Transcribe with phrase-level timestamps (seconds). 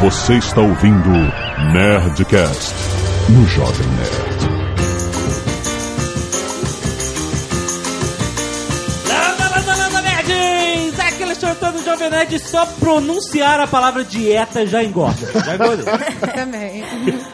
[0.00, 1.10] Você está ouvindo
[1.72, 2.72] Nerdcast
[3.30, 4.48] no Jovem Nerd.
[9.08, 10.98] Landa, landa, landa, nerds!
[10.98, 15.32] É todo Jovem Nerd, só pronunciar a palavra dieta já engorda.
[15.44, 15.98] Já engorda.
[16.34, 16.84] Também.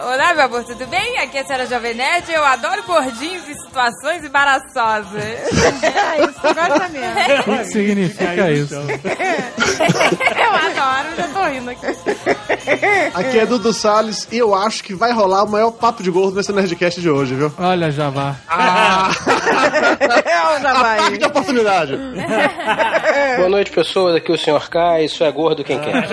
[0.01, 1.19] Olá, meu amor, tudo bem?
[1.19, 2.33] Aqui é a senhora Jovem Nerd.
[2.33, 5.23] Eu adoro gordinhos em situações embaraçosas.
[5.23, 7.15] É isso, gosta mesmo.
[7.55, 8.75] O que significa isso?
[10.55, 11.87] Eu adoro, já tô rindo aqui.
[13.15, 16.37] Aqui é Dudu Salles e eu acho que vai rolar o maior papo de gordo
[16.37, 17.53] nesse Nerdcast de hoje, viu?
[17.59, 18.37] Olha, Javá.
[18.49, 19.11] Ah!
[20.25, 20.99] É o Javaí.
[21.01, 21.97] Ataque de oportunidade!
[23.37, 24.17] Boa noite, pessoas.
[24.17, 24.69] Aqui é o Sr.
[24.69, 25.01] K.
[25.03, 25.95] Isso é gordo quem quer.
[25.97, 26.05] Opa!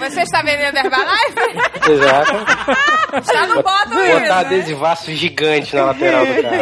[0.00, 1.90] Você está vendendo Herbalife?
[1.90, 2.32] Exato.
[3.32, 4.30] Já não Botar isso, né?
[4.30, 6.54] adesivaço gigante na lateral do carro.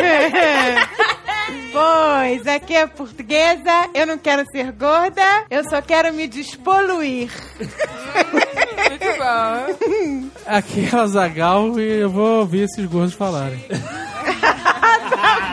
[1.75, 7.33] Pois, aqui é portuguesa, eu não quero ser gorda, eu só quero me despoluir.
[7.59, 10.31] Muito bom.
[10.47, 13.59] Aqui é o Zagal e eu vou ouvir esses gordos falarem.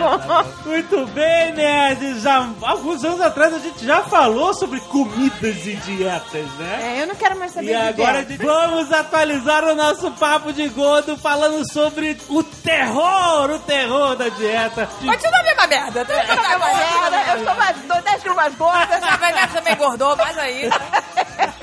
[0.66, 2.22] Muito bem, nerds!
[2.22, 6.98] Já, alguns anos atrás a gente já falou sobre comidas e dietas, né?
[6.98, 8.44] É, eu não quero mais saber E de agora a dieta.
[8.46, 14.88] vamos atualizar o nosso papo de gordo falando sobre o terror, o terror da dieta.
[14.88, 16.06] Continua a mesma merda.
[16.06, 18.96] Tu tá na Merda, eu estou mais, tô 10 quilos mais gorda.
[18.96, 20.70] A Jovem Nerd também engordou, mais aí.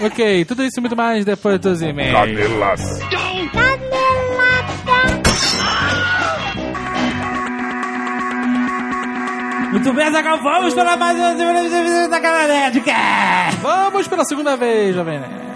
[0.00, 2.12] Ok, tudo isso e muito mais depois dos e-mails.
[2.14, 2.98] Canelas.
[9.70, 13.60] Muito bem, Zagal, vamos para mais uma da Canal Nerdcast!
[13.60, 15.48] Vamos pela segunda vez, Jovem Nerd.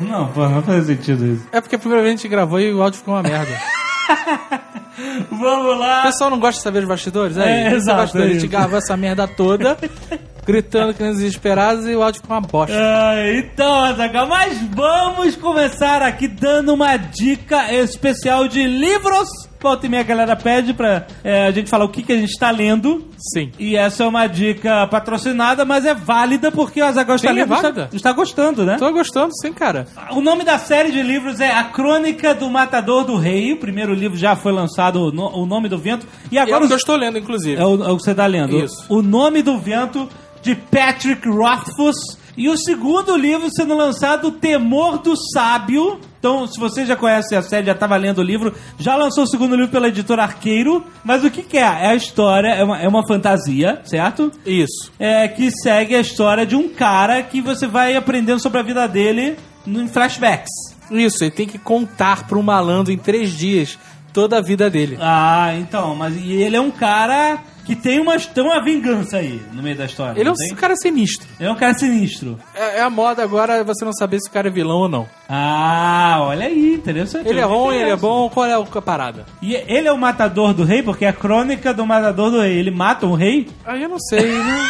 [0.00, 1.48] Não, pô, não faz sentido isso.
[1.50, 3.58] É porque a primeira vez a gente gravou e o áudio ficou uma merda.
[5.30, 6.02] Vamos O lá!
[6.02, 7.36] pessoal não gosta de saber os bastidores?
[7.36, 9.76] É, É, exato, bastidor, é a gente gravou essa merda toda,
[10.46, 12.74] gritando que nem desesperados e o áudio ficou uma bosta.
[12.76, 19.28] Ah, então, Azaghal, mas vamos começar aqui dando uma dica especial de livros.
[19.60, 22.16] Volta e meia a galera pede pra é, a gente falar o que, que a
[22.16, 23.04] gente tá lendo.
[23.34, 23.50] Sim.
[23.58, 27.52] E essa é uma dica patrocinada, mas é válida porque o Azaghal está é lendo
[27.52, 28.76] e está, está gostando, né?
[28.78, 29.88] Tô gostando, sim, cara.
[30.12, 33.52] O nome da série de livros é A Crônica do Matador do Rei.
[33.52, 36.06] O primeiro livro já foi lançado, no- O Nome do Vento.
[36.30, 37.60] E E é agora o que eu estou lendo, inclusive.
[37.60, 38.56] é o, é o que você tá lendo.
[38.58, 38.84] Isso.
[38.88, 40.08] O Nome do Vento,
[40.42, 41.96] de Patrick Rothfuss.
[42.36, 45.98] E o segundo livro sendo lançado, O Temor do Sábio.
[46.20, 49.26] Então, se você já conhece a série, já estava lendo o livro, já lançou o
[49.26, 50.84] segundo livro pela editora Arqueiro.
[51.04, 51.62] Mas o que, que é?
[51.62, 54.30] É a história, é uma, é uma fantasia, certo?
[54.46, 54.92] Isso.
[55.00, 58.86] É, que segue a história de um cara que você vai aprendendo sobre a vida
[58.86, 60.50] dele em flashbacks.
[60.92, 63.76] Isso, ele tem que contar para um malandro em três dias
[64.18, 64.98] toda a vida dele.
[65.00, 69.40] Ah, então, mas e ele é um cara que tem uma, tem uma vingança aí
[69.52, 70.18] no meio da história.
[70.18, 70.56] Ele é um tem?
[70.56, 71.28] cara sinistro.
[71.38, 72.36] Ele é um cara sinistro.
[72.52, 75.06] É, é a moda agora você não saber se o cara é vilão ou não.
[75.28, 77.28] Ah, olha aí, interessante.
[77.28, 79.24] Ele é ruim, ele é bom, qual é a parada?
[79.40, 82.58] E ele é o matador do rei, porque é a crônica do matador do rei.
[82.58, 83.46] Ele mata um rei.
[83.64, 84.62] Aí eu não sei, né?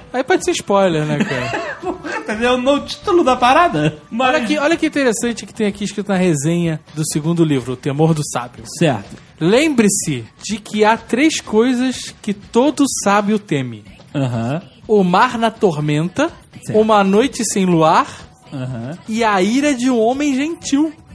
[0.16, 1.76] Aí pode ser spoiler, né, cara?
[2.28, 3.98] É No título da parada.
[4.10, 4.34] Mas...
[4.34, 7.76] Olha que, olha que interessante que tem aqui escrito na resenha do segundo livro, O
[7.76, 8.64] Temor do Sábio.
[8.78, 9.16] Certo.
[9.38, 13.84] Lembre-se de que há três coisas que todo sábio teme:
[14.14, 14.62] Aham.
[14.88, 16.30] o mar na tormenta,
[16.64, 16.80] Certo.
[16.80, 18.08] uma noite sem luar
[18.52, 18.98] Aham.
[19.08, 20.92] e a ira de um homem gentil.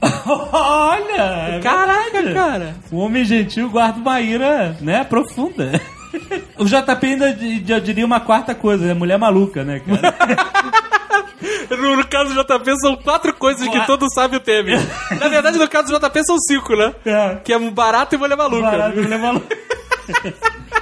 [0.52, 1.56] Olha!
[1.56, 2.76] é Caraca, cara.
[2.90, 5.78] O homem gentil guarda uma ira, né, profunda.
[6.58, 7.36] O JP ainda
[7.66, 10.14] já diria uma quarta coisa, é mulher maluca, né, cara?
[11.70, 14.72] No, no caso do JP são quatro coisas que Qua- todo sábio teme.
[15.18, 16.94] Na verdade, no caso do JP são cinco, né?
[17.04, 17.36] É.
[17.42, 18.62] Que é barato e mulher maluca.
[18.70, 19.56] Barato, mulher maluca.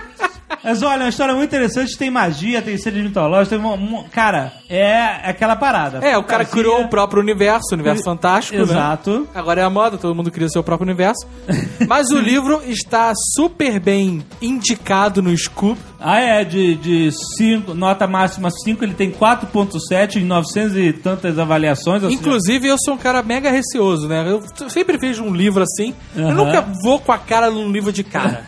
[0.62, 4.04] Mas olha, é uma história muito interessante, tem magia, tem seres mitológicos, tem um, um-
[4.08, 4.94] cara, é
[5.30, 5.98] aquela parada.
[5.98, 8.62] É, o cara Fantasia, criou o próprio universo, o universo fantástico, né?
[8.62, 9.28] Exato.
[9.34, 11.26] Agora é a moda, todo mundo cria seu próprio universo.
[11.88, 15.80] Mas o livro está super bem indicado no Scoop.
[15.98, 21.38] Ah, é, de, de cinco, nota máxima 5, ele tem 4.7 em 900 e tantas
[21.38, 22.02] avaliações.
[22.02, 24.24] seja, Inclusive, eu sou um cara mega receoso, né?
[24.26, 25.94] Eu sempre vejo um livro assim.
[26.16, 28.44] Eu nunca vou com a cara num livro de cara.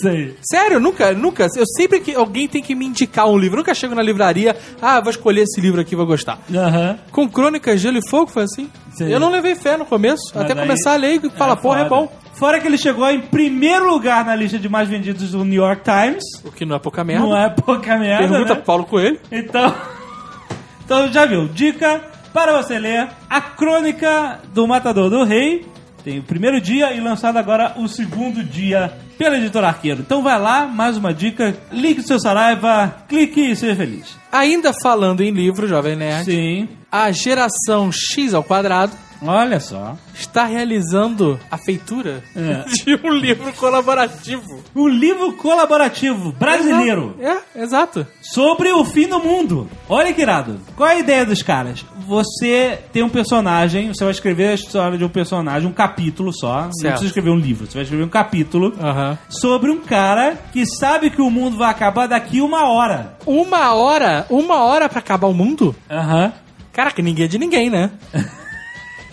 [0.00, 0.36] Sei.
[0.42, 1.46] Sério, nunca, nunca.
[1.56, 3.56] Eu sempre que alguém tem que me indicar um livro.
[3.56, 6.38] Eu nunca chego na livraria, ah, vou escolher esse livro aqui, vou gostar.
[6.54, 6.98] Aham.
[7.12, 8.68] Com Crônicas, Gelo e Fogo foi assim.
[8.96, 9.08] Sim.
[9.10, 11.80] Eu não levei fé no começo, Mas até aí- começar a ler e falar, porra,
[11.82, 12.10] é bom.
[12.34, 15.82] Fora que ele chegou em primeiro lugar na lista de mais vendidos do New York
[15.82, 16.22] Times.
[16.44, 17.26] O que não é pouca merda.
[17.26, 18.54] Não é pouca merda, Pergunta né?
[18.56, 19.18] pro Paulo Coelho.
[19.32, 19.74] Então,
[20.84, 21.48] então já viu.
[21.48, 22.00] Dica
[22.32, 25.66] para você ler A Crônica do Matador do Rei.
[26.08, 30.00] Tem o primeiro dia e lançado agora o segundo dia pela editora Arqueiro.
[30.00, 34.16] Então vai lá, mais uma dica, ligue seu Saraiva, clique e seja feliz.
[34.32, 36.66] Ainda falando em livro, Jovem Nerd, Sim.
[36.90, 39.96] a geração X ao quadrado Olha só.
[40.14, 42.64] está realizando a feitura É.
[42.84, 44.62] de um livro colaborativo.
[44.74, 48.06] Um livro colaborativo brasileiro É, exato.
[48.20, 49.68] sobre o fim do mundo.
[49.88, 50.60] Olha que irado.
[50.76, 51.84] Qual é a ideia dos caras?
[52.06, 56.62] Você tem um personagem, você vai escrever a história de um personagem, um capítulo só.
[56.62, 56.92] Não Certo.
[56.94, 59.18] precisa escrever um livro, você vai escrever um capítulo Aham.
[59.28, 63.16] sobre um cara que sabe que o mundo vai acabar daqui uma hora.
[63.26, 65.74] Uma hora, uma hora pra acabar o mundo?
[65.90, 66.32] Aham.
[66.72, 67.90] Caraca, ninguém é de ninguém, né?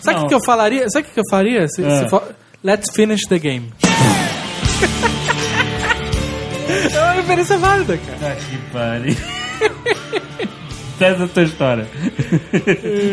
[0.06, 0.88] Sabe o que, eu falaria?
[0.88, 1.68] Sabe o que, eu faria?
[1.68, 1.98] Se, É.
[2.04, 2.22] se for-
[2.64, 3.70] Let's finish the game.
[6.94, 8.32] é uma referência válida, cara.
[8.32, 9.16] Ah, que pariu.
[10.98, 11.86] Essa é a tua história.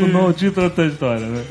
[0.01, 1.44] o não, o título da tua história, né?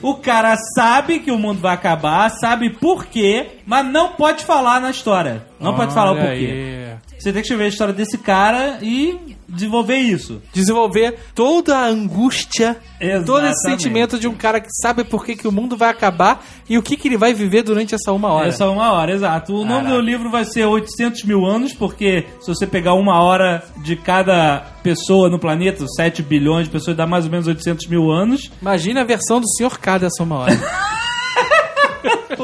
[0.00, 4.80] O cara sabe que o mundo vai acabar, sabe por quê, mas não pode falar
[4.80, 5.44] na história.
[5.58, 6.36] Não pode falar o Olha porquê.
[6.46, 6.85] aí.
[7.18, 10.42] Você tem que escrever a história desse cara e desenvolver isso.
[10.52, 13.60] Desenvolver toda a angústia, todo esse Exatamente.
[13.62, 16.82] sentimento de um cara que sabe por que, que o mundo vai acabar e o
[16.82, 18.48] que, que ele vai viver durante essa uma hora.
[18.48, 19.54] Essa uma hora, exato.
[19.54, 19.94] O nome Caraca.
[19.94, 24.60] do livro vai ser 800 mil anos, porque se você pegar uma hora de cada
[24.82, 28.50] pessoa no planeta, 7 bilhões de pessoas, dá mais ou menos 800 mil anos.
[28.60, 29.78] Imagina a versão do Sr.
[29.78, 30.52] K dessa uma hora.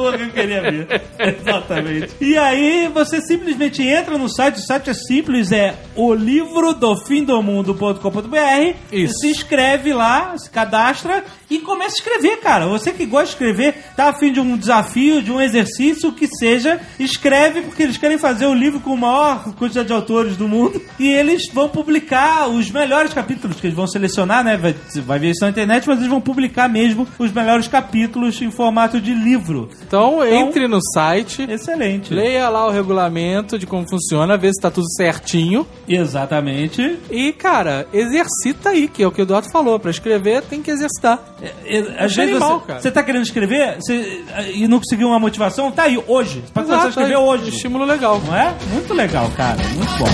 [0.03, 1.01] Porra, eu queria ver.
[1.17, 2.09] Exatamente.
[2.19, 6.97] E aí você simplesmente entra no site, o site é simples, é o livro do
[7.05, 8.75] fim do mundo.com.br.
[8.91, 9.13] Isso.
[9.19, 12.67] Se inscreve lá, se cadastra e começa a escrever, cara.
[12.67, 16.27] Você que gosta de escrever, tá afim de um desafio, de um exercício, o que
[16.27, 20.47] seja, escreve porque eles querem fazer o livro com a maior quantidade de autores do
[20.47, 24.57] mundo e eles vão publicar os melhores capítulos que eles vão selecionar, né?
[24.57, 24.75] Vai,
[25.05, 28.99] vai ver isso na internet, mas eles vão publicar mesmo os melhores capítulos em formato
[28.99, 29.69] de livro.
[29.93, 32.11] Então, entre no site, Excelente.
[32.11, 35.67] leia lá o regulamento de como funciona, vê se tá tudo certinho.
[35.87, 36.97] Exatamente.
[37.11, 39.79] E, cara, exercita aí, que é o que o Eduardo falou.
[39.79, 41.19] Pra escrever, tem que exercitar.
[41.39, 42.81] É, é, Às vezes animal, você, cara.
[42.81, 44.23] você tá querendo escrever você-
[44.55, 46.41] e não conseguiu uma motivação, tá aí, hoje.
[46.43, 47.49] Você pode começar a escrever aí, hoje.
[47.49, 48.19] Estímulo legal.
[48.25, 48.51] Não é?
[48.71, 49.57] Muito legal, cara.
[49.75, 50.05] Muito bom.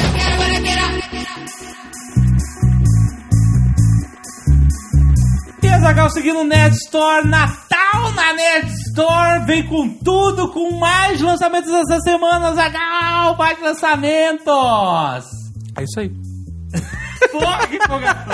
[5.70, 10.72] E a Zagal seguindo o Nerd Store, Natal na Nerd Store, vem com tudo, com
[10.80, 15.26] mais lançamentos essa semana, Zagal, mais lançamentos!
[15.78, 16.12] É isso aí.
[17.32, 18.34] Porra, que empolgação!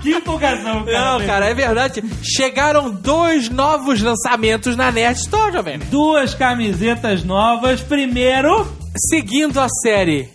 [0.00, 1.18] que empolgação, cara.
[1.18, 2.02] Não, cara, é verdade.
[2.22, 5.78] Chegaram dois novos lançamentos na Nerd Store, jovem.
[5.90, 7.82] Duas camisetas novas.
[7.82, 8.66] Primeiro,
[9.10, 10.30] Seguindo a série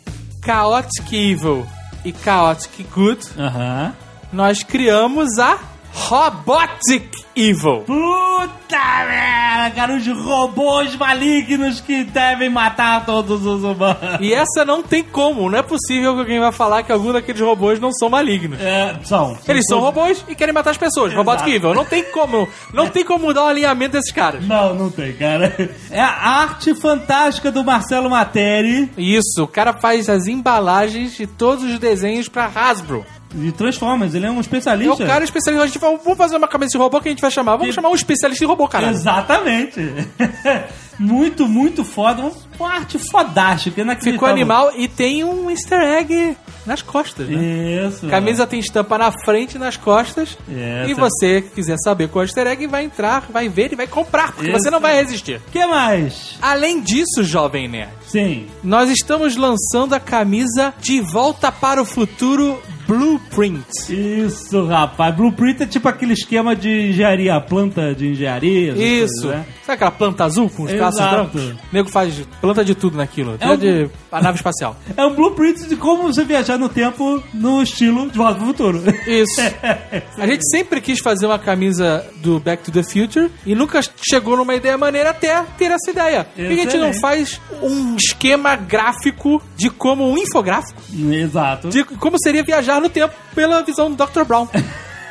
[0.45, 1.65] Chaotic Evil
[2.05, 3.93] e Chaotic Good, Aham.
[4.31, 5.57] nós criamos a
[5.97, 7.83] Robotic Evil.
[7.85, 14.19] Puta merda, cara, os robôs malignos que devem matar todos os humanos.
[14.21, 17.41] E essa não tem como, não é possível que alguém vai falar que algum daqueles
[17.41, 18.61] robôs não são malignos.
[18.61, 19.37] É, são.
[19.47, 21.13] Eles são robôs e querem matar as pessoas.
[21.13, 21.73] Robotic Evil.
[21.73, 22.47] Não tem como.
[22.73, 24.45] Não tem como mudar o alinhamento desses caras.
[24.45, 25.53] Não, não tem, cara.
[25.91, 31.63] É a arte fantástica do Marcelo Materi Isso, o cara faz as embalagens de todos
[31.63, 33.05] os desenhos pra Hasbro.
[33.33, 34.13] De Transformers.
[34.13, 35.03] Ele é um É especialista.
[35.03, 35.63] o cara especialista.
[35.63, 37.53] A gente vai, vamos fazer uma cabeça de robô que a gente vai chamar.
[37.53, 38.89] Vamos Que- chamar um especialista em robô, cara.
[38.89, 39.79] Exatamente.
[40.99, 42.31] muito, muito foda.
[42.59, 43.83] Uma arte fodástica.
[44.01, 46.35] Ficou animal e tem um easter egg
[46.65, 47.87] nas costas, né?
[47.87, 48.07] Isso.
[48.07, 50.37] Camisa tem estampa na frente e nas costas.
[50.49, 50.89] Essa.
[50.89, 53.75] E você que quiser saber qual é o easter egg, vai entrar, vai ver e
[53.75, 55.39] vai comprar, porque você não vai resistir.
[55.47, 56.35] O que mais?
[56.41, 58.47] Além disso, jovem nerd, Sim.
[58.63, 63.65] nós estamos lançando a camisa De Volta para o Futuro Blueprint.
[63.89, 65.13] Isso, rapaz.
[65.15, 68.71] Blueprint é tipo aquele esquema de engenharia, planta de engenharia.
[68.73, 69.23] Isso.
[69.23, 69.45] coisas, né?
[69.65, 70.97] Sabe aquela planta azul com os Exato.
[70.97, 71.43] brancos?
[71.51, 73.33] O nego faz planta de tudo naquilo.
[73.35, 74.75] Até um- de a nave espacial.
[74.95, 78.81] É um blueprint de como você viajar no tempo no estilo de Volta pro Futuro.
[79.05, 79.41] Isso.
[80.17, 84.37] A gente sempre quis fazer uma camisa do Back to the Future e nunca chegou
[84.37, 86.23] numa ideia maneira até ter essa ideia.
[86.23, 91.69] Por que a gente não faz um esquema gráfico de como um infográfico Exato.
[91.69, 94.23] de como seria viajar no tempo pela visão do Dr.
[94.23, 94.47] Brown?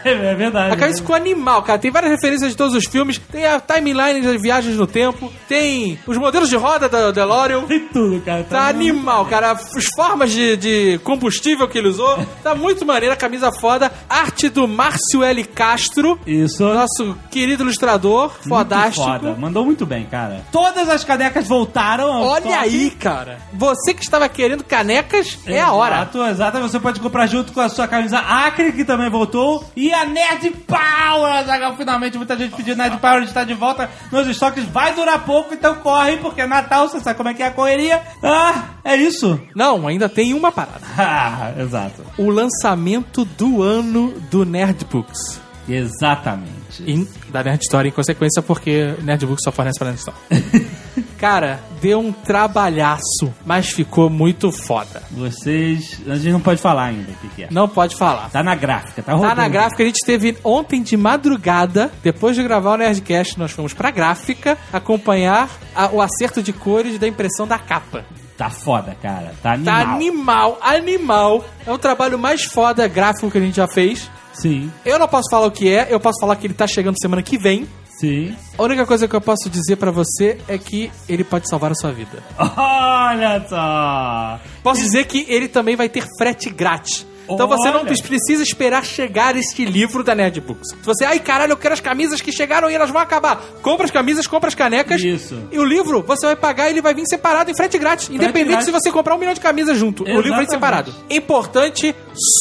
[0.05, 0.73] É verdade.
[0.73, 1.79] A camisa ficou animal, cara.
[1.79, 3.19] Tem várias referências de todos os filmes.
[3.31, 5.33] Tem a timeline das viagens no tempo.
[5.49, 7.62] Tem os modelos de roda da DeLorean.
[7.62, 8.45] Tem tudo, cara.
[8.45, 9.53] Tá animal, cara.
[9.53, 12.25] As formas de, de combustível que ele usou.
[12.43, 13.91] Tá muito maneiro, a camisa foda.
[14.09, 15.43] Arte do Márcio L.
[15.45, 16.19] Castro.
[16.26, 16.62] Isso.
[16.65, 19.05] Nosso querido ilustrador, Muito fodástico.
[19.07, 19.35] foda.
[19.38, 20.45] Mandou muito bem, cara.
[20.53, 22.55] Todas as canecas voltaram ao Olha estoque.
[22.65, 23.38] aí, cara.
[23.53, 25.97] Você que estava querendo canecas, é a hora.
[25.97, 26.59] Exato, exato.
[26.61, 29.65] Você pode comprar junto com a sua camisa Acre, que também voltou.
[29.75, 31.33] E dia Nerd Power!
[31.33, 34.65] Azaghal, Finalmente, muita gente pediu Nerd Power, a gente tá de volta nos estoques.
[34.65, 37.50] Vai durar pouco, então corre, porque é Natal, você sabe como é que é a
[37.50, 38.00] correria.
[38.23, 39.41] Ah, é isso.
[39.55, 40.81] Não, ainda tem uma parada.
[40.99, 42.03] Ah, exato.
[42.19, 45.41] O lançamento do ano do Nerdbooks.
[45.69, 46.83] Exatamente.
[46.87, 50.17] Em- da Nerd Story, em consequência, porque Nerdbooks só fornece pra Nerd Store.
[51.19, 55.03] Cara, deu um trabalhaço, mas ficou muito foda.
[55.11, 56.00] Vocês.
[56.09, 57.49] A gente não pode falar ainda o que, que é.
[57.50, 58.31] Não pode falar.
[58.31, 59.37] Tá na gráfica, tá Tá rodando.
[59.37, 63.73] na gráfica, a gente teve ontem de madrugada, depois de gravar o Nerdcast, nós fomos
[63.75, 68.05] pra gráfica acompanhar a- o acerto de cores da impressão da capa.
[68.37, 69.33] Tá foda, cara.
[69.43, 69.75] Tá animal.
[69.75, 71.45] Tá animal, animal.
[71.67, 74.11] É o trabalho mais foda gráfico que a gente já fez.
[74.35, 77.00] Sim, Eu não posso falar o que é, eu posso falar que ele tá chegando
[77.00, 77.67] semana que vem.
[77.99, 78.37] Sim.
[78.57, 81.75] A única coisa que eu posso dizer pra você é que ele pode salvar a
[81.75, 82.23] sua vida.
[82.38, 84.41] Olha só!
[84.62, 87.07] Posso dizer que ele também vai ter frete grátis.
[87.28, 87.95] Então você não Olha.
[88.02, 90.71] precisa esperar chegar este livro da Nerdbooks.
[90.71, 93.37] Se você, ai caralho, eu quero as camisas que chegaram e elas vão acabar.
[93.62, 95.00] Compra as camisas, compra as canecas.
[95.02, 95.37] Isso.
[95.50, 98.09] E o livro você vai pagar e ele vai vir separado em frete grátis.
[98.11, 98.66] Independente grátis.
[98.66, 100.02] se você comprar um milhão de camisas junto.
[100.02, 100.50] O livro vem Exatamente.
[100.50, 100.95] separado.
[101.11, 101.95] Importante,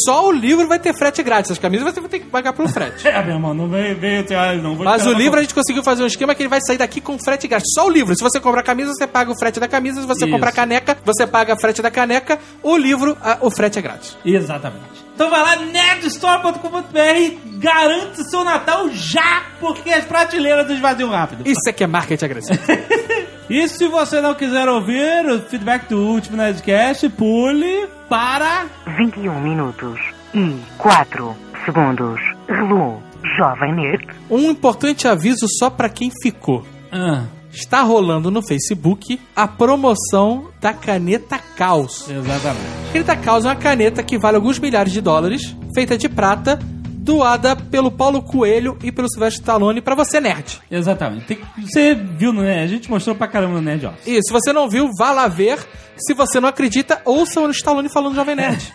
[0.06, 1.51] só o livro vai ter frete grátis.
[1.51, 3.06] As camisas você vai ter que pagar pelo frete.
[3.15, 4.25] É, meu irmão, não veio, veio,
[4.62, 6.77] não vou Mas o livro a gente conseguiu fazer um esquema que ele vai sair
[6.77, 7.72] daqui com frete grátis.
[7.74, 8.15] Só o livro.
[8.15, 10.01] Se você comprar camisa, você paga o frete da camisa.
[10.01, 10.34] Se você Isso.
[10.34, 12.38] comprar caneca, você paga o frete da caneca.
[12.62, 14.18] O livro, a- o frete é grátis.
[14.25, 14.75] Exatamente.
[15.13, 21.48] Então vai lá, nerdstore.com.br, garante seu Natal já, porque as prateleiras esvaziam rápido.
[21.48, 22.60] Isso é que é marketing agressivo.
[23.48, 28.65] E se você não quiser ouvir o feedback do último Nerdcast, pule para...
[28.98, 30.00] 21 minutos
[30.34, 32.20] e 4 segundos.
[32.50, 32.98] Relô,
[33.38, 34.08] Jovem Nerd.
[34.32, 36.65] um importante aviso só pra quem ficou.
[36.91, 37.25] Ah,
[37.56, 42.10] Está rolando no Facebook a promoção da caneta Caos.
[42.10, 42.66] exatamente.
[42.90, 46.60] A caneta Caos é uma caneta que vale alguns milhares de dólares, feita de prata,
[46.84, 50.60] doada pelo Paulo Coelho e pelo Silvestre Stallone pra você nerd.
[50.70, 51.28] Exatamente.
[51.28, 52.62] Tem você viu, né?
[52.62, 54.06] A gente mostrou pra caramba no Nerd Office.
[54.06, 55.58] E se você não viu, vá lá ver.
[55.96, 58.74] Se você não acredita, ouça o Stallone falando Jovem Nerd.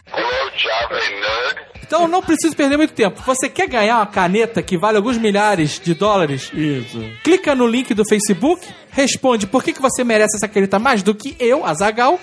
[1.91, 3.21] Então não precisa perder muito tempo.
[3.27, 6.49] Você quer ganhar uma caneta que vale alguns milhares de dólares?
[6.55, 7.03] Isso.
[7.25, 11.13] Clica no link do Facebook, responde por que, que você merece essa caneta mais do
[11.13, 12.21] que eu, Azagal,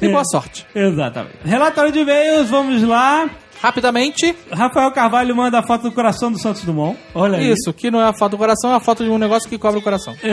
[0.00, 0.66] e boa sorte.
[0.74, 1.36] Exatamente.
[1.44, 3.28] Relatório de e-mails, vamos lá.
[3.60, 6.98] Rapidamente, Rafael Carvalho manda a foto do coração do Santos Dumont.
[7.14, 7.52] Olha aí.
[7.52, 9.58] isso, que não é a foto do coração, é a foto de um negócio que
[9.58, 10.16] cobre o coração.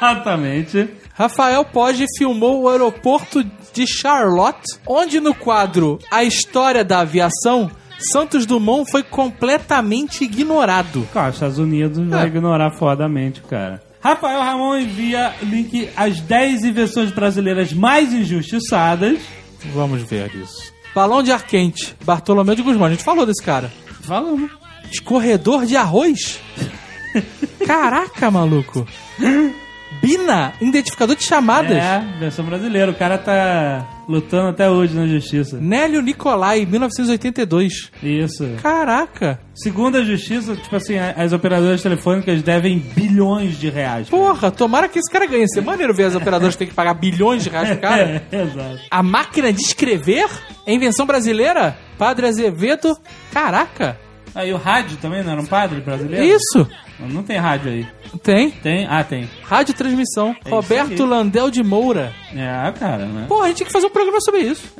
[0.00, 0.88] Exatamente.
[1.14, 8.44] Rafael Poggi filmou o aeroporto de Charlotte, onde no quadro A História da Aviação, Santos
[8.46, 11.08] Dumont foi completamente ignorado.
[11.12, 12.26] Claro, os Estados Unidos vai É.
[12.26, 13.80] ignorar fodamente cara.
[14.00, 19.18] Rafael Ramon envia link às 10 invenções brasileiras mais injustiçadas.
[19.72, 20.72] Vamos ver isso.
[20.94, 22.86] Balão de ar quente, Bartolomeu de Guzmão.
[22.86, 23.72] A gente falou desse cara.
[24.02, 24.50] Falamos.
[24.92, 26.38] Escorredor de arroz?
[27.66, 28.86] Caraca, maluco.
[30.04, 31.76] Bina, identificador de chamadas.
[31.76, 32.90] É, versão brasileira.
[32.90, 35.56] O cara tá lutando até hoje na justiça.
[35.58, 37.90] Nélio Nicolai, 1982.
[38.02, 38.46] Isso.
[38.62, 39.40] Caraca.
[39.54, 44.08] Segundo a justiça, tipo assim, as operadoras telefônicas devem bilhões de reais.
[44.10, 45.44] Porra, tomara que esse cara ganhe.
[45.44, 48.04] Isso é maneiro ver as operadoras terem que pagar bilhões de reais pro cara.
[48.30, 48.80] É, exato.
[48.90, 50.28] A máquina de escrever?
[50.66, 51.76] É invenção brasileira?
[51.96, 52.96] Padre Azevedo?
[53.32, 53.98] Caraca.
[54.34, 56.24] Aí o rádio também não era um padre brasileiro?
[56.24, 56.68] Isso.
[56.98, 57.86] Não tem rádio aí.
[58.22, 58.50] Tem.
[58.50, 58.86] Tem?
[58.88, 59.28] Ah, tem.
[59.44, 60.34] Rádio Transmissão.
[60.44, 61.04] É Roberto.
[61.04, 62.12] Landel de Moura.
[62.34, 63.26] É, cara, né?
[63.28, 64.62] Pô, a gente tinha que fazer um programa sobre isso.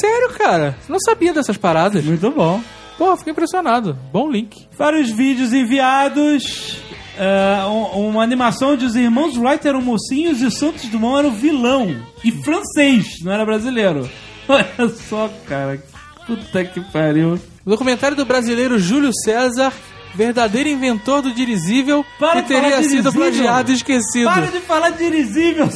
[0.00, 0.76] Sério, cara.
[0.88, 2.04] Não sabia dessas paradas.
[2.04, 2.60] Muito bom.
[2.98, 3.96] Pô, fiquei impressionado.
[4.12, 4.66] Bom link.
[4.76, 6.78] Para os vídeos enviados,
[7.18, 11.32] é, um- uma animação onde os irmãos Wright eram mocinhos e Santos Dumont era o
[11.32, 11.96] vilão.
[12.22, 14.08] E francês, não era brasileiro.
[14.48, 15.82] Olha só, cara.
[16.26, 17.38] Puta que pariu.
[17.64, 19.72] O documentário do brasileiro Júlio César,
[20.14, 23.12] verdadeiro inventor do dirigível, Para que de falar teria sido dirigível.
[23.20, 24.24] plagiado e esquecido.
[24.28, 25.68] Para de falar dirigível.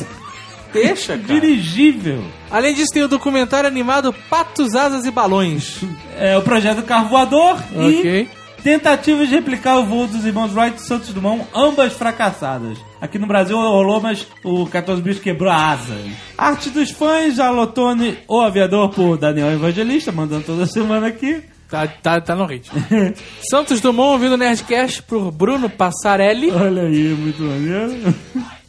[0.72, 1.40] Deixa, cara.
[1.40, 2.24] Dirigível.
[2.50, 5.80] Além disso, tem o documentário animado Patos, Asas e Balões.
[6.18, 8.28] É o projeto Carro Voador Ok.
[8.58, 12.76] e tentativas de replicar o voo dos irmãos Wright e Santos Dumont, ambas fracassadas.
[13.00, 15.94] Aqui no Brasil rolou, mas o 14 Bicho quebrou a asa.
[16.36, 21.42] Arte dos fãs, Alotone, o aviador, por Daniel Evangelista, mandando toda semana aqui.
[21.68, 22.80] Tá, tá, tá no ritmo.
[23.50, 26.50] Santos Dumont ouvindo Nerdcast por Bruno Passarelli.
[26.50, 28.14] Olha aí, muito maneiro.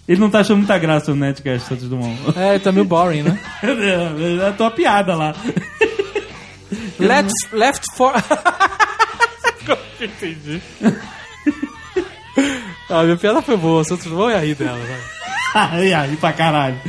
[0.08, 2.18] Ele não tá achando muita graça no Netcast, Santos Dumont.
[2.36, 3.40] É, tá meio boring, né?
[3.62, 5.36] É a tua piada lá.
[7.00, 8.14] Let's, left for...
[10.02, 10.62] Entendi.
[12.90, 15.70] Ah, minha piada foi boa, Santos Dumont ia rir dela, vai.
[15.72, 16.80] Aí, aí, pra caralho.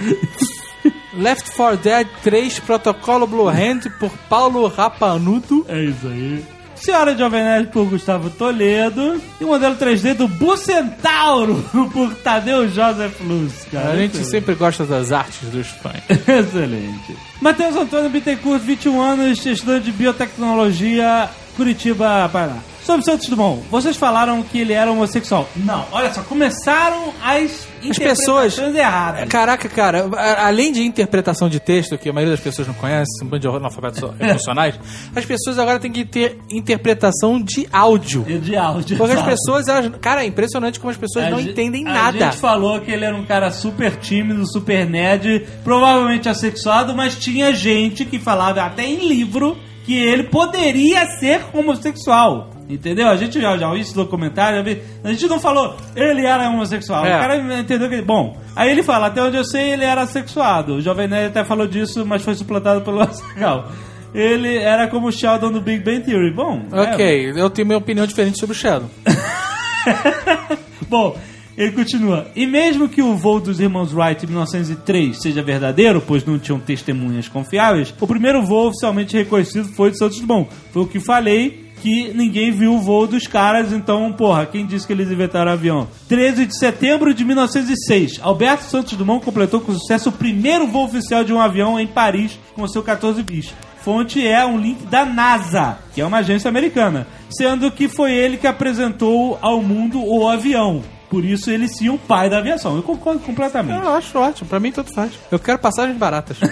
[1.18, 5.66] Left 4 Dead 3 Protocolo Blue Hand por Paulo Rapanudo.
[5.68, 6.44] É isso aí.
[6.76, 9.20] Senhora Jovem Nerd por Gustavo Toledo.
[9.40, 11.56] E o modelo 3D do Bucentauro
[11.92, 13.90] por Tadeu Joseph Luz, cara.
[13.90, 16.02] A gente sempre gosta das artes dos fãs.
[16.08, 17.16] Excelente.
[17.40, 22.58] Matheus Antônio Bittencourt, 21 anos, estudante de biotecnologia, Curitiba, Paraná.
[22.84, 25.46] Sobre Santos Dumont, vocês falaram que ele era homossexual.
[25.56, 28.58] Não, olha só, começaram as As pessoas.
[28.58, 29.28] erradas.
[29.28, 33.22] Caraca, cara, a- além de interpretação de texto, que a maioria das pessoas não conhece,
[33.22, 34.78] um bando de analfabetos emocionais,
[35.14, 38.24] as pessoas agora têm que ter interpretação de áudio.
[38.28, 38.96] E De áudio.
[38.96, 39.30] Porque as exato.
[39.36, 42.18] pessoas, elas, cara, é impressionante como as pessoas A não gente- entendem A nada.
[42.30, 47.52] gente falou que ele era um cara super tímido, super nerd, provavelmente assexuado, mas tinha
[47.54, 52.50] gente que falava até em livro que ele poderia ser homossexual.
[52.68, 53.08] Entendeu?
[53.08, 57.04] A gente já, já viu esse documentário, vi- a gente não falou ele era homossexual.
[57.06, 57.16] É.
[57.16, 58.02] O cara entendeu que.
[58.02, 60.74] Bom, aí ele fala, até onde eu sei, ele era sexuado.
[60.74, 63.70] O Jovem Nerd até falou disso, mas foi suplantado pelo Azaghal.
[64.14, 66.32] Ele era como o Sheldon do Big Bang Theory.
[66.34, 68.88] Bom, é, Ok, eu tenho minha opinião diferente sobre o Shadow.
[70.88, 71.16] Bom,
[71.56, 72.26] ele continua.
[72.34, 76.58] E mesmo que o voo dos irmãos Wright em 1903 seja verdadeiro, pois não tinham
[76.58, 80.48] testemunhas confiáveis, o primeiro voo oficialmente reconhecido foi de Santos Dumont.
[80.72, 84.86] Foi o que falei que ninguém viu o voo dos caras, então, porra, quem disse
[84.86, 85.88] que eles inventaram o avião?
[86.08, 91.24] 13 de setembro de 1906, Alberto Santos Dumont completou com sucesso o primeiro voo oficial
[91.24, 93.52] de um avião em Paris com seu 14 bis.
[93.80, 98.36] Fonte é um link da NASA, que é uma agência americana, sendo que foi ele
[98.36, 100.82] que apresentou ao mundo o avião.
[101.08, 102.76] Por isso ele sim o pai da aviação.
[102.76, 103.82] Eu concordo completamente.
[103.82, 105.12] Eu acho ótimo, pra mim tanto faz.
[105.30, 106.38] Eu quero passagens baratas.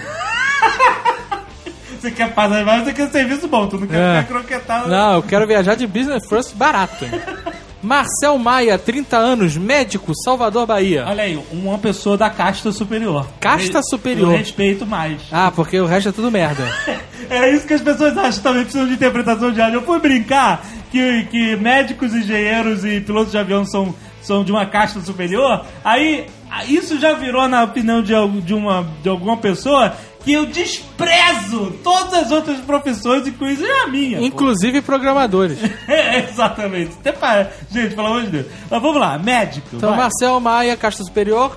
[2.00, 4.23] Você quer passar mais, você quer serviço bom, tu não quer É.
[4.23, 4.88] ficar croquetado.
[4.88, 7.05] Não, eu quero viajar de business first barato.
[7.05, 7.11] hein?
[7.83, 11.05] Marcel Maia, 30 anos, médico, Salvador, Bahia.
[11.07, 13.26] Olha aí, uma pessoa da casta superior.
[13.38, 14.33] Casta Eu- superior.
[14.33, 15.21] Eu respeito mais.
[15.31, 16.65] Ah, porque o resto é tudo merda.
[17.29, 19.79] É isso que as pessoas acham também, precisam de interpretação de áudio.
[19.79, 24.65] Eu fui brincar que, que médicos, engenheiros e pilotos de avião são, são de uma
[24.67, 25.65] casta superior.
[25.85, 26.26] Aí,
[26.69, 28.12] isso já virou na opinião de,
[28.43, 29.93] de, uma, de alguma pessoa
[30.26, 34.18] que eu desprezo todas as outras profissões, inclusive a minha.
[34.18, 34.25] pô.
[34.25, 35.56] Inclusive programadores.
[35.87, 36.97] É, exatamente.
[36.99, 37.52] Até para...
[37.71, 38.47] Gente, pelo amor de Deus.
[38.69, 39.69] Mas vamos lá, médico.
[39.73, 39.99] Então, vai.
[40.00, 41.56] Marcel Maia, casta superior,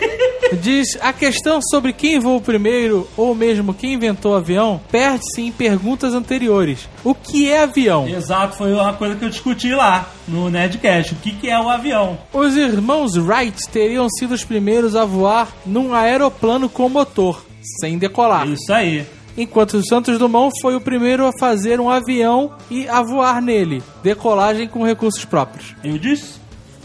[0.62, 5.52] diz: a questão sobre quem voou primeiro ou mesmo quem inventou o avião perde-se em
[5.52, 6.88] perguntas anteriores.
[7.04, 8.08] O que é avião?
[8.08, 11.12] Exato, foi uma coisa que eu discuti lá no Nerdcast.
[11.12, 12.18] O que, que é o avião?
[12.32, 17.44] Os irmãos Wright teriam sido os primeiros a voar num aeroplano com motor,
[17.80, 18.46] sem decolar.
[18.48, 19.06] Isso aí.
[19.36, 23.82] Enquanto o Santos Dumont foi o primeiro a fazer um avião e a voar nele.
[24.02, 25.74] Decolagem com recursos próprios.
[25.84, 26.40] Eu disse?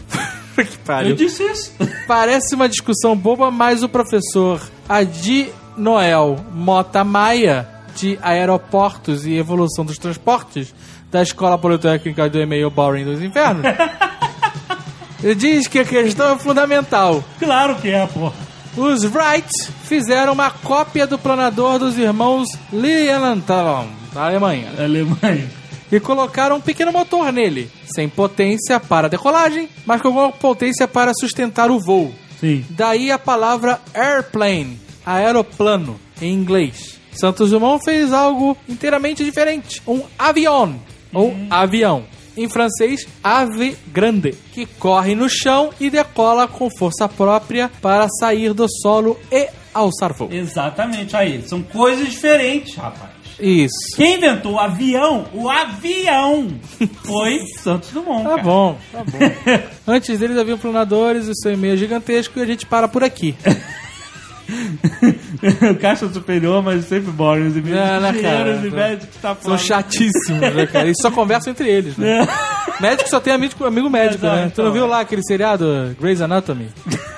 [0.54, 1.16] que Eu pariu.
[1.16, 1.72] disse isso.
[2.06, 7.66] Parece uma discussão boba, mas o professor Adi Noel Mota Maia,
[7.96, 10.74] de Aeroportos e Evolução dos Transportes,
[11.10, 13.64] da Escola Politécnica do E-mail Boring dos Infernos,
[15.36, 17.22] diz que a questão é fundamental.
[17.38, 18.30] Claro que é, pô.
[18.76, 19.48] Os Wright
[19.84, 25.50] fizeram uma cópia do planador dos irmãos Lilienthal, da Alemanha, Alemanha.
[25.92, 31.12] e colocaram um pequeno motor nele, sem potência para decolagem, mas com alguma potência para
[31.14, 32.14] sustentar o voo.
[32.40, 32.64] Sim.
[32.70, 36.98] Daí a palavra airplane, aeroplano, em inglês.
[37.12, 40.76] Santos Dumont fez algo inteiramente diferente, um avion,
[41.12, 42.04] ou avião.
[42.36, 48.52] Em francês, ave grande, que corre no chão e decola com força própria para sair
[48.54, 50.28] do solo e alçar voo.
[50.32, 51.16] Exatamente.
[51.16, 53.10] Aí, são coisas diferentes, rapaz.
[53.38, 53.96] Isso.
[53.96, 56.48] Quem inventou o avião, o avião,
[57.04, 58.22] foi Santos Dumont.
[58.22, 58.42] Tá cara.
[58.42, 59.18] bom, tá bom.
[59.86, 63.34] Antes deles haviam planadores, o seu e-mail é gigantesco e a gente para por aqui.
[65.80, 67.48] Caixa superior, mas sempre boring.
[67.48, 68.54] Os e-mails É, né, de cara?
[68.56, 70.86] os médicos tá São chatíssimos, né, cara?
[70.86, 72.26] Eles só conversam entre eles, né?
[72.80, 74.52] Médico só tem amigo, amigo médico, Exato, né?
[74.54, 74.88] Tu não então, viu é.
[74.88, 76.68] lá aquele seriado Grey's Anatomy?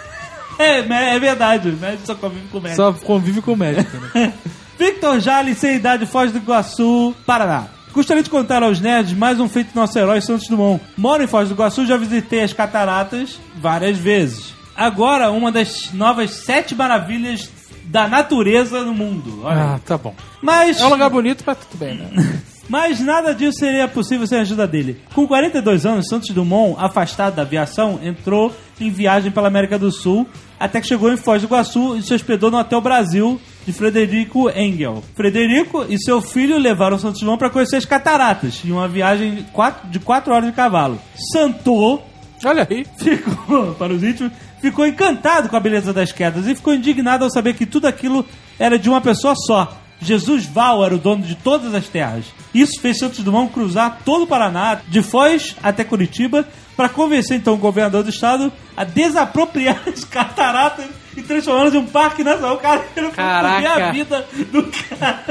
[0.56, 0.78] É,
[1.16, 1.68] é verdade.
[1.68, 2.76] Os médicos só convivem com médicos.
[2.76, 4.32] Só convive com o médico, né?
[4.78, 7.64] Victor Jales, sem idade, Foz do Iguaçu, Paraná.
[7.92, 10.82] Gostaria de contar aos nerds mais um feito do nosso herói Santos Dumont.
[10.96, 14.52] Moro em Foz do Iguaçu, já visitei as cataratas várias vezes.
[14.76, 17.50] Agora, uma das novas sete maravilhas
[17.84, 19.42] da natureza no mundo.
[19.44, 19.74] Olha.
[19.74, 20.14] Ah, tá bom.
[20.42, 22.40] Mas, É um lugar bonito, mas tudo bem, né?
[22.68, 25.00] mas nada disso seria possível sem a ajuda dele.
[25.14, 30.26] Com 42 anos, Santos Dumont, afastado da aviação, entrou em viagem pela América do Sul,
[30.58, 34.50] até que chegou em Foz do Iguaçu e se hospedou no Hotel Brasil de Frederico
[34.50, 35.02] Engel.
[35.14, 39.42] Frederico e seu filho levaram Santos Dumont para conhecer as cataratas, em uma viagem de
[39.44, 40.98] quatro, de quatro horas de cavalo.
[41.32, 42.00] Santos
[42.44, 42.84] Olha aí.
[42.98, 44.32] ficou, para os íntimos,
[44.70, 48.24] ficou encantado com a beleza das quedas e ficou indignado ao saber que tudo aquilo
[48.58, 49.78] era de uma pessoa só.
[50.00, 52.24] Jesus Val era o dono de todas as terras.
[52.52, 56.46] Isso fez Santos Dumont cruzar todo o Paraná, de Foz até Curitiba,
[56.76, 61.86] para convencer então o governador do estado a desapropriar as cataratas e transformá-las em um
[61.86, 62.58] parque nacional.
[62.58, 63.86] Cara, ele foi Caraca.
[63.86, 65.24] a vida do cara.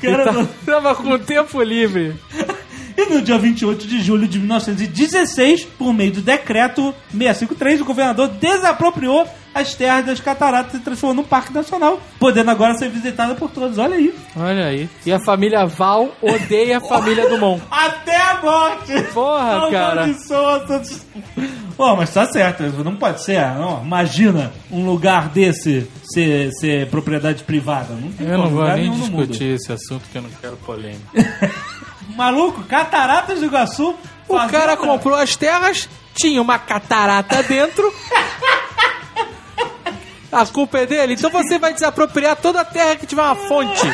[0.00, 2.14] cara Tá- Tava com tempo livre.
[2.96, 8.28] e no dia 28 de julho de 1916, por meio do decreto 653, o governador
[8.28, 13.50] desapropriou as terras das cataratas e transformou num parque nacional, podendo agora ser visitada por
[13.50, 13.76] todos.
[13.78, 14.14] Olha aí.
[14.34, 14.88] Olha aí.
[15.04, 17.62] E a família Val odeia a família Dumont.
[17.70, 19.02] Até a morte!
[19.12, 20.14] Porra, Não cara.
[21.76, 23.40] Pô, mas tá certo, não pode ser.
[23.54, 23.82] Não.
[23.84, 27.94] Imagina um lugar desse ser, ser propriedade privada.
[27.94, 29.00] Não tem Eu não vou nem mundo.
[29.26, 31.02] discutir esse assunto que eu não quero polêmica.
[32.10, 33.94] Maluco, Cataratas do Iguaçu.
[34.28, 37.92] O cara comprou as terras, tinha uma catarata dentro.
[40.32, 41.12] A culpa é dele?
[41.12, 43.86] Então você vai desapropriar toda a terra que tiver uma fonte.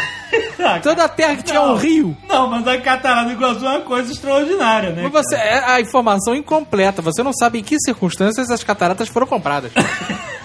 [0.60, 2.16] Ah, Toda a terra que tiver um rio.
[2.28, 5.02] Não, mas a Catarata do Iguaçu é uma coisa extraordinária, né?
[5.02, 7.02] Mas você, é a informação incompleta.
[7.02, 9.72] Você não sabe em que circunstâncias as cataratas foram compradas.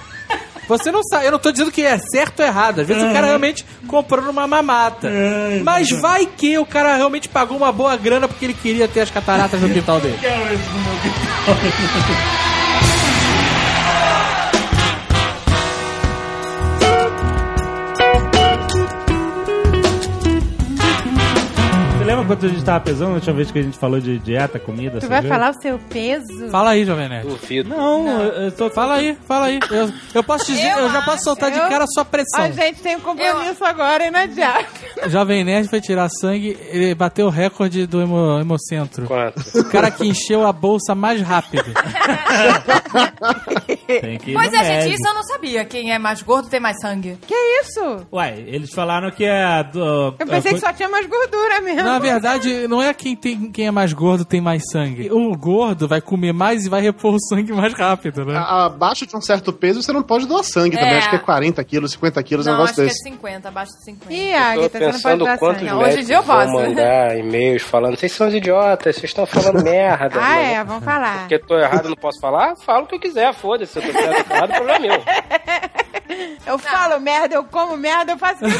[0.77, 2.81] Você não sabe, eu não tô dizendo que é certo ou errado.
[2.81, 5.07] Às vezes o cara realmente comprou numa mamata.
[5.07, 9.01] É, Mas vai que o cara realmente pagou uma boa grana porque ele queria ter
[9.01, 10.17] as cataratas no quintal dele.
[10.19, 12.52] Quero isso no meu quintal.
[22.23, 24.57] Lembra quanto a gente tava pesando na última vez que a gente falou de dieta,
[24.59, 24.99] comida?
[24.99, 25.33] Tu vai cerveja?
[25.33, 26.49] falar o seu peso?
[26.49, 27.27] Fala aí, Jovem Nerd.
[27.27, 27.69] Duvido.
[27.69, 28.69] Não, eu- eu tô...
[28.69, 29.59] Fala aí, fala aí.
[29.69, 32.43] Eu, eu posso dizer, eu, Eu já posso soltar de cara a sua pressão.
[32.45, 34.65] A gente tem um compromisso agora, hein, Nadia?
[35.07, 39.05] Jovem Nerd foi tirar sangue, ele bateu o recorde do hemo- Hemocentro.
[39.07, 39.39] Quanto?
[39.59, 41.65] O cara que encheu a bolsa mais rápido.
[44.01, 44.95] Tem que ir Pois no é, gente, médico.
[44.95, 45.65] isso eu não sabia.
[45.65, 47.17] Quem é mais gordo tem mais sangue.
[47.27, 47.33] Que
[47.63, 48.05] isso?
[48.11, 49.63] Ué, eles falaram que é...
[49.63, 51.83] Do, Eu pensei que só tinha mais gordura mesmo.
[51.83, 55.09] Na verdade, não é quem, tem, quem é mais gordo tem mais sangue.
[55.11, 58.35] O gordo vai comer mais e vai repor o sangue mais rápido, né?
[58.37, 60.93] A- Abaixo de um certo peso, você não pode doar sangue também.
[60.93, 60.97] É.
[60.97, 63.03] Acho que é 40 quilos, 50 quilos, um não, negócio acho desse.
[63.03, 64.13] que é 50, abaixo de 50.
[64.13, 65.71] Ih, Tô Agatha, você não pode quantos sangue.
[65.71, 66.51] Não, hoje em dia eu posso.
[66.53, 70.19] mandar e-mails falando, vocês são os idiotas, vocês estão falando merda.
[70.19, 71.19] Ah, Mas é, vamos falar.
[71.19, 72.55] Porque tô errado, não posso falar?
[72.57, 73.73] Falo o que eu quiser, foda-se.
[73.73, 75.03] Se eu tô certo errado, o problema é meu.
[76.45, 78.59] Eu falo merda, eu como merda, eu faço o que Eu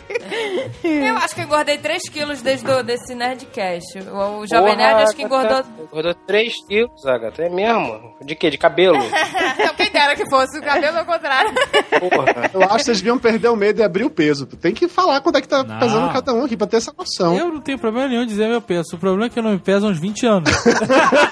[1.23, 3.99] acho que eu engordei 3 quilos desde o, desse Nerdcast.
[3.99, 5.57] O, o Jovem Porra, Nerd acho que engordou...
[5.57, 7.43] Agatha, Engordou 3 quilos, Agatha.
[7.43, 8.15] É mesmo?
[8.21, 8.49] De quê?
[8.49, 8.97] De cabelo?
[9.63, 11.51] Não, quem dera que fosse, o cabelo ao contrário.
[11.99, 12.51] Porra.
[12.53, 14.45] Eu acho que vocês deviam perder o medo e abrir o peso.
[14.45, 15.79] Tem que falar quanto é que tá Não.
[15.79, 17.35] pesando cada um aqui pra ter essa noção.
[17.37, 18.95] Eu não tenho problema nenhum em dizer meu peso.
[18.95, 20.51] O problema é que eu não me peso há uns 20 anos.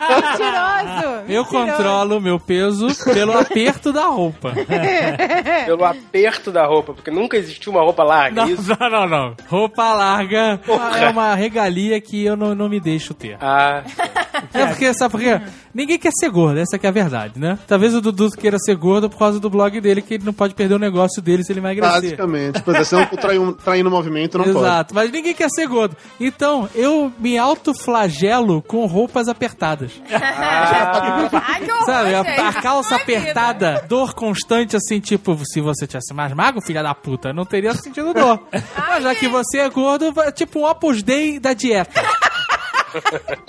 [0.10, 1.10] Mentiroso!
[1.28, 1.50] Eu mentiroso.
[1.52, 4.54] controlo o meu peso pelo aperto da roupa.
[5.66, 8.42] Pelo aperto da roupa, porque nunca existiu uma roupa larga.
[8.42, 8.76] Não, isso?
[8.80, 9.36] não, não, não.
[9.48, 10.98] Roupa larga Porra.
[11.00, 13.38] é uma regalia que eu não, não me deixo ter.
[13.42, 13.84] Ah,
[14.54, 15.40] É porque, sabe por quê?
[15.74, 17.58] Ninguém quer ser gordo, essa que é a verdade, né?
[17.68, 20.56] Talvez o Dudu queira ser gordo por causa do blog dele, que ele não pode
[20.56, 22.02] perder o negócio dele se ele emagrecer.
[22.02, 22.62] Basicamente.
[22.64, 24.58] Pois é, senão eu traindo, traindo o movimento, não pode.
[24.58, 25.96] Exato, mas ninguém quer ser gordo.
[26.20, 29.92] Então, eu me autoflagelo com roupas apertadas.
[30.12, 33.04] Ai, que horror, Sabe, a, a calça vida.
[33.20, 37.74] apertada, dor constante, assim, tipo, se você tivesse mais magro, filha da puta, não teria
[37.74, 38.42] sentido dor.
[38.76, 42.02] Mas já que você é gordo, vai- tipo um Opus Dei da dieta.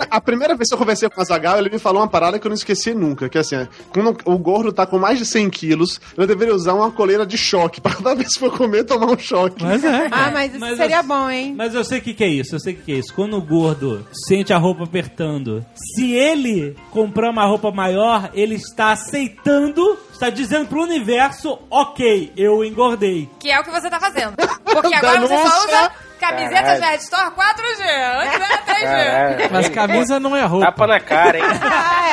[0.09, 2.45] A primeira vez que eu conversei com o Azagal, ele me falou uma parada que
[2.45, 5.99] eu não esqueci nunca, que assim, quando o gordo tá com mais de 100 quilos,
[6.17, 9.17] eu deveria usar uma coleira de choque, pra toda vez que for comer, tomar um
[9.17, 9.63] choque.
[9.63, 10.07] Mas é.
[10.11, 11.53] Ah, mas isso Mas seria eu- bom, hein?
[11.57, 13.13] Mas eu sei o que, que é isso, eu sei o que, que é isso.
[13.13, 18.91] Quando o gordo sente a roupa apertando, se ele comprar uma roupa maior, ele está
[18.91, 23.29] aceitando, está dizendo pro universo, ok, eu engordei.
[23.39, 24.33] Que é o que você tá fazendo.
[24.63, 26.85] Porque agora você só usa camisetas Caralho.
[26.85, 27.81] Red Store 4G.
[28.21, 28.81] Antes era 3G.
[28.83, 29.49] caralho.
[29.51, 30.67] Mas camisa não é roupa.
[30.67, 31.43] Tapa na cara, hein?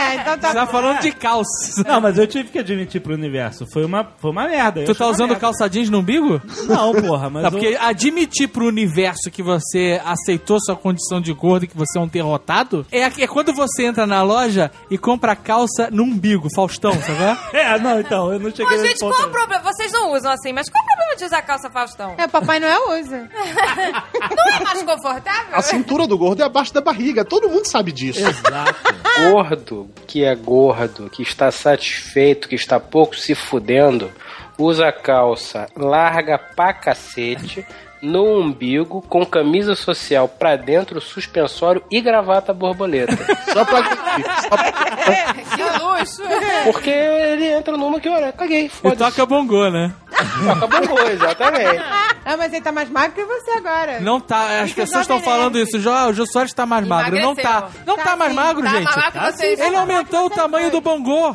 [0.08, 1.82] É, então tá Você tá falando de calça.
[1.86, 4.84] Não, mas eu tive que admitir pro universo, foi uma, foi uma merda.
[4.84, 5.40] Tu tá usando merda.
[5.40, 6.40] calça jeans no umbigo?
[6.66, 11.32] Não, porra, mas Não, eu- porque admitir pro universo que você aceitou sua condição de
[11.32, 14.96] gordo e que você é um derrotado é, é quando você entra na loja e
[14.98, 17.38] compra calça no umbigo, Faustão, sabe?
[17.52, 19.62] É, não, então, eu não cheguei Mas, gente, qual o problema?
[19.62, 22.14] Vocês não usam assim, mas qual o problema de usar calça Faustão?
[22.16, 23.28] É, Papai Noel usa.
[24.38, 25.54] Não é mais confortável?
[25.54, 28.20] A cintura do gordo é abaixo da barriga, todo mundo sabe disso.
[29.30, 34.10] Gordo que é gordo, que está satisfeito, que está pouco se fudendo,
[34.58, 37.66] usa calça larga pra cacete,
[38.02, 43.16] no umbigo, com camisa social pra dentro, suspensório e gravata borboleta.
[43.52, 43.82] Só pra.
[44.42, 44.88] só pra-
[45.56, 46.22] Que luxo.
[46.64, 49.92] Porque ele entra numa que, olha, caguei, E toca bongô, né?
[50.60, 51.82] Toca bongô, exatamente.
[52.24, 54.00] Ah, mas ele tá mais magro que você agora.
[54.00, 55.80] Não tá, as pessoas estão jovem falando isso.
[55.80, 57.18] Jo, o Jô Soares tá mais magro.
[57.20, 57.68] Não tá.
[57.86, 58.36] Não tá, Tá mais sim.
[58.36, 58.84] magro, Tá gente.
[58.84, 59.58] mais magro que vocês.
[59.60, 61.34] Ele aumentou o tamanho do bongô.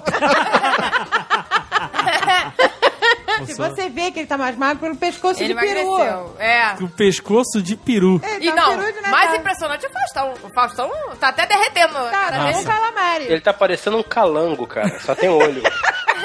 [3.45, 5.79] Se você vê que ele tá mais magro pelo pescoço Ele de peru.
[5.79, 6.35] emagreceu.
[6.39, 6.75] É.
[6.81, 8.21] O pescoço de peru.
[8.23, 10.33] Ele E tá não, um peru de mais impressionante é o Faustão.
[10.43, 11.93] O Faustão tá até derretendo.
[11.93, 13.25] Tá, cara tá um calamari.
[13.25, 14.99] Ele tá parecendo um calango, cara.
[14.99, 15.61] Só tem olho.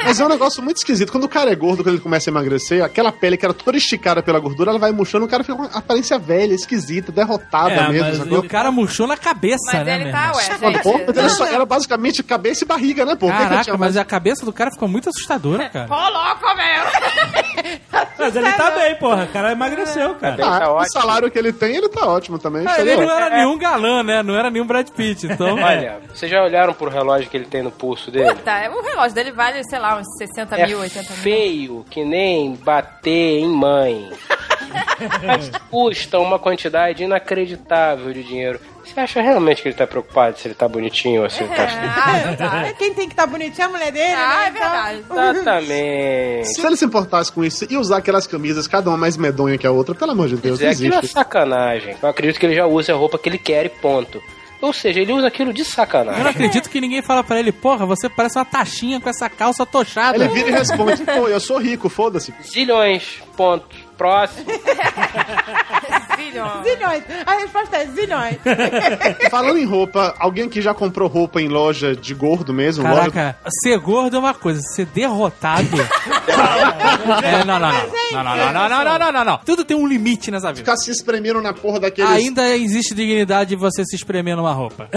[0.04, 1.10] Mas é um negócio muito esquisito.
[1.10, 3.76] Quando o cara é gordo, quando ele começa a emagrecer, aquela pele que era toda
[3.76, 7.72] esticada pela gordura, ela vai murchando, o cara fica com uma aparência velha, esquisita, derrotada
[7.72, 11.06] É, mesmo, o cara murchou na cabeça, Mas né, ele meu tá, ué, pô, mas
[11.06, 11.18] gente.
[11.18, 13.26] era, só- era basicamente cabeça e barriga, né, pô?
[13.26, 13.96] O que que Caraca, tinha mas mais?
[13.96, 15.88] a cabeça do cara ficou muito assustadora, cara.
[15.92, 16.82] Ô, louco, velho.
[18.18, 19.24] Mas ele tá bem, porra.
[19.24, 20.36] O cara emagreceu, cara.
[20.36, 20.92] Bem, Ah, tá o ótimo.
[21.00, 22.64] salário que ele tem, ele tá ótimo também.
[22.66, 24.22] Ah, ele é- não era nenhum galã, né?
[24.22, 25.54] Não era nenhum Brad Pitt, então...
[25.56, 28.34] Olha, vocês já olharam pro relógio que ele tem no pulso dele?
[28.44, 31.22] Tá, o relógio dele vale, sei lá, uns 60 É mil, 80 mil.
[31.22, 34.10] feio que nem bater em mãe.
[35.24, 38.60] Mas custa uma quantidade inacreditável de dinheiro.
[38.94, 41.66] Você acha realmente que ele tá preocupado se ele tá bonitinho ou se ele tá...
[41.68, 42.66] Ah, tá.
[42.68, 44.46] É quem tem que estar bonitinho é a mulher dele, Ah, né?
[44.46, 44.98] é verdade.
[45.38, 46.48] Exatamente.
[46.54, 49.66] Se ele se importasse com isso e usar aquelas camisas, cada uma mais medonha que
[49.66, 51.12] a outra, pelo amor de Deus, não É, aquilo é existe.
[51.14, 51.96] sacanagem.
[52.02, 54.20] Eu acredito que ele já usa a roupa que ele quer e ponto.
[54.60, 56.26] Ou seja, ele usa aquilo de Eu não sacanagem.
[56.26, 60.16] acredito que ninguém fala pra ele, porra, você parece uma taxinha com essa calça tochada.
[60.16, 62.34] Ele vira e responde, pô, eu sou rico, foda-se.
[62.42, 63.87] Zilhões, ponto.
[63.98, 64.46] Próximo.
[66.16, 66.44] Filho.
[66.62, 67.04] Zilhões.
[67.26, 68.36] A resposta é zilhões.
[69.30, 72.82] Falando em roupa, alguém aqui já comprou roupa em loja de gordo mesmo?
[72.84, 73.10] Loja...
[73.10, 75.68] Caraca, ser gordo é uma coisa, ser derrotado.
[77.22, 77.88] é, não, não, não.
[78.12, 79.38] Não, não, não, não, não, não, não, não, não.
[79.38, 80.58] Tudo tem um limite nessa vida.
[80.58, 82.10] Ficar se espremendo na porra daqueles...
[82.10, 84.88] Ainda existe dignidade de você se espremer numa roupa.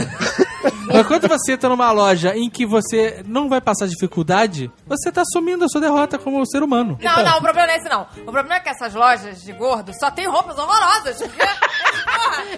[0.93, 5.21] Mas quando você entra numa loja em que você não vai passar dificuldade, você tá
[5.21, 6.97] assumindo a sua derrota como ser humano.
[7.01, 8.01] Não, não, o problema não é esse, não.
[8.17, 11.21] O problema é que essas lojas de gordo só tem roupas horrorosas.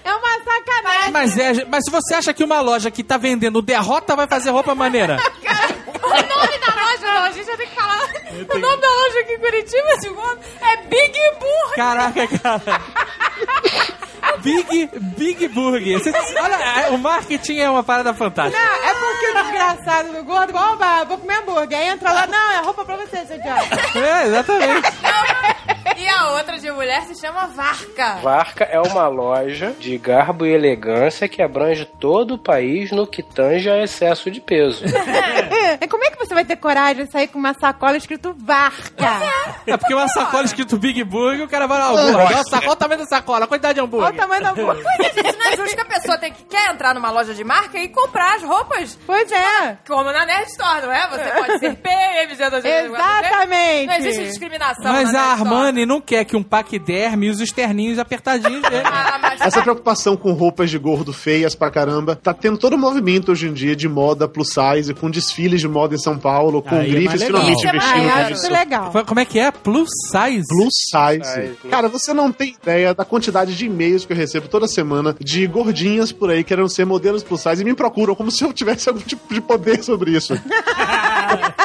[0.03, 1.11] É uma sacanagem.
[1.11, 4.49] Mas, é, mas se você acha que uma loja que tá vendendo derrota vai fazer
[4.51, 5.17] roupa maneira,
[6.01, 8.09] o nome da loja, a gente já tem que falar.
[8.33, 11.75] O nome da loja aqui em Curitiba, de gordo, é Big Burger.
[11.75, 12.61] caraca, cara.
[14.43, 16.01] Big, Big Burger.
[16.41, 18.61] Olha, o marketing é uma parada fantástica.
[18.61, 21.79] Não, é porque o desgraçado do gordo, oba, vou comer hambúrguer.
[21.79, 23.99] Aí entra lá, não, é roupa pra você, seu idiota.
[23.99, 24.91] É, exatamente.
[26.13, 28.17] E a outra de mulher se chama Varca.
[28.21, 33.23] Varca é uma loja de garbo e elegância que abrange todo o país no que
[33.23, 34.83] tange a excesso de peso.
[35.79, 39.21] É, como é que você vai ter coragem de sair com uma sacola escrito Varca?
[39.65, 41.89] É porque uma sacola escrito Big Burger, o cara vai lá.
[41.91, 44.15] Nossa, olha o tamanho da sacola, a quantidade de Olha o hambúrguer.
[44.15, 44.83] tamanho da boca.
[45.01, 47.77] Gente, não é justo que a pessoa tem que, quer entrar numa loja de marca
[47.79, 49.77] e comprar as roupas Pois é.
[49.87, 51.07] como na Nerd Store, não é?
[51.09, 53.87] Você pode ser PM, Exatamente.
[53.87, 55.31] Não existe discriminação Mas na a.
[55.31, 58.83] Armani não quer que um paquiderme use os terninhos apertadinhos dele.
[58.93, 63.31] Ah, Essa preocupação com roupas de gordo feias pra caramba, tá tendo todo um movimento
[63.31, 66.75] hoje em dia de moda plus size, com desfiles de moda em São Paulo, com
[66.75, 67.27] Aí é grifes legal.
[67.41, 68.51] finalmente Isso é Ah, nisso.
[68.51, 68.93] legal.
[69.07, 69.51] Como é que é?
[69.51, 70.47] Plus size?
[70.47, 71.55] Plus size.
[71.61, 75.15] Plus- Cara, você não tem ideia da quantidade de e-mails que eu recebo toda semana
[75.19, 78.53] de gordinhas por aí querendo ser modelos plus size e me procuram como se eu
[78.53, 80.33] tivesse algum tipo de poder sobre isso.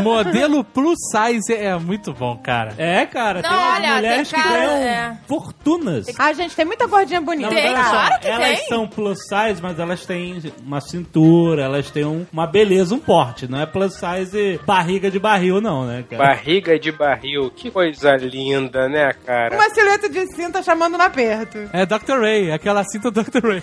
[0.04, 2.74] Modelo plus size é muito bom, cara.
[2.78, 5.18] É, cara, Não, tem umas olha, mulheres tem que cara- ganham é.
[5.26, 6.06] fortunas.
[6.18, 7.48] Ah, gente, tem muita gordinha bonita.
[7.50, 8.68] Tem, olha só, claro que elas tem.
[8.68, 13.46] são plus size, mas elas têm uma cintura, elas têm um- uma beleza, um porte.
[13.48, 16.22] Não é plus size barriga de barril, não, né, cara?
[16.24, 19.54] Barriga de barril, que coisa linda, né, cara?
[19.54, 21.58] Uma silhueta de cinta chamando no aperto.
[21.72, 22.20] É Dr.
[22.20, 23.44] Ray, aquela cinta Dr.
[23.44, 23.62] Ray.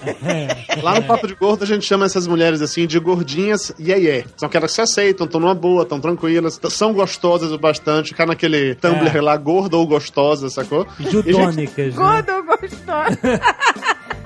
[0.82, 4.26] Lá no Papo de Gordo a gente chama essas mulheres assim de gordinhas iê iê.
[4.38, 8.26] São aquelas que se aceitam, estão numa boa, estão tranquilas, são gostosas o bastante, ficar
[8.26, 9.22] naquele Tumblr É.
[9.22, 10.88] lá, gorda ou gostosa, sacou?
[11.00, 11.90] E, gente, né?
[11.92, 13.20] Gordo gostoso.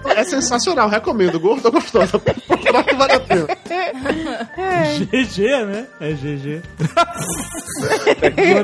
[0.15, 2.21] é sensacional, recomendo, gorda ou gostosa.
[2.57, 3.47] Que vale a pena.
[5.12, 5.88] GG, né?
[5.99, 6.62] É GG.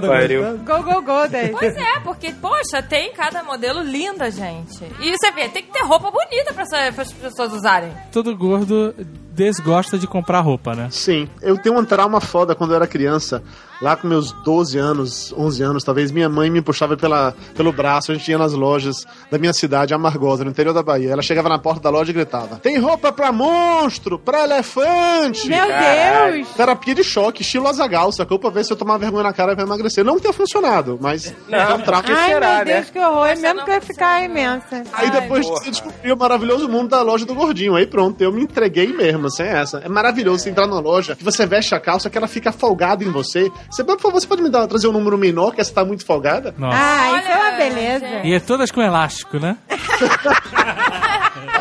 [0.08, 0.58] Pariu.
[0.60, 1.50] Go, go, go, daí.
[1.50, 4.84] Pois é, porque, poxa, tem cada modelo linda, gente.
[5.00, 7.92] E você vê, tem que ter roupa bonita pra, pra as pessoas usarem.
[8.12, 8.94] Todo gordo
[9.34, 10.88] desgosta de comprar roupa, né?
[10.92, 13.44] Sim, eu tenho um trauma foda quando eu era criança.
[13.82, 18.12] Lá com meus 12 anos, 11 anos, talvez, minha mãe me puxava pela, pelo braço,
[18.12, 21.12] a gente ia nas lojas da minha cidade, Amargosa, no interior da Bahia.
[21.12, 25.48] Ela chegava na porta da loja e gritava: Tem roupa pra monstro, pra elefante!
[25.48, 26.34] Meu Caralho.
[26.36, 26.48] Deus!
[26.56, 28.40] Terapia de choque, estilo Azagal, sacou?
[28.40, 30.04] Pra ver se eu tomar vergonha na cara pra emagrecer.
[30.04, 32.12] Não que tenha funcionado, mas Não, é um trato.
[32.12, 32.86] Ai, será, meu Deus, né?
[32.92, 33.28] que horror.
[33.28, 34.84] Essa Mesmo não que eu ia ficar imensa.
[34.94, 35.60] Aí depois porra.
[35.64, 37.76] você descobriu o maravilhoso mundo da loja do gordinho.
[37.76, 39.80] Aí pronto, eu me entreguei mesmo, sem essa.
[39.80, 43.04] É maravilhoso você entrar na loja, que você veste a calça, que ela fica folgada
[43.04, 43.52] em você.
[43.70, 46.06] Você, por favor, você pode me dar, trazer um número menor, que essa tá muito
[46.06, 46.54] folgada?
[46.58, 46.78] Nossa.
[46.80, 48.08] Ah, isso é uma Olha, beleza.
[48.08, 48.28] gente.
[48.28, 49.58] E é todas com elástico, né?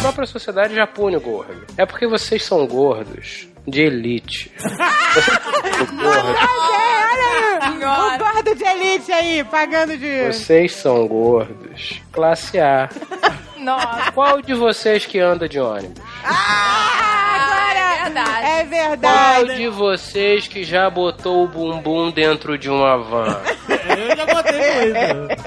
[0.00, 1.64] própria sociedade já pune o gordo.
[1.76, 4.52] É porque vocês são gordos de elite.
[4.58, 6.40] Vocês são gordos.
[6.48, 7.72] Olha aí.
[7.72, 8.14] Senhora.
[8.14, 10.26] O gordo de elite aí, pagando de...
[10.32, 12.00] Vocês são gordos.
[12.12, 12.88] Classe A.
[13.58, 14.12] Nossa.
[14.12, 16.02] Qual de vocês que anda de ônibus?
[16.24, 17.78] Ah, agora...
[17.80, 18.46] é verdade.
[18.46, 19.56] É Qual verdade.
[19.56, 23.40] de vocês que já botou o bumbum dentro de uma van?
[23.98, 24.92] Eu já botei.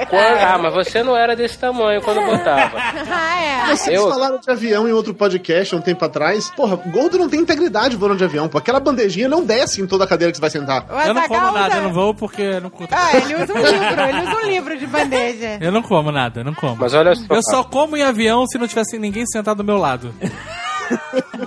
[0.10, 2.78] Quando- Ah, mas você não era desse tamanho quando botava.
[3.14, 3.76] Ah, é.
[3.76, 6.50] Vocês Eu- falaram de avião em outro podcast um tempo atrás.
[6.52, 8.48] Porra, gordo não tem integridade voando de avião.
[8.48, 8.58] Pô.
[8.58, 10.86] Aquela bandejinha não desce em toda a cadeira que você vai sentar.
[10.90, 12.94] O Eu não como Azaghal nada, usa- eu não vou porque não curto.
[12.94, 15.58] Ah, ele usa um livro, ele usa um livro de bandeja.
[15.62, 16.78] Eu não como nada, eu não como.
[16.78, 17.24] Mas olha só.
[17.30, 20.14] Eu só como em avião se não tivesse ninguém sentado do meu lado.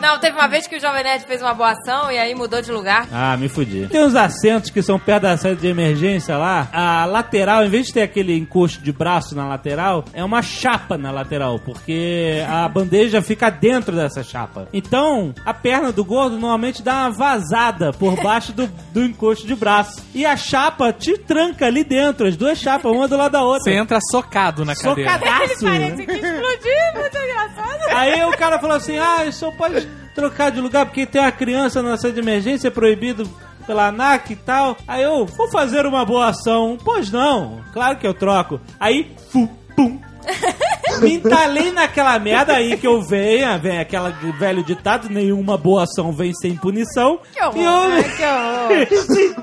[0.01, 2.61] Não, teve uma vez que o Jovem Nerd fez uma boa ação e aí mudou
[2.61, 3.07] de lugar.
[3.13, 3.87] Ah, me fudi.
[3.89, 6.69] Tem uns assentos que são perto da saída de emergência lá.
[6.73, 10.97] A lateral, em vez de ter aquele encosto de braço na lateral, é uma chapa
[10.99, 14.69] na lateral, porque a bandeja fica dentro dessa chapa.
[14.73, 19.55] Então, a perna do gordo normalmente dá uma vazada por baixo do, do encosto de
[19.55, 20.03] braço.
[20.15, 23.65] E a chapa te tranca ali dentro, as duas chapas, uma do lado da outra.
[23.65, 25.13] Você entra socado na cadeira.
[25.13, 25.65] Socadaço.
[25.65, 27.95] Parece que explodiu, muito engraçado.
[27.95, 31.83] Aí o cara falou assim: ah, senhor pode trocar de lugar porque tem uma criança
[31.83, 33.29] na sala de emergência, é proibido
[33.67, 34.77] pela ANAC e tal.
[34.87, 36.79] Aí eu, vou fazer uma boa ação.
[36.83, 38.61] Pois não, claro que eu troco.
[38.79, 40.01] Aí, fu, pum.
[41.01, 46.13] Me entalei naquela merda aí que eu venho, vem aquela velho ditado, nenhuma boa ação
[46.13, 47.19] vem sem punição.
[47.33, 47.57] Que horror.
[47.57, 49.35] E eu, Ai, que.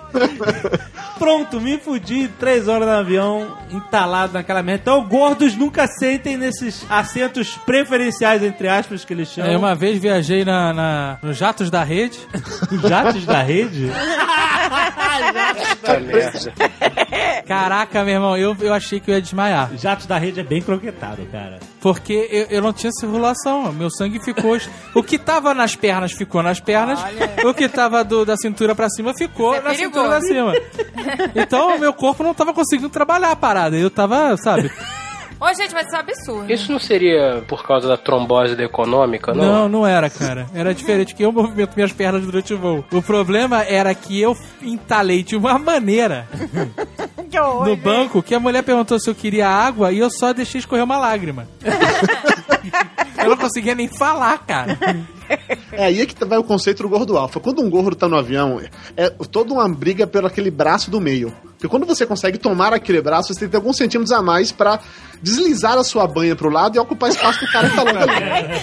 [1.19, 4.81] Pronto, me fudi três horas no avião, entalado naquela merda.
[4.81, 9.51] Então, gordos nunca sentem nesses assentos preferenciais, entre aspas, que eles chamam.
[9.51, 12.17] Aí uma vez viajei na, na- nos jatos da rede.
[12.71, 13.91] Os jatos da rede?
[15.81, 16.53] Puta merda.
[17.47, 19.69] Caraca, meu irmão, eu, eu achei que eu ia desmaiar.
[19.77, 21.40] Jatos da rede é bem croquetado, cara.
[21.79, 23.71] Porque eu, eu não tinha circulação.
[23.71, 24.57] Meu sangue ficou.
[24.93, 26.99] O que tava nas pernas ficou nas pernas.
[27.45, 30.53] O que tava do- da cintura pra cima ficou Isso é na cintura pra cima.
[31.35, 33.77] Então, meu corpo não tava conseguindo trabalhar a parada.
[33.77, 34.69] Eu tava, sabe?
[35.41, 36.53] Ô, gente, mas isso é um absurdo.
[36.53, 39.43] Isso não seria por causa da trombose da econômica, não?
[39.43, 40.45] Não, não era, cara.
[40.53, 42.85] Era diferente que eu movimento minhas pernas durante o voo.
[42.91, 46.27] O problema era que eu entalei de uma maneira
[47.27, 47.65] Que horror.
[47.65, 50.83] no banco que a mulher perguntou se eu queria água e eu só deixei escorrer
[50.83, 51.47] uma lágrima.
[53.17, 54.77] eu não conseguia nem falar, cara.
[55.71, 57.39] É aí é que vai o conceito do gordo alfa.
[57.39, 58.61] Quando um gordo tá no avião,
[58.97, 61.33] é toda uma briga pelo aquele braço do meio.
[61.51, 64.51] Porque quando você consegue tomar aquele braço, você tem que ter alguns centímetros a mais
[64.51, 64.79] pra
[65.21, 68.61] deslizar a sua banha pro lado e ocupar espaço do cara que tá logo ali.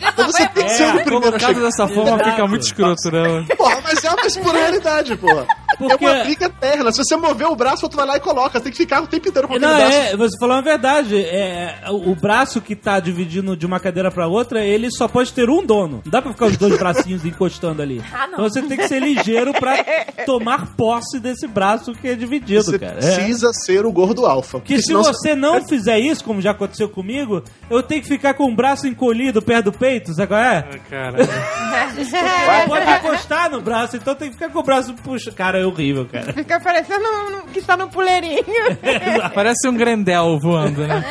[0.00, 1.60] Então você tem que ser o primeiro a Colocado chegar.
[1.60, 2.30] dessa forma Exato.
[2.30, 3.46] fica muito escroto, né?
[3.56, 5.46] Porra, mas é uma realidade, porra.
[5.78, 6.92] Porque- É uma briga eterna.
[6.92, 8.58] Se você mover o braço, o outro vai lá e coloca.
[8.58, 9.92] Você tem que ficar o tempo inteiro com aquele Não, braço.
[9.96, 11.16] é, você falou uma verdade.
[11.20, 15.32] É, o, o braço que tá dividindo de uma cadeira pra outra, ele só pode
[15.32, 16.02] ter um dono.
[16.04, 18.02] Não dá pra ficar os dois bracinhos encostando ali.
[18.12, 18.32] Ah, não.
[18.34, 19.76] Então você tem que ser ligeiro pra
[20.26, 22.98] tomar posse desse braço que é dividido, Você cara.
[22.98, 23.14] É.
[23.14, 24.60] precisa ser o gordo alfa.
[24.60, 28.44] Que se você não fizer isso, como já aconteceu comigo, eu tenho que ficar com
[28.50, 30.62] o braço encolhido perto do peito, sabe qual é?
[30.88, 35.30] Cara, Não pode encostar no braço, então tem que ficar com o braço puxa.
[35.32, 36.32] Cara, é horrível, cara.
[36.32, 38.42] Fica parecendo um- que está no puleirinho.
[39.34, 41.04] parece um grendel voando, né?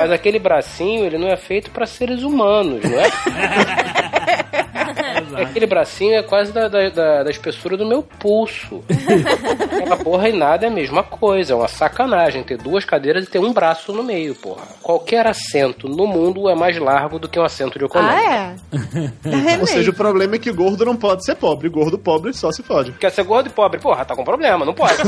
[0.00, 3.10] Mas aquele bracinho, ele não é feito pra seres humanos, não é?
[5.42, 8.82] aquele bracinho é quase da, da, da- da espessura do meu pulso.
[9.72, 11.52] Aquela porra e nada é a mesma coisa.
[11.52, 14.62] É uma sacanagem ter duas cadeiras e ter um braço no meio, porra.
[14.82, 18.16] Qualquer assento no mundo é mais largo do que um assento de econômico.
[18.18, 19.54] ah, é?
[19.54, 21.68] É Ou seja, o problema é que gordo não pode ser pobre.
[21.68, 22.92] Gordo pobre só se fode.
[22.92, 23.80] Quer ser gordo e pobre?
[23.80, 24.94] Porra, tá com problema, não pode.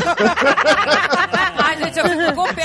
[1.59, 2.05] Ai, gente, eu.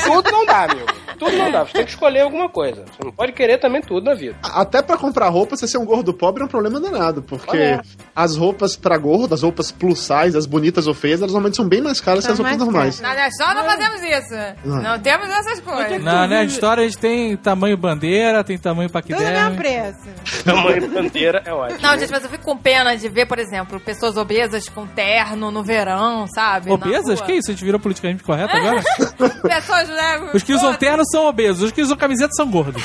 [0.04, 0.86] Tudo não dá, amigo.
[1.20, 1.64] Tudo não dá.
[1.66, 2.84] Você tem que escolher alguma coisa.
[2.86, 4.36] Você não pode querer também tudo na vida.
[4.44, 7.82] Até pra comprar roupa, você ser um gordo pobre é um problema danado, porque É.
[8.16, 11.68] as roupas pra gordo, as roupas plus size, as bonitas ou feias, elas normalmente são
[11.68, 13.00] bem mais caras que as roupas mais normais.
[13.02, 14.66] Na Nerd Store não fazemos isso.
[14.66, 16.04] Não temos essas coisas.
[16.04, 19.58] Na Nerd Store a gente tem tamanho bandeira, tem tamanho Tudo mesmo paquiderme.
[19.58, 20.44] preço.
[20.48, 21.80] Tamanho bandeira é ótimo.
[21.82, 25.52] Não, gente, mas eu fico com pena de ver, por exemplo, pessoas obesas com terno
[25.52, 26.70] no verão, sabe?
[26.70, 27.20] Na Obesas?
[27.22, 27.52] Que isso?
[27.52, 28.82] A gente virou politicamente correto agora?
[29.42, 30.30] Pessoas, né?
[30.34, 32.82] Os que usam terno são obesos, os que usam camiseta são gordos.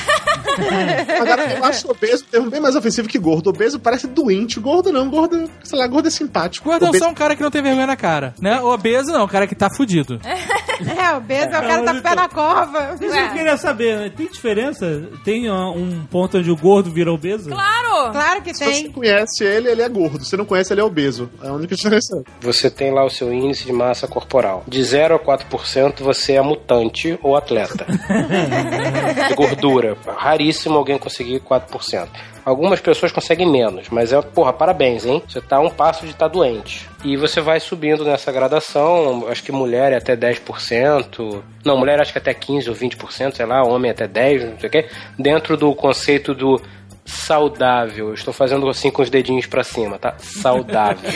[1.21, 3.49] Agora, eu acho obeso um termo bem mais ofensivo que gordo.
[3.49, 4.59] Obeso parece doente.
[4.59, 5.09] Gordo não.
[5.09, 6.69] Gordo, sei lá, gordo é simpático.
[6.69, 8.59] Gordo é Obeso- só um cara que não tem vergonha na cara, né?
[8.61, 10.19] Obeso não, um cara que tá fudido.
[10.83, 12.95] É, o beso é o cara tá com o pé na cova.
[12.99, 14.09] Isso eu queria saber, né?
[14.09, 15.03] tem diferença?
[15.23, 17.49] Tem um ponto onde o gordo vira obeso?
[17.49, 18.11] Claro!
[18.11, 18.91] Claro que Se você tem.
[18.91, 20.25] conhece ele, ele é gordo.
[20.25, 21.29] Se não conhece, ele é obeso.
[21.43, 22.23] É a única diferença.
[22.41, 24.63] Você tem lá o seu índice de massa corporal.
[24.67, 27.85] De 0 a 4% você é mutante ou atleta.
[29.29, 29.95] de gordura.
[30.17, 32.07] Raríssimo alguém conseguir 4%.
[32.45, 35.21] Algumas pessoas conseguem menos, mas é, porra, parabéns, hein?
[35.27, 36.89] Você tá a um passo de estar doente.
[37.03, 42.11] E você vai subindo nessa gradação, acho que mulher é até 10%, não, mulher acho
[42.11, 45.55] que até 15 ou 20%, sei lá, homem até 10, não sei o quê, dentro
[45.55, 46.61] do conceito do
[47.05, 48.07] saudável.
[48.09, 50.15] Eu estou fazendo assim com os dedinhos pra cima, tá?
[50.17, 51.09] Saudável.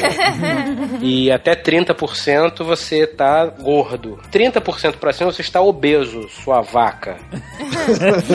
[1.02, 4.20] e até 30% você tá gordo.
[4.32, 7.18] 30% pra cima você está obeso, sua vaca.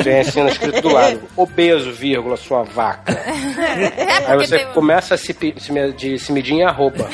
[0.03, 1.21] Vem assim no escrito do lado.
[1.37, 3.13] Obeso, vírgula, sua vaca.
[3.13, 7.09] É Aí você começa a se, se de se medir em arroba.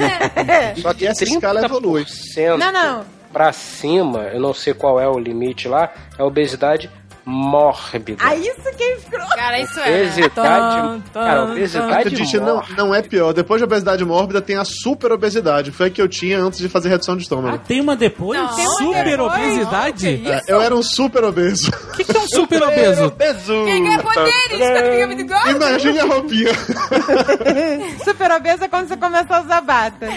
[0.80, 2.04] Só que essa escala evolui.
[2.04, 3.04] 30% Não, não.
[3.32, 6.90] pra cima, eu não sei qual é o limite lá, é obesidade
[7.26, 8.22] mórbida.
[8.24, 9.34] Ah, isso que é escroto.
[9.34, 10.02] Cara, isso é...
[10.02, 11.02] Obesidade.
[11.12, 13.32] Cara, obesidade Acredite, não, não é pior.
[13.32, 15.72] Depois da obesidade mórbida, tem a super obesidade.
[15.72, 17.58] Foi a que eu tinha antes de fazer redução de Ah, estômago.
[17.66, 18.38] tem uma depois?
[18.40, 18.48] Não.
[18.78, 19.32] Super depois?
[19.32, 20.22] obesidade?
[20.28, 21.70] É, eu era um super obeso.
[21.70, 23.10] O que, que é um super obeso?
[23.16, 25.50] Quem ganha poderes quando fica muito gordo?
[25.50, 26.52] Imagine a roupinha.
[28.04, 30.08] Super obesa é quando você começou a usar bata.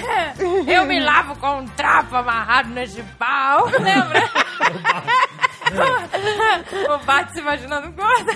[0.68, 3.66] Eu me lavo com um trapo amarrado nesse pau.
[3.80, 4.30] Lembra?
[6.94, 8.32] o Bart se imaginando gordo.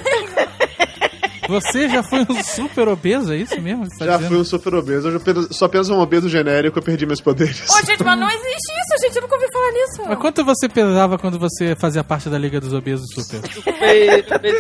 [1.50, 3.86] Você já foi um super obeso, é isso mesmo?
[4.00, 4.30] tá Já dizendo?
[4.30, 5.08] fui um super obeso.
[5.10, 7.70] Hoje eu apenas- sou apenas um obeso genérico, eu perdi meus poderes.
[7.70, 9.16] Ô, gente, mas não existe isso, gente.
[9.18, 10.04] Eu nunca ouvi falar nisso.
[10.08, 13.42] Mas quanto você pesava quando você fazia parte da Liga dos Obesos Super?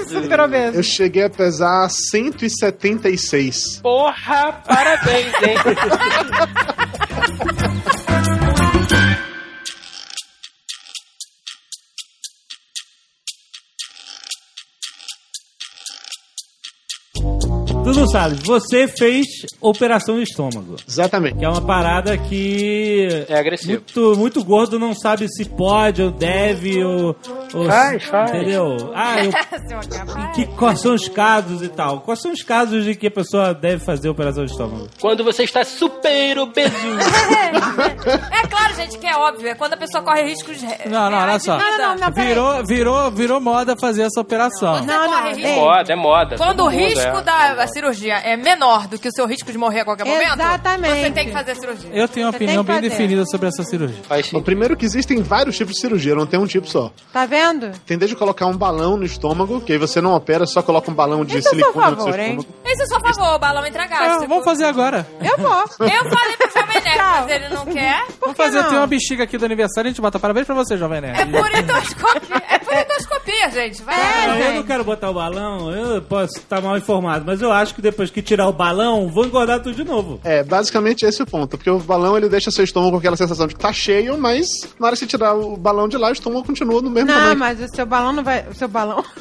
[0.08, 0.76] Super obeso.
[0.78, 3.80] Eu cheguei a pesar 176.
[3.82, 5.56] Porra, parabéns, hein?
[18.08, 19.26] Salles, você fez
[19.62, 20.76] operação de estômago.
[20.88, 21.38] Exatamente.
[21.38, 23.26] Que é uma parada que.
[23.28, 23.82] É agressivo.
[23.96, 27.16] Muito, muito gordo não sabe se pode ou deve ou.
[27.54, 28.30] ou Faz, se- faz.
[28.32, 28.92] Entendeu?
[28.96, 29.32] Ah, eu,
[30.34, 32.02] que, quais são os casos e tal?
[32.02, 34.88] Quais são os casos de que a pessoa deve fazer operação de estômago?
[35.00, 36.74] Quando você está super obeso.
[38.32, 39.48] É claro, gente, que é óbvio.
[39.48, 41.58] É quando a pessoa corre riscos de Não, não, olha só.
[41.58, 42.12] Não, não, não, não.
[42.12, 44.84] Virou, virou, virou moda fazer essa operação.
[44.84, 45.48] Não, não, corre risco.
[45.48, 45.56] ei.
[45.56, 46.36] moda, é moda.
[46.38, 47.22] Quando o risco é.
[47.22, 51.00] da cirurgia é menor do que o seu risco de morrer a qualquer momento, Exatamente.
[51.02, 51.90] você tem que fazer a cirurgia.
[51.94, 52.90] Eu tenho uma Você opinião bem fazer.
[52.90, 54.02] definida sobre essa cirurgia.
[54.10, 54.42] Bom, sim.
[54.42, 56.92] primeiro que existem vários tipos de cirurgia, não tem um tipo só.
[57.12, 57.72] Tá vendo?
[57.86, 60.94] Tem desde colocar um balão no estômago, que aí você não opera, só coloca um
[60.94, 62.30] balão de Isso é a seu silicone no seu favor, hein?
[62.40, 62.56] estômago.
[62.66, 64.28] Esse é só favor, o balão entra Ah, gástrico.
[64.28, 65.08] vamos fazer agora.
[65.22, 65.64] Eu vou.
[65.88, 68.06] Eu falei pro Jovem Nerd, mas ele não quer.
[68.20, 68.70] Vamos fazer, não?
[68.70, 71.32] tem uma bexiga aqui do aniversário, a gente bota parabéns pra você, Jovem É Nerd.
[71.32, 72.44] por endoscopia.
[72.50, 73.82] É por endoscopia, gente.
[73.84, 74.00] Vai É.
[74.04, 74.56] Ah, eu gente.
[74.56, 78.10] não quero botar o balão, eu posso estar mal informado, mas eu acho que depois
[78.10, 80.20] que tirar o balão, vou engordar tudo de novo.
[80.24, 83.18] É, basicamente esse é o ponto, porque o balão ele deixa seu estômago com aquela
[83.18, 84.48] sensação de que tá cheio, mas
[84.80, 87.16] na hora de você tirar o balão de lá, o estômago continua no mesmo Não,
[87.16, 87.38] tamanho.
[87.38, 88.46] mas o seu balão não vai.
[88.50, 89.04] O seu balão.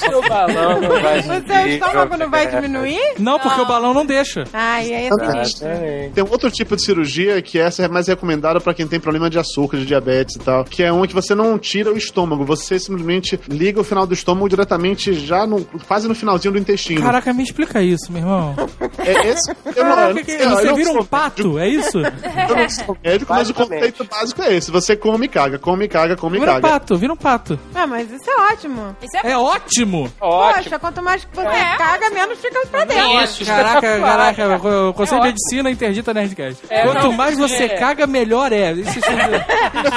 [0.00, 3.14] Seu balão não vai O seu estômago não vai diminuir?
[3.18, 4.42] Não, porque o balão não deixa.
[4.52, 5.68] Ai, aí é sinistro.
[6.14, 9.30] Tem um outro tipo de cirurgia que essa é mais recomendada pra quem tem problema
[9.30, 12.44] de açúcar, de diabetes e tal, que é uma que você não tira o estômago,
[12.44, 17.00] você simplesmente liga o final do estômago diretamente já no, quase no finalzinho do intestino.
[17.02, 18.54] Caraca, me explica isso, meu irmão.
[18.98, 21.98] É esse, eu não, eu Caraca, não que- eu você vira um pato, é isso?
[21.98, 24.70] Eu não sou médico, mas o conceito básico é esse.
[24.70, 26.68] Você come e caga, come e caga, come e Vira um caga.
[26.68, 27.58] pato, vira um pato.
[27.74, 28.96] Ah, mas isso é ótimo.
[29.02, 30.10] Isso é É ótimo!
[30.20, 30.54] Ótimo.
[30.62, 31.76] Poxa, quanto mais você É.
[31.76, 33.22] caga, menos fica pra dentro.
[33.22, 34.34] Isso, Caraca, espetacular.
[34.34, 36.62] caraca, o conceito de medicina interdita Nerdcast.
[36.68, 37.68] É, Quanto não, mais você é.
[37.78, 38.74] caga, melhor é.
[38.74, 39.44] chover?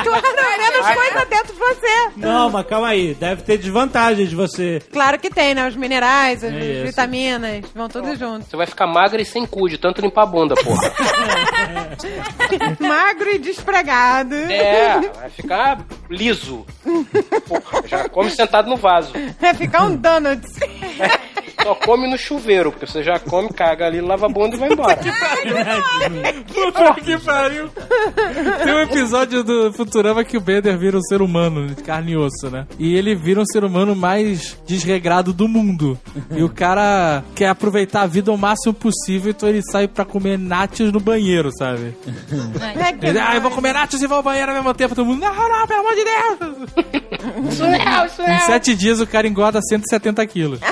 [0.04, 2.10] Claro, menos coisa dentro de você.
[2.18, 3.14] Não, mas calma aí.
[3.16, 4.82] Deve ter desvantagens de você.
[4.91, 5.68] Claro que tem, né?
[5.68, 6.84] Os minerais, as Isso.
[6.86, 8.45] vitaminas, vão tudo junto.
[8.45, 10.91] Você vai ficar magra e sem cu, de tanto limpar a bunda, porra.
[12.79, 14.36] Magro e despregado.
[14.36, 16.65] É, vai ficar liso.
[17.47, 19.13] Porra, já come sentado no vaso.
[19.39, 20.41] Vai ficar um donut.
[21.62, 24.72] Só come no chuveiro, porque você já come, caga ali, lava a bunda e vai
[24.72, 24.97] embora.
[26.47, 27.70] Puta que pariu.
[28.64, 32.18] Tem um episódio do Futurama que o Bender vira um ser humano, de carne e
[32.18, 32.66] osso, né?
[32.80, 35.99] E ele vira um ser humano mais desregrado do mundo.
[36.32, 40.38] E o cara quer aproveitar a vida ao máximo possível, então ele sai pra comer
[40.38, 41.95] nachos no banheiro, sabe?
[42.80, 44.95] É que Ele, ah, eu vou comer nachos e vou ao banheiro ao mesmo tempo.
[44.95, 47.52] Todo mundo, não, não, pelo amor de Deus.
[47.52, 50.60] Isso é isso é Em sete dias o cara engorda 170 quilos.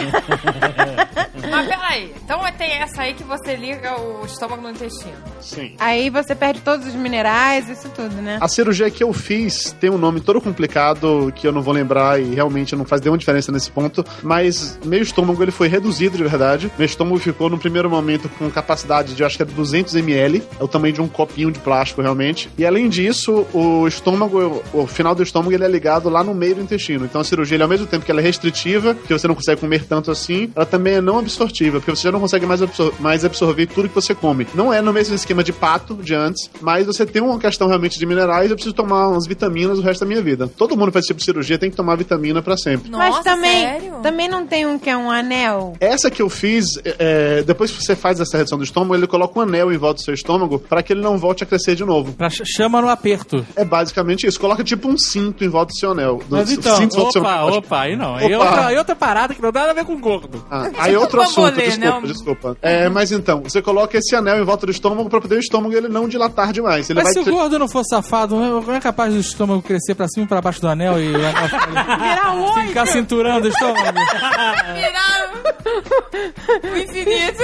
[1.52, 2.14] Mas peraí.
[2.24, 5.14] Então tem essa aí que você liga o estômago no intestino.
[5.42, 5.74] Sim.
[5.80, 8.38] Aí você perde todos os minerais, isso tudo, né?
[8.42, 12.22] A cirurgia que eu fiz tem um nome todo complicado que eu não vou lembrar
[12.22, 16.24] e realmente não faz nenhuma diferença nesse ponto, mas meu estômago ele foi reduzido de
[16.24, 16.72] verdade.
[16.78, 20.64] Meu estômago ficou no primeiro momento com capacidade de acho que é 200 ml, é
[20.64, 22.50] o tamanho de um copinho de plástico realmente.
[22.58, 26.56] E além disso, o estômago, o final do estômago ele é ligado lá no meio
[26.56, 27.06] do intestino.
[27.06, 29.62] Então a cirurgia ele, ao mesmo tempo que ela é restritiva, que você não consegue
[29.62, 32.94] comer tanto assim, ela também é não absortiva, porque você já não consegue mais, absor
[33.00, 34.48] mais absorver tudo que você come.
[34.54, 37.98] Não é no mesmo esquema de pato de antes, mas você tem uma questão realmente
[38.00, 40.48] de minerais, eu preciso tomar umas vitaminas o resto da minha vida.
[40.58, 42.90] Todo mundo faz esse tipo de cirurgia tem que tomar vitamina pra sempre.
[42.92, 43.94] Mas Nossa, também, sério?
[44.02, 45.74] também não tem um que é um anel.
[45.80, 49.38] Essa que eu fiz, é, depois que você faz essa redução do estômago, ele coloca
[49.40, 51.84] um anel em volta do seu estômago para que ele não volte a crescer de
[51.86, 52.14] novo.
[52.14, 53.46] Pra ch- chama no aperto.
[53.56, 54.40] É basicamente isso.
[54.40, 56.22] Coloca tipo um cinto em volta do seu anel.
[56.28, 57.54] Do- Mas então, cinto em volta do seu Opa, anel.
[57.56, 58.16] opa, aí não.
[58.16, 58.46] Aí é Opa.
[58.48, 60.44] outra, aí outra parada que não dá nada a ver com gordo.
[60.50, 62.08] Ah, aí outro assunto, desculpa, né?
[62.14, 62.58] desculpa.
[62.62, 65.74] É, mas então, você coloca esse anel em volta do estômago para poder o estômago
[65.76, 66.90] ele não dilatar demais.
[66.90, 69.20] Ele Mas se vai o gordo não for safado, não é- não é capaz do
[69.20, 72.68] estômago crescer pra cima e pra baixo do anel e Virar oito.
[72.68, 74.00] ficar cinturando o estômago?
[74.74, 75.30] Viraram
[76.74, 77.44] o infinito.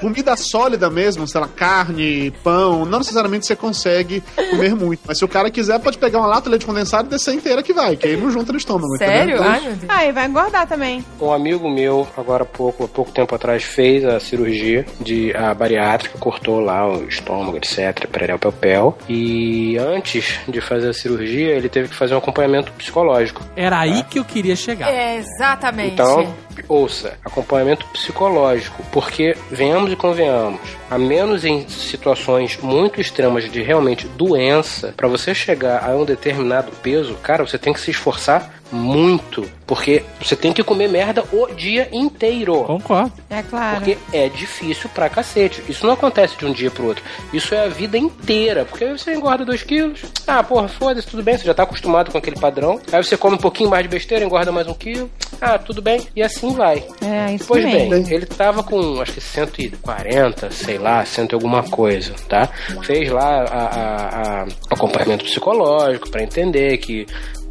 [0.00, 5.00] Comida sólida mesmo, sei lá, carne, pão, não necessariamente você consegue comer muito.
[5.06, 7.62] Mas se o cara quiser, pode pegar uma lata de leite condensado e descer inteira
[7.62, 8.96] que vai, que aí não junta no estômago.
[8.96, 9.34] Sério?
[9.34, 9.50] entendeu?
[9.50, 9.84] Ai, meu Deus.
[9.88, 11.04] Aí vai engordar também.
[11.20, 15.52] Um amigo meu, agora há pouco, há pouco tempo atrás, fez a cirurgia de a
[15.54, 21.68] bariátrica, cortou lá o estômago, etc, perel, pel, E antes de fazer a cirurgia, ele
[21.68, 23.42] teve que fazer um acompanhamento psicológico.
[23.56, 24.88] Era aí que eu queria chegar.
[24.88, 25.94] É, exatamente.
[25.94, 26.34] Então,
[26.68, 34.06] ouça, acompanhamento psicológico, porque venhamos e convenhamos, a menos em situações muito extremas de realmente
[34.08, 39.48] doença, pra você chegar a um determinado peso, cara, você tem que se esforçar muito,
[39.66, 42.64] porque você tem que comer merda o dia inteiro.
[42.64, 43.12] Concordo.
[43.30, 43.76] É claro.
[43.76, 45.62] Porque é difícil pra cacete.
[45.68, 47.02] Isso não acontece de um dia pro outro.
[47.32, 48.64] Isso é a vida inteira.
[48.64, 50.00] Porque aí você engorda 2 quilos.
[50.26, 51.36] Ah, porra, foda-se, tudo bem.
[51.36, 52.80] Você já tá acostumado com aquele padrão.
[52.92, 55.10] Aí você come um pouquinho mais de besteira, engorda mais um quilo.
[55.40, 56.06] Ah, tudo bem.
[56.16, 56.84] E assim vai.
[57.02, 57.90] É, isso Pois mesmo.
[57.90, 62.48] bem, ele tava com acho que 140, sei lá, 100 e alguma coisa, tá?
[62.82, 67.06] Fez lá a, a- a- acompanhamento psicológico pra entender que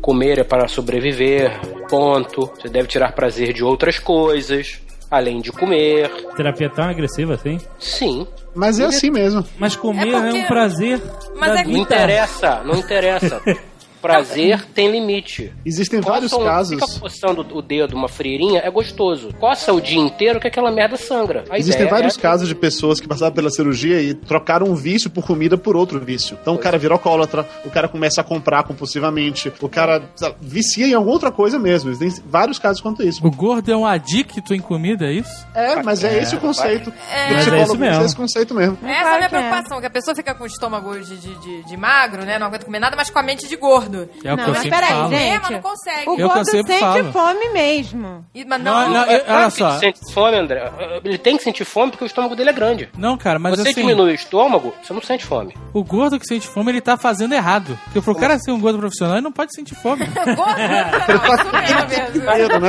[0.08, 1.52] comer é para sobreviver,
[1.90, 2.50] ponto.
[2.56, 4.80] Você deve tirar prazer de outras coisas,
[5.12, 6.10] além de comer.
[6.38, 7.60] Terapia tão agressiva assim?
[7.78, 8.26] Sim.
[8.56, 9.44] Mas é assim mesmo.
[9.60, 11.02] Mas comer É é, porque- um prazer.
[11.38, 11.96] Mas da é que- Não vida.
[11.96, 13.42] interessa, não interessa.
[14.02, 15.54] Prazer tem limite.
[15.66, 16.80] Existem vários Coça um- casos.
[16.80, 19.30] Fica coçando o dedo, uma freirinha, é gostoso.
[19.40, 21.44] Coça o dia inteiro que aquela merda sangra.
[21.50, 25.10] A Existem vários é- casos de pessoas que passaram pela cirurgia e trocaram um vício
[25.10, 26.38] por comida por outro vício.
[26.42, 30.02] Então o cara vira alcoólatra, o cara começa a comprar compulsivamente, o cara
[30.42, 31.90] vicia em alguma outra coisa mesmo.
[31.90, 33.26] Existem vários casos quanto isso.
[33.26, 35.48] O gordo é um adicto em comida, é isso?
[35.54, 36.92] É, mas é, esse o conceito.
[37.12, 37.34] É.
[37.34, 38.04] Mas é isso mesmo.
[38.06, 38.78] esse conceito mesmo.
[38.84, 39.30] Essa é a minha é.
[39.30, 42.38] preocupação, que a pessoa fica com o estômago de, de, de- de magro, né?
[42.40, 43.87] Não aguenta comer nada, mas com a mente de gordo.
[43.96, 45.10] É o Não, que eu mas sempre peraí, falo.
[45.10, 45.40] gente.
[45.42, 46.10] Mas não consegue.
[46.10, 47.12] O Eu gordo eu sempre sente falo.
[47.14, 48.26] fome mesmo.
[48.36, 49.70] E- Mas Não, não, não, É eu- olha só.
[49.72, 50.72] Ele sente fome, André.
[51.04, 52.90] Ele tem que sentir fome porque o estômago dele é grande.
[52.98, 55.54] Não, cara, mas você assim, diminui o estômago, você não sente fome.
[55.74, 57.78] o gordo que sente fome, ele tá fazendo errado.
[57.86, 60.06] Porque pro cara ser um gordo profissional, ele não pode sentir fome.
[60.36, 62.22] gordo, não, isso mesmo.
[62.22, 62.60] Inteiro,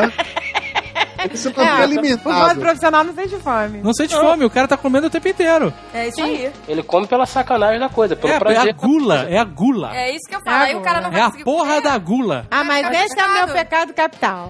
[1.33, 2.61] Você tá bem É, o gordo alimentado.
[2.61, 3.81] profissional não sente fome.
[3.83, 5.73] Não sente fome, o cara tá comendo o tempo inteiro.
[5.93, 6.51] É isso aí.
[6.69, 8.71] Ele come pela sacanagem da coisa, pelo É, é prazer.
[8.71, 9.97] a gula, é a gula.
[9.97, 10.65] É isso que eu falo.
[10.65, 11.83] Aí o cara não É vai a conseguir porra comer.
[11.83, 12.47] da gula.
[12.51, 14.49] Ah, mas tá esse é o meu pecado capital.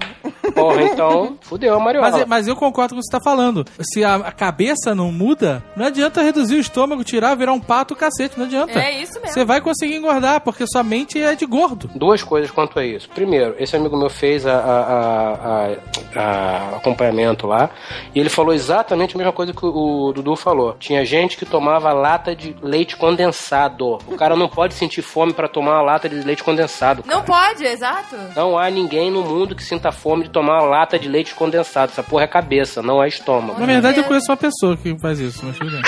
[0.53, 2.11] Porra, então, fudeu a mariola.
[2.11, 3.65] Mas, mas eu concordo com o que você tá falando.
[3.81, 7.95] Se a, a cabeça não muda, não adianta reduzir o estômago, tirar, virar um pato,
[7.97, 8.39] cacete.
[8.39, 8.79] Não adianta.
[8.79, 9.29] É isso mesmo.
[9.35, 11.91] Você vai conseguir engordar, porque sua mente é de gordo.
[11.95, 13.09] Duas coisas quanto a isso.
[13.11, 15.77] Primeiro, esse amigo meu fez a, a- a-
[16.17, 17.71] a- a acompanhamento lá
[18.15, 20.77] e ele falou exatamente a mesma coisa que o, o Dudu falou.
[20.79, 23.99] Tinha gente que tomava lata de leite condensado.
[24.07, 27.03] O cara não pode sentir fome pra tomar uma lata de leite condensado.
[27.07, 28.17] Não pode, exato.
[28.35, 31.93] Não há ninguém no mundo que sinta fome de tomar uma lata de leite condensado.
[31.93, 33.59] Essa porra é cabeça, não é estômago.
[33.59, 35.83] Na verdade, eu conheço uma pessoa que faz isso, mas tudo bem.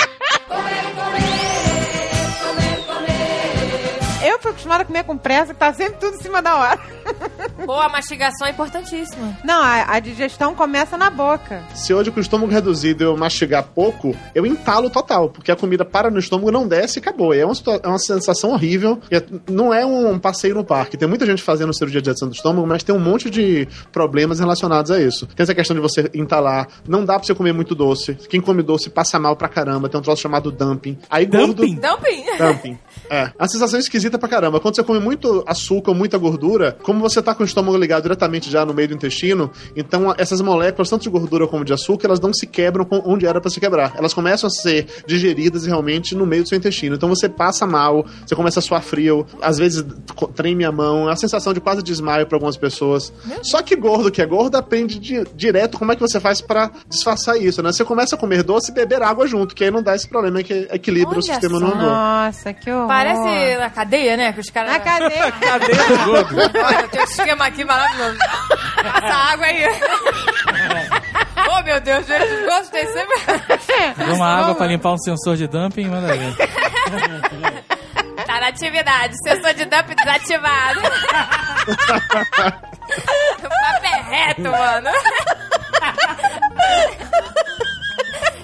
[4.41, 6.79] Eu fui acostumada a comer com pressa, que tá sempre tudo em cima da hora.
[7.63, 9.37] Pô, a mastigação é importantíssima.
[9.43, 11.61] Não, a, a digestão começa na boca.
[11.75, 15.85] Se hoje com o estômago reduzido eu mastigar pouco, eu entalo total, porque a comida
[15.85, 17.35] para no estômago, não desce e acabou.
[17.35, 18.99] E é uma, é uma sensação horrível.
[19.11, 20.97] E é- não é um passeio no parque.
[20.97, 24.39] Tem muita gente fazendo cirurgia de adição do estômago, mas tem um monte de problemas
[24.39, 25.27] relacionados a isso.
[25.27, 28.15] Tem essa questão de você entalar, não dá pra você comer muito doce.
[28.27, 29.87] Quem come doce passa mal pra caramba.
[29.87, 30.97] Tem um troço chamado dumping.
[31.11, 31.75] Aí Dumping?
[31.75, 31.97] gordo.
[31.97, 32.25] Dumping.
[32.39, 32.79] Dumping.
[33.07, 33.29] É.
[33.37, 34.59] A sensação é esquisita pra caramba.
[34.59, 38.49] Quando você come muito açúcar, muita gordura, como você tá com o estômago ligado diretamente
[38.49, 42.19] já no meio do intestino, então essas moléculas, tanto de gordura como de açúcar, elas
[42.19, 43.93] não se quebram onde era pra se quebrar.
[43.97, 46.95] Elas começam a ser digeridas realmente no meio do seu intestino.
[46.95, 49.83] Então você passa mal, você começa a suar frio, às vezes
[50.35, 53.11] treme a mão, é a sensação de quase desmaio pra algumas pessoas.
[53.43, 56.71] Só que gordo que é gordo aprende di- direto como é que você faz pra
[56.87, 57.71] disfarçar isso, né?
[57.71, 60.41] Você começa a comer doce e beber água junto, que aí não dá esse problema
[60.43, 61.65] que equilibra o Olha sistema só.
[61.65, 61.81] no andor.
[61.89, 62.87] Nossa, que horror.
[62.87, 64.20] Parece na cadeia, né?
[64.33, 64.73] Que os caras.
[64.73, 65.31] Na cadeia.
[65.31, 66.35] Cadeia do gordo.
[66.37, 68.19] Olha, tem um esquema aqui maravilhoso.
[68.83, 69.63] Passa água aí.
[71.49, 73.19] oh, meu Deus, gente, gostei sempre.
[73.97, 76.35] Dá uma água pra limpar um sensor de dumping, manda ver.
[78.25, 79.13] Tá na atividade.
[79.23, 80.79] Sensor de dump desativado.
[83.39, 84.89] o papo é reto, mano.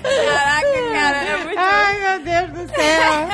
[0.03, 1.59] Caraca, cara, é muito.
[1.59, 3.27] Ai, meu Deus do céu.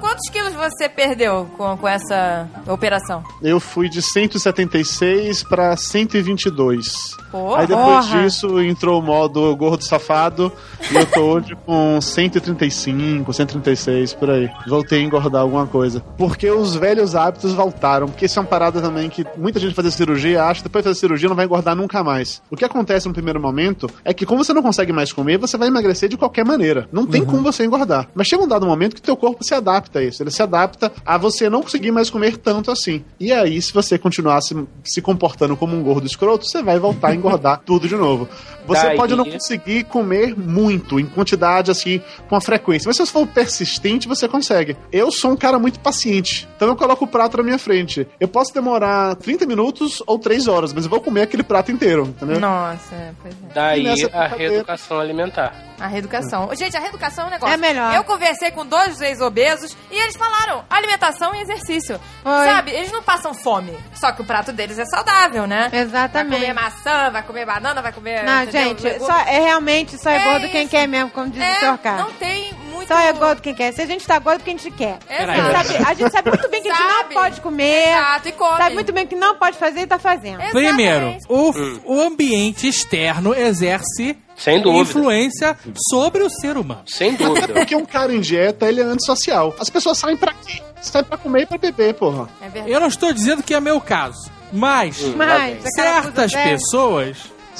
[0.00, 3.22] Quantos quilos você perdeu com, com essa operação?
[3.42, 7.19] Eu fui de 176 pra 122.
[7.30, 8.22] Pô, Aí depois porra.
[8.22, 10.52] disso entrou o modo gordo safado
[10.90, 14.50] e eu tô hoje com 135, 136 por aí.
[14.66, 16.00] Voltei a engordar alguma coisa.
[16.18, 18.06] Porque os velhos hábitos voltaram.
[18.08, 20.88] Porque isso é uma parada também que muita gente fazer cirurgia acha que depois de
[20.90, 22.42] fazer cirurgia não vai engordar nunca mais.
[22.50, 25.56] O que acontece no primeiro momento é que como você não consegue mais comer, você
[25.56, 26.88] vai emagrecer de qualquer maneira.
[26.92, 28.08] Não tem como você engordar.
[28.14, 30.22] Mas chega um dado momento que teu corpo se adapta a isso.
[30.22, 33.04] Ele se adapta a você não conseguir mais comer tanto assim.
[33.18, 37.08] E aí, se você continuar se, se comportando como um gordo escroto, você vai voltar
[37.08, 38.28] a engordar tudo de novo.
[38.66, 42.86] Você Daí- pode não conseguir comer muito, em quantidade assim, com a frequência.
[42.88, 44.76] Mas se você for persistente, você consegue.
[44.92, 46.48] Eu sou um cara muito paciente.
[46.56, 48.06] Então eu coloco o prato na minha frente.
[48.20, 52.04] Eu posso demorar 30 minutos ou 3 horas, mas eu vou comer aquele prato inteiro,
[52.04, 52.38] entendeu?
[52.38, 53.54] Nossa, é, pois é.
[53.54, 55.54] Daí a reeducação alimentar.
[55.80, 56.50] A reeducação.
[56.54, 57.54] Gente, a reeducação é um negócio.
[57.54, 57.94] É melhor.
[57.94, 61.98] Eu conversei com dois ex-obesos e eles falaram alimentação e exercício.
[62.24, 62.44] Oi.
[62.46, 62.70] Sabe?
[62.70, 63.72] Eles não passam fome.
[63.94, 65.70] Só que o prato deles é saudável, né?
[65.72, 66.30] Exatamente.
[66.30, 68.22] Vai comer maçã, vai comer banana, vai comer.
[68.24, 68.76] Não, entendeu?
[68.78, 70.70] gente, só, é realmente só é, É gordo quem isso.
[70.70, 72.04] quer mesmo, como diz o É, senhor Carlos.
[72.06, 72.88] não tem muito.
[72.88, 73.72] Só é gordo quem quer.
[73.72, 74.98] Se a gente tá gordo, porque a gente quer.
[75.08, 75.30] Exato.
[75.30, 77.14] A gente, sabe, a gente sabe muito bem que a gente não Sabe.
[77.14, 77.88] pode comer.
[77.88, 78.56] Exato, e come.
[78.56, 80.40] Sabe muito bem que não pode fazer e tá fazendo.
[80.40, 80.66] Exatamente.
[80.66, 84.82] Primeiro, o, o ambiente externo exerce Sem dúvida.
[84.82, 85.56] influência
[85.90, 86.82] sobre o ser humano.
[86.86, 87.48] Sem Até dúvida.
[87.48, 89.54] porque um cara em dieta, ele é antissocial.
[89.60, 90.60] As pessoas saem pra quê?
[90.80, 92.28] Saem pra comer e pra beber, porra.
[92.40, 92.72] É verdade.
[92.72, 97.16] Eu não estou dizendo que é meu caso, mas Mas, aquela certas pessoas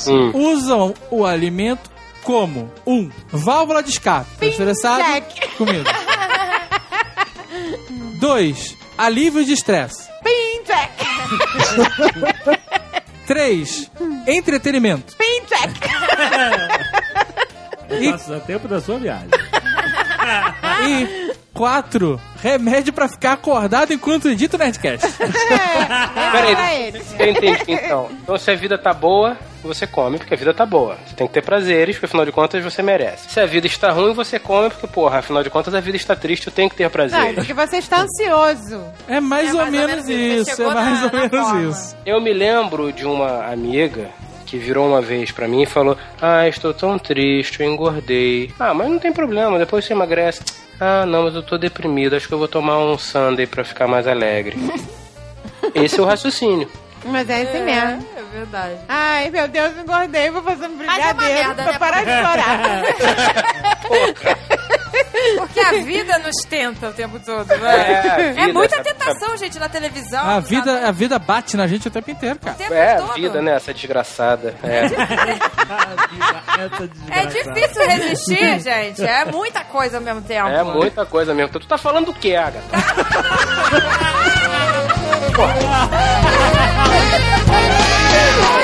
[0.07, 0.31] Hum.
[0.53, 1.91] usam o alimento
[2.23, 4.31] como um válvula de escape.
[4.39, 5.03] Tô estressado?
[5.03, 5.49] Jack.
[5.57, 5.91] Comida.
[8.19, 10.09] Dois, alívio de estresse.
[10.23, 10.93] Pin Jack.
[13.27, 13.91] Três,
[14.27, 15.15] entretenimento.
[15.17, 15.81] Pin Jack.
[18.01, 19.29] E, Passa tempo da sua viagem.
[20.89, 25.07] e quatro, remédio pra ficar acordado enquanto edita o Nerdcast.
[26.33, 27.03] Peraí, pra ele.
[27.19, 28.09] eu entendi então.
[28.23, 30.97] Então, se a vida tá boa, você come porque a vida tá boa.
[31.07, 33.31] Você tem que ter prazeres, porque afinal de contas você merece.
[33.31, 36.17] Se a vida está ruim, você come porque, porra, afinal de contas a vida está
[36.17, 37.35] triste, eu tenho que ter Não, é prazeres.
[37.35, 38.83] porque você está ansioso.
[39.07, 40.63] É mais, É ou, mais ou menos menos isso.
[40.63, 41.71] É mais na- ou na menos forma.
[41.71, 41.97] isso.
[42.07, 44.09] Eu me lembro de uma amiga
[44.47, 48.51] que virou uma vez pra mim e falou: Ah, estou tão triste, eu engordei.
[48.59, 50.41] Ah, mas não tem problema, depois você emagrece.
[50.81, 53.87] Ah, não, mas eu tô deprimido, acho que eu vou tomar um sundae pra ficar
[53.87, 54.57] mais alegre.
[55.75, 56.71] Esse é o raciocínio.
[57.05, 58.07] Mas é assim mesmo.
[58.17, 58.75] É verdade.
[58.89, 60.31] Ai, meu Deus, engordei.
[60.31, 61.79] Vou fazer um Mas é uma brigadeiro merda, pra né?
[61.79, 62.83] parar de chorar.
[65.39, 67.77] Porque a vida nos tenta o tempo todo, né?
[67.77, 70.25] É, a É, vida, muita tentação, gente, na televisão.
[70.29, 70.85] A vida, sabe?
[70.87, 72.57] a vida bate na gente o tempo inteiro, O cara.
[72.57, 73.15] tempo É, a todo.
[73.15, 73.55] vida, né?
[73.57, 74.55] Essa desgraçada.
[74.63, 74.87] É.
[77.11, 79.03] É difícil resistir, gente.
[79.05, 80.49] É muita coisa ao mesmo tempo.
[80.49, 81.53] É muita coisa mesmo.
[81.59, 82.63] Tu tá falando do que, Agatha?
[88.11, 88.51] Sabe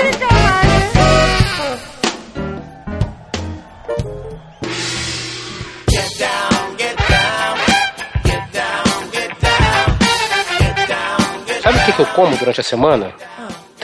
[11.96, 13.12] que, eu como durante a semana?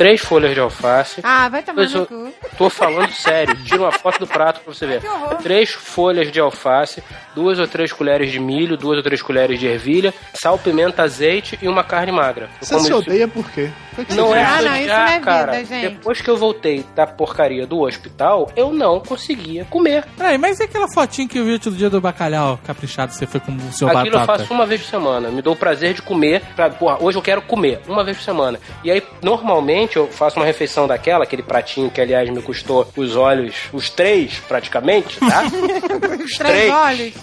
[0.02, 1.20] Três folhas de alface.
[1.22, 2.32] Ah, vai tomar no eu cu.
[2.58, 3.54] tô falando sério.
[3.62, 5.00] Tira uma foto do prato pra você ver.
[5.00, 5.36] Que horror.
[5.36, 7.00] Três folhas de alface,
[7.36, 11.56] duas ou três colheres de milho, duas ou três colheres de ervilha, sal, pimenta, azeite
[11.62, 12.50] e uma carne magra.
[12.60, 13.70] Eu Você como se isso- odeia por quê?
[14.16, 15.64] Não é Ah, não, isso não é vida, cara.
[15.64, 15.88] gente.
[15.90, 20.04] Depois que eu voltei da porcaria do hospital, eu não conseguia comer.
[20.16, 23.12] Peraí, mas e aquela fotinha que eu vi outro dia do bacalhau caprichado?
[23.12, 24.38] Você foi com o seu Aquilo eu batata?
[24.40, 25.28] faço uma vez por semana.
[25.28, 26.42] Me dou o prazer de comer.
[26.56, 28.58] Pra, porra, hoje eu quero comer uma vez por semana.
[28.82, 33.16] E aí, normalmente, eu faço uma refeição daquela, aquele pratinho que, aliás, me custou os
[33.16, 35.42] olhos, os três, praticamente, tá?
[36.24, 37.14] os Três olhos.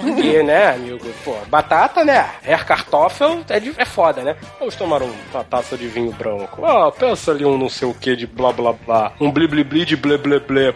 [0.00, 2.28] Porque, né, amigo, pô, batata, né?
[2.46, 4.36] Air kartoffel é, de- é foda, né?
[4.58, 6.64] Vamos tomar um- uma taça de vinho branco.
[6.64, 9.12] Ah, pensa ali um não sei o que de blá blá blá.
[9.20, 10.74] Um bli bli bli de blé blé blé.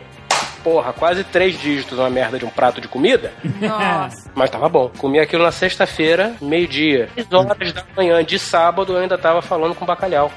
[0.69, 3.33] Porra, quase três dígitos uma merda de um prato de comida.
[3.61, 4.31] Nossa.
[4.35, 4.91] Mas tava bom.
[4.99, 7.09] Comi aquilo na sexta-feira, meio-dia.
[7.16, 10.31] 10 horas da manhã de sábado eu ainda tava falando com bacalhau.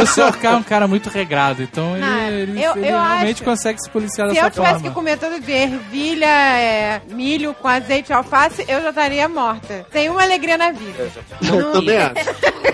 [0.00, 3.00] O senhor K é um cara muito regrado, então ele, Não, ele- eu- ele eu
[3.00, 4.88] realmente acho- consegue se policiar Se dessa eu tivesse forma.
[4.88, 9.84] que comer todo dia ervilha, é, milho com azeite e alface, eu já estaria morta.
[9.90, 11.10] Sem uma alegria na vida.
[11.52, 12.14] Eu também acho.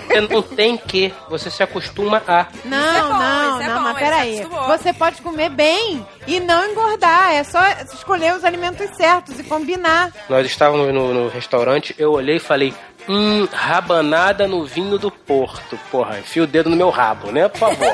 [0.07, 2.45] Você não tem que, você se acostuma a.
[2.63, 4.33] Não, Isso é bom, não, isso é não, bom, mas ele peraí.
[4.35, 4.67] se acostumou.
[4.77, 7.33] Você pode comer bem e não engordar.
[7.33, 7.61] É só
[7.93, 10.11] escolher os alimentos certos e combinar.
[10.29, 12.73] Nós estávamos no, no restaurante, eu olhei e falei.
[13.07, 15.77] Hum, rabanada no vinho do Porto.
[15.91, 17.47] Porra, enfia o dedo no meu rabo, né?
[17.47, 17.93] Por favor.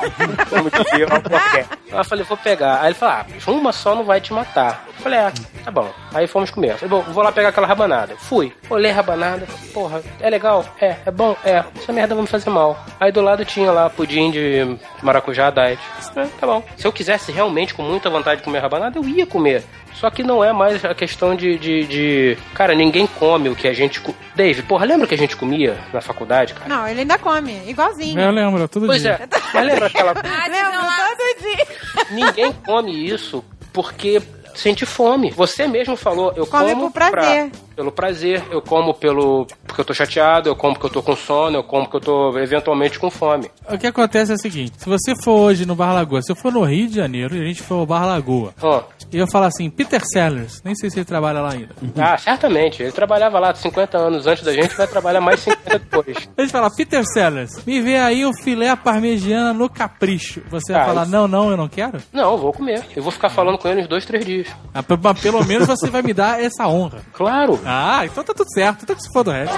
[0.49, 1.65] Como diria uma qualquer.
[1.91, 2.79] Aí eu falei, vou pegar.
[2.81, 4.85] Aí ele falou, ah, uma só não vai te matar.
[4.87, 5.33] Eu falei, ah,
[5.65, 5.91] tá bom.
[6.13, 6.71] Aí fomos comer.
[6.71, 8.15] Eu falei, bom, vou lá pegar aquela rabanada.
[8.17, 8.53] Fui.
[8.69, 9.45] Olhei a rabanada.
[9.73, 10.65] Porra, é legal?
[10.79, 10.95] É.
[11.05, 11.35] É bom?
[11.43, 11.63] É.
[11.77, 12.81] Essa merda vai me fazer mal.
[12.99, 15.79] Aí do lado tinha lá pudim de maracujá diet.
[16.15, 16.63] É, tá bom.
[16.77, 19.63] Se eu quisesse realmente com muita vontade de comer rabanada, eu ia comer.
[19.93, 23.67] Só que não é mais a questão de, de, de- Cara, ninguém come o que
[23.67, 24.01] a gente.
[24.33, 26.67] Dave, porra, lembra o que a gente comia na faculdade, cara?
[26.69, 28.19] Não, ele ainda come, igualzinho.
[28.19, 29.19] Eu lembro, todo Pois dia.
[29.21, 29.27] é.
[29.53, 30.11] Mas lembra aquela.
[30.23, 30.81] Ah, Lembro
[31.17, 31.67] todo dia.
[32.11, 33.43] Ninguém come isso
[33.73, 34.21] porque
[34.55, 35.31] sente fome.
[35.31, 37.49] Você mesmo falou, eu Come como por prazer.
[37.49, 41.01] pra- pelo prazer, eu como pelo porque eu tô chateado, eu como porque eu tô
[41.01, 43.49] com sono, eu como porque eu tô eventualmente com fome.
[43.69, 46.35] O que acontece é o seguinte: se você for hoje no Bar Lagoa, se eu
[46.35, 49.25] for no Rio de Janeiro e a gente for ao Bar Lagoa, Ó, e eu
[49.27, 51.69] falar assim, Peter Sellers, nem sei se ele trabalha lá ainda.
[51.97, 56.17] ah, certamente, ele trabalhava lá 50 anos antes da gente, vai trabalhar mais 50 depois.
[56.37, 60.41] A gente fala, Peter Sellers, me vê aí o filé parmegiana no capricho.
[60.51, 61.99] Você vai Ah, falar, isso- não, não, eu não quero?
[62.11, 62.83] Não, eu vou comer.
[62.95, 64.40] Eu vou ficar falando com ele uns dois, três dias.
[64.73, 66.99] Ah, p- Mas pelo menos você vai me dar essa honra.
[67.13, 67.59] Claro.
[67.65, 69.55] Ah, então tá tudo certo, então que se for do resto.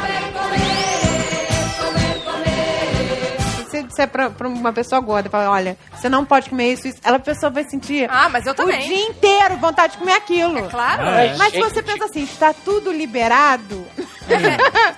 [3.93, 6.87] Se você disser pra, pra uma pessoa gorda, falar, olha, você não pode comer isso,
[6.87, 8.79] isso, ela a pessoa vai sentir Ah, mas eu o também.
[8.87, 10.57] dia inteiro vontade de comer aquilo.
[10.57, 11.03] É claro.
[11.03, 11.35] É.
[11.37, 13.85] Mas se você pensa assim, está tudo liberado.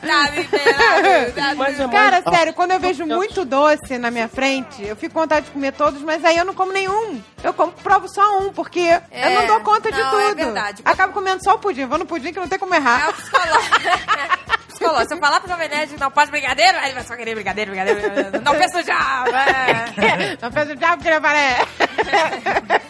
[0.05, 1.31] Tá liberado.
[1.33, 2.37] Tá Mas é Cara, mais...
[2.37, 5.71] sério, quando eu vejo muito doce na minha frente, eu fico com vontade de comer
[5.73, 7.21] todos, mas aí eu não como nenhum.
[7.43, 8.81] Eu como, provo só um, porque
[9.11, 10.21] eu não dou conta de não, tudo.
[10.21, 10.81] é verdade.
[10.85, 11.85] Acabo comendo só o pudim.
[11.85, 13.09] Vou no pudim que não tem como É errar.
[13.09, 13.75] o psicológico.
[14.85, 15.07] Psicológico.
[15.07, 17.99] Se eu falar pro Jovem Nerd não pode brigadeiro, ele vai só querer brigadeiro, brigadeiro.
[17.99, 18.41] brigadeiro.
[18.45, 19.25] Não pensa já.
[19.27, 20.37] É.
[20.41, 21.65] Não fez o diabo que ele aparece.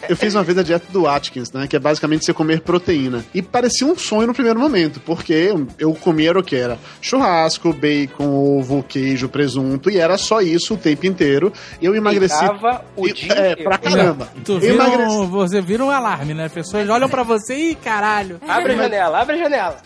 [0.08, 1.66] Eu fiz uma vez a dieta do Atkins, né?
[1.68, 3.26] Que é basicamente você comer proteína.
[3.34, 7.74] E parecia um sonho no primeiro momento, porque eu comia era o que era churrasco,
[7.74, 11.51] bacon, ovo, queijo, presunto, e era só isso o tempo inteiro.
[11.82, 12.36] E eu emagreci.
[12.38, 13.64] Ficava o E- dia é, inteiro.
[13.70, 14.30] pra caramba.
[14.43, 15.16] Tu vira emagreci.
[15.16, 16.49] um, você vira um alarme, né?
[16.49, 18.39] Pessoas olham pra você e caralho.
[18.47, 19.78] Abre a janela, abre a janela.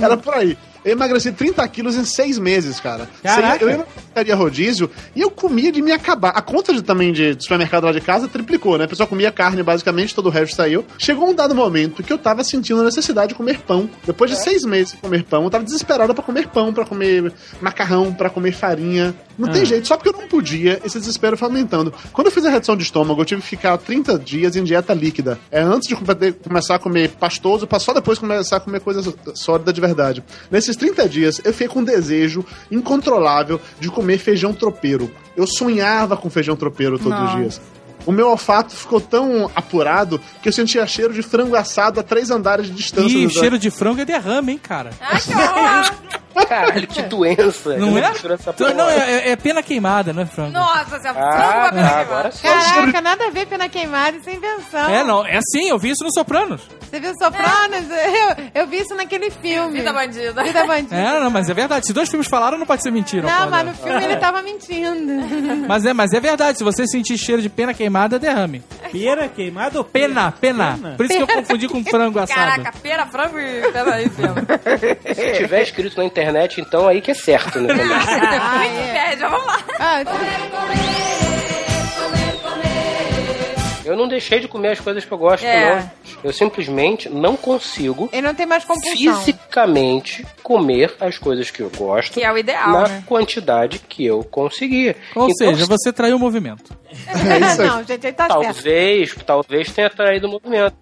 [0.00, 0.56] Era por aí.
[0.86, 3.08] Eu emagreci 30 quilos em seis meses, cara.
[3.22, 3.64] Caraca.
[3.64, 6.30] Eu ia pizzaria rodízio e eu comia de me acabar.
[6.30, 8.84] A conta de, também de supermercado lá de casa triplicou, né?
[8.84, 10.84] A pessoa comia carne, basicamente, todo o resto saiu.
[10.98, 13.90] Chegou um dado momento que eu tava sentindo a necessidade de comer pão.
[14.06, 17.32] Depois de seis meses de comer pão, eu tava desesperado pra comer pão, pra comer
[17.60, 19.14] macarrão, pra comer farinha.
[19.38, 21.92] Não tem jeito, só porque eu não podia, esse desespero foi aumentando.
[22.10, 24.94] Quando eu fiz a redução de estômago, eu tive que ficar 30 dias em dieta
[24.94, 25.38] líquida.
[25.50, 29.12] É antes de come- começar a comer pastoso, pra só depois começar a comer coisa
[29.34, 30.24] sólida de verdade.
[30.50, 35.10] Nesses 30 dias, eu fiquei com um desejo incontrolável de comer feijão tropeiro.
[35.36, 37.60] Eu sonhava com feijão tropeiro todos os dias.
[38.06, 42.30] o meu olfato ficou tão apurado que eu sentia cheiro de frango assado a três
[42.30, 43.16] andares de distância.
[43.16, 44.90] Ih, cheiro de frango é derrame, hein, cara.
[45.00, 46.20] Ai, que horror.
[46.48, 47.76] Caralho, que doença.
[47.76, 48.12] Não é?
[48.12, 48.74] Então.
[48.74, 48.96] Não, é,
[49.28, 50.52] é- é pena queimada, não é frango.
[50.52, 52.42] Nossa, você é Ah, frango tá, pra agora sim.
[52.42, 54.90] Caraca, nada a ver pena queimada, isso é invenção.
[54.90, 56.62] É, não, é assim, eu vi isso no Sopranos.
[56.80, 57.86] Você viu Sopranos?
[57.90, 59.78] Eu, eu vi isso naquele filme.
[59.78, 60.42] Vida bandida.
[60.42, 60.94] Vida bandida.
[60.96, 61.86] É, não, mas é verdade.
[61.86, 63.26] Se dois filmes falaram, não pode ser mentira.
[63.26, 63.64] Não, mas dela.
[63.64, 65.16] no filme ele tava mentindo.
[65.66, 66.58] Mas é, mas é verdade.
[66.58, 68.62] Se você sentir cheiro de pena queimada, é derrame.
[68.92, 70.78] Pera queimada ou Pena, pena.
[70.96, 72.62] Por isso que eu confundi com frango assado.
[72.62, 73.62] Caraca, pera, frango e...
[74.10, 74.34] Pena.
[75.14, 76.25] Se tiver escrito na internet,
[76.60, 77.68] então aí que é certo, né?
[78.40, 78.70] Ah, é.
[78.80, 79.58] Wikipédia, vamos lá.
[79.78, 80.02] Ah,
[83.84, 85.76] Eu não deixei de comer as coisas que eu gosto, É.
[85.76, 85.90] não.
[86.24, 88.90] Eu simplesmente não consigo ele não tem mais compulsão.
[89.20, 93.02] fisicamente comer as coisas que eu gosto Que é o ideal, na né?
[93.06, 94.96] quantidade que eu conseguir.
[95.14, 96.76] Ou Então, seja, você traiu o movimento.
[96.90, 97.68] É isso aí.
[97.68, 98.42] não, gente, ele tá certo.
[98.42, 100.74] Talvez, talvez tenha traído o movimento.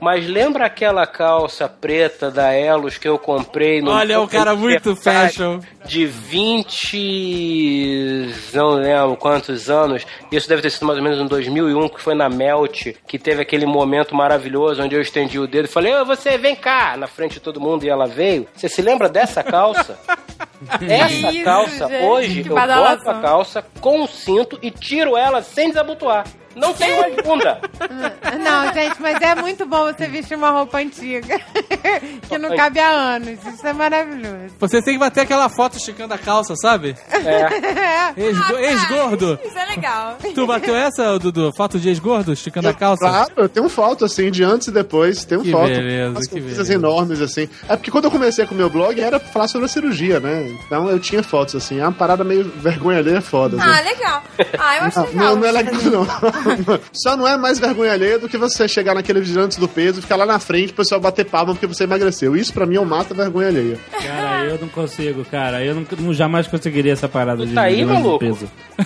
[0.00, 4.96] Mas lembra aquela calça preta da Elos que eu comprei no Olha, o cara muito
[4.96, 5.60] fashion.
[5.84, 10.06] de 20 não lembro quantos anos.
[10.32, 13.42] Isso deve ter sido mais ou menos em 2001, que foi na Melt, que teve
[13.42, 17.06] aquele momento maravilhoso onde eu estendi o dedo e falei: "Ô, você vem cá", na
[17.06, 18.46] frente de todo mundo e ela veio.
[18.54, 19.98] Você se lembra dessa calça?
[20.82, 25.42] Essa Isso, calça, gente, hoje, eu boto a calça com o cinto e tiro ela
[25.42, 26.24] sem desabotoar.
[26.56, 27.60] Não tem mais bunda.
[28.42, 31.38] Não, gente, mas é muito bom você vestir uma roupa antiga
[32.28, 33.38] que não cabe há anos.
[33.46, 34.54] Isso é maravilhoso.
[34.58, 36.96] Você tem que bater aquela foto esticando a calça, sabe?
[37.08, 38.12] É.
[38.20, 39.38] Ex-go- Ex-gordo.
[39.44, 40.16] Isso é legal.
[40.34, 41.52] Tu bateu essa, Dudu?
[41.56, 43.08] Foto de ex-gordo esticando a calça?
[43.08, 45.24] Claro, eu tenho foto assim, de antes e depois.
[45.24, 45.68] Tenho Que foto.
[45.68, 46.74] beleza, As que beleza.
[46.74, 47.48] enormes, assim.
[47.68, 50.18] É porque quando eu comecei com o meu blog era pra falar sobre a cirurgia,
[50.18, 50.49] né?
[50.66, 51.78] Então eu tinha fotos, assim.
[51.78, 53.56] É uma parada meio vergonha alheia foda.
[53.56, 53.70] assim.
[53.70, 54.22] Ah, legal.
[54.58, 55.14] Ah, eu acho legal.
[55.14, 56.80] não, não é legal, não.
[56.92, 60.02] Só não é mais vergonha alheia do que você chegar naquele vigilante do peso e
[60.02, 62.36] ficar lá na frente pro pessoal bater palma porque você emagreceu.
[62.36, 63.78] Isso pra mim é um mata vergonha alheia.
[64.02, 65.64] Cara, eu não consigo, cara.
[65.64, 68.18] Eu não, não- jamais conseguiria essa parada de tá aí, maluco?
[68.18, 68.50] peso.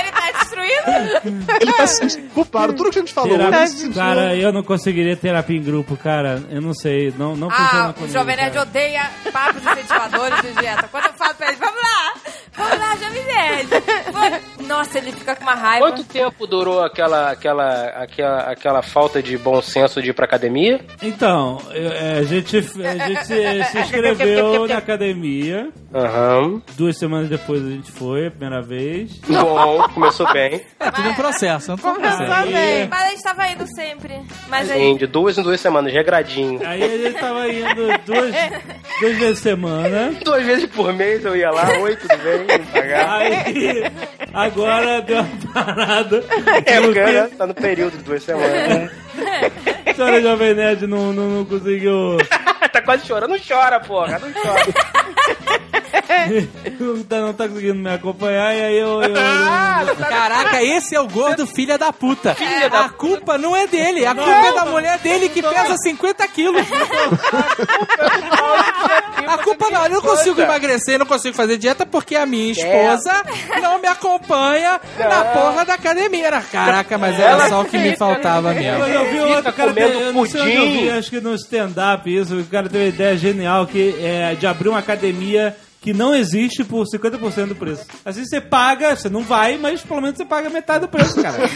[0.00, 0.77] Ele tá destruído.
[1.60, 2.72] Ele tá se sentindo culpado.
[2.74, 3.36] Tudo que a gente falou.
[3.36, 6.42] Terapia- se Cara, eu não conseguiria terapia em grupo, cara.
[6.50, 7.12] Eu não sei.
[7.16, 8.12] Não, não funciona Ah, o comigo.
[8.12, 8.62] Jovem Nerd cara.
[8.68, 10.88] odeia papos incentivadores de dieta.
[10.90, 12.14] Quando eu falo pra ele, vamos lá,
[12.58, 12.88] vamos lá.
[14.12, 14.58] Vamos.
[14.66, 15.86] Nossa, ele fica com uma raiva.
[15.86, 20.80] Quanto tempo durou aquela, aquela, aquela, aquela falta de bom senso de ir pra academia?
[21.00, 25.70] Então, é, a gente, a gente se, inscreveu na academia.
[25.94, 26.60] Aham.
[26.76, 29.12] Duas semanas depois a gente foi, a primeira vez.
[29.26, 30.60] Bom, começou bem.
[30.78, 32.52] É tudo um processo, é tudo um Começou processo.
[32.52, 32.88] bem.
[32.88, 34.20] Mas a gente tava indo sempre.
[34.48, 34.80] Mas aí...
[34.80, 36.60] Sim, de duas em duas semanas, regradinho.
[36.66, 38.34] Aí a gente tava indo duas,
[39.00, 40.12] duas vezes por semana.
[40.22, 42.47] Duas vezes por mês eu ia lá, oi, tudo bem?
[43.08, 43.84] Aí,
[44.32, 46.24] agora deu uma parada.
[46.64, 48.90] É, porque né, tá no período de duas semanas.
[49.86, 52.18] a senhora Jovem Nerd não, não, não conseguiu.
[52.72, 53.30] tá quase chorando.
[53.30, 54.64] Não chora, porra, não chora.
[56.78, 58.54] Não tá, não tá conseguindo me acompanhar.
[58.54, 59.02] E aí eu.
[59.02, 62.34] eu, eu Caraca, esse é o gordo filha da puta.
[62.34, 65.76] Filha da a culpa não é dele, a culpa é da mulher dele que pesa
[65.76, 66.66] 50 quilos.
[69.52, 73.12] A culpa não, eu não consigo emagrecer, não consigo fazer dieta porque a minha esposa
[73.62, 76.30] não me acompanha na porra da academia.
[76.52, 78.84] Caraca, mas era Ela só o que me faltava Mas mesmo.
[78.84, 80.88] eu vi Fica outro cara, comendo pudim.
[80.90, 84.68] acho que no stand-up isso, o cara teve uma ideia genial que é de abrir
[84.68, 87.86] uma academia que não existe por 50% do preço.
[88.04, 91.38] Assim você paga, você não vai, mas pelo menos você paga metade do preço, cara.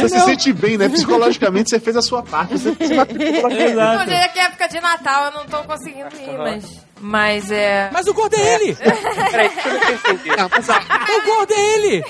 [0.00, 0.88] Você se sente bem, né?
[0.88, 2.56] Psicologicamente você fez a sua parte.
[2.58, 4.10] Você, você vai Não, Exato.
[4.10, 6.85] aqui é época de Natal, eu não tô conseguindo ir, mas...
[7.00, 7.90] Mas é...
[7.92, 8.74] Mas o gordo é ele!
[8.74, 10.30] Peraí, deixa eu ver se eu entendi.
[11.16, 12.02] O gordo é ele!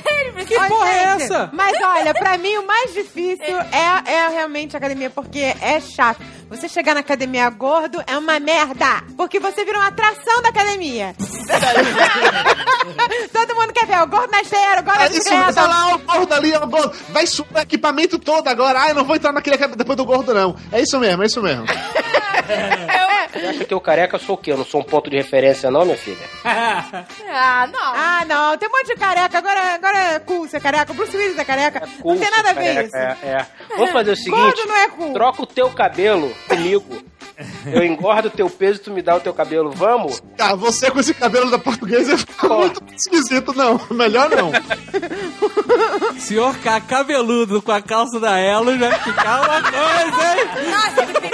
[0.46, 1.50] Que Ó, porra é gente, essa?
[1.52, 6.20] Mas olha, pra mim o mais difícil é, é realmente a academia, porque é chato.
[6.48, 9.02] Você chegar na academia gordo é uma merda.
[9.16, 11.14] Porque você vira uma atração da academia.
[13.32, 15.52] Todo mundo quer ver o gordo na esteira, o gordo na É isso, bicicleta.
[15.54, 16.96] tá lá, o gordo ali, ó, o gordo.
[17.08, 18.82] Vai subir o equipamento todo agora.
[18.82, 20.54] Ah, eu não vou entrar naquele equipamento depois do gordo, não.
[20.70, 21.64] É isso mesmo, é isso mesmo.
[23.32, 24.52] Você acha que eu careca sou o quê?
[24.52, 26.26] Eu não sou um ponto de referência, não, minha filha?
[27.28, 27.80] Ah, não.
[27.94, 29.38] Ah, não, tem um monte de careca.
[29.38, 30.92] Agora, agora é cool ser careca.
[30.92, 31.86] O Bruce Willis é careca.
[32.04, 32.96] não tem nada a ver Careca, isso.
[32.96, 33.46] É, é.
[33.76, 35.12] Vamos fazer o seguinte: é cool.
[35.12, 37.04] troca o teu cabelo comigo.
[37.66, 39.70] Eu engordo o teu peso e tu me dá o teu cabelo.
[39.70, 40.22] Vamos?
[40.38, 43.78] Ah, você com esse cabelo da portuguesa ficar muito esquisito, não.
[43.90, 44.50] Melhor não.
[46.18, 50.70] Senhor K cabeludo com a calça da Elo vai ficar uma coisa, hein?
[50.70, 51.28] Nossa, que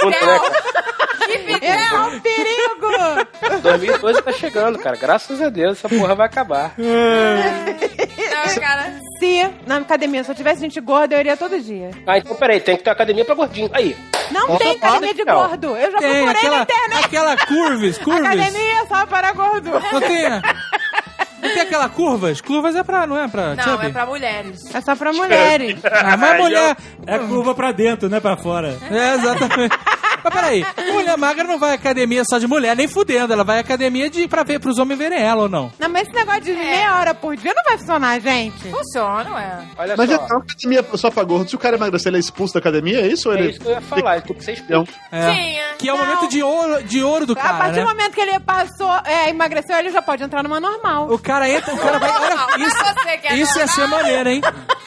[1.61, 3.61] É um perigo.
[3.61, 4.95] 2012 tá chegando, cara.
[4.97, 6.73] Graças a Deus, essa porra vai acabar.
[6.77, 8.93] Não, cara.
[9.19, 11.91] se na academia só tivesse gente gorda, eu iria todo dia.
[12.05, 13.69] Ah, então peraí, tem que ter academia pra gordinho.
[13.73, 13.95] Aí.
[14.31, 15.35] Não Opa, tem academia de não.
[15.35, 15.75] gordo.
[15.77, 17.05] Eu já Tem procurei na aquela, internet.
[17.05, 18.25] aquela curves, curves.
[18.25, 19.69] Academia só para gordo.
[19.91, 22.41] Não tem, não tem aquela curvas?
[22.41, 23.87] Curvas é pra, não é pra Não, chubby?
[23.87, 24.73] é pra mulheres.
[24.73, 25.77] É só pra mulheres.
[25.85, 26.75] Ah, mas mulher...
[27.05, 28.77] É curva pra dentro, não é pra fora.
[28.89, 29.77] É, exatamente.
[30.23, 33.33] Mas peraí, mulher magra não vai à academia só de mulher, nem fudendo.
[33.33, 35.71] Ela vai à academia de, pra ver, pros homens verem ela ou não.
[35.79, 38.69] Não, mas esse negócio de meia hora por dia não vai funcionar, gente.
[38.69, 39.59] Funciona, ué.
[39.77, 40.15] Olha Mas só.
[40.15, 41.49] então, academia só pra gordo.
[41.49, 43.29] Se o cara emagrecer, ele é expulso da academia, é isso?
[43.29, 43.49] Ou É ele...
[43.51, 44.91] isso que eu ia falar, ele tem que ser expulso.
[45.11, 45.33] É.
[45.33, 45.73] Sim, é.
[45.77, 46.05] Que é o Não.
[46.05, 47.81] momento de ouro, de ouro do a cara, partir né?
[47.83, 51.11] do momento que ele passou, é, emagreceu, ele já pode entrar numa normal.
[51.11, 52.09] O cara entra, o cara vai...
[52.09, 52.83] Olha, mas isso,
[53.25, 54.41] é isso ia ser maneiro, hein?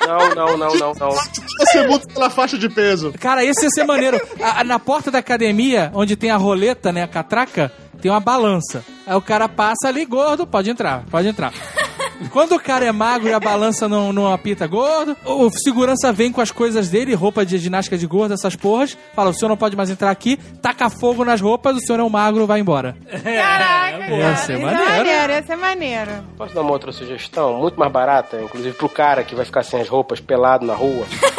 [0.06, 1.10] Não, não, não, não, não.
[1.10, 3.12] Você multa pela faixa de peso.
[3.20, 4.20] Cara, esse ia ser maneiro.
[4.40, 8.20] A- a- na porta da academia, onde tem a roleta, né, a catraca, tem uma
[8.20, 8.84] balança.
[9.04, 11.52] Aí o cara passa ali, gordo, pode entrar, pode entrar.
[12.32, 16.32] Quando o cara é magro e a balança não, não apita gordo, o segurança vem
[16.32, 19.56] com as coisas dele, roupa de ginástica de gordo, essas porras, fala, o senhor não
[19.56, 22.96] pode mais entrar aqui, taca fogo nas roupas, o senhor é um magro, vai embora.
[23.10, 24.32] Caraca, Ia cara.
[24.32, 26.10] Isso é maneiro, ia ser maneiro.
[26.38, 27.58] Posso dar uma outra sugestão?
[27.58, 31.06] Muito mais barata, inclusive pro cara que vai ficar sem as roupas pelado na rua.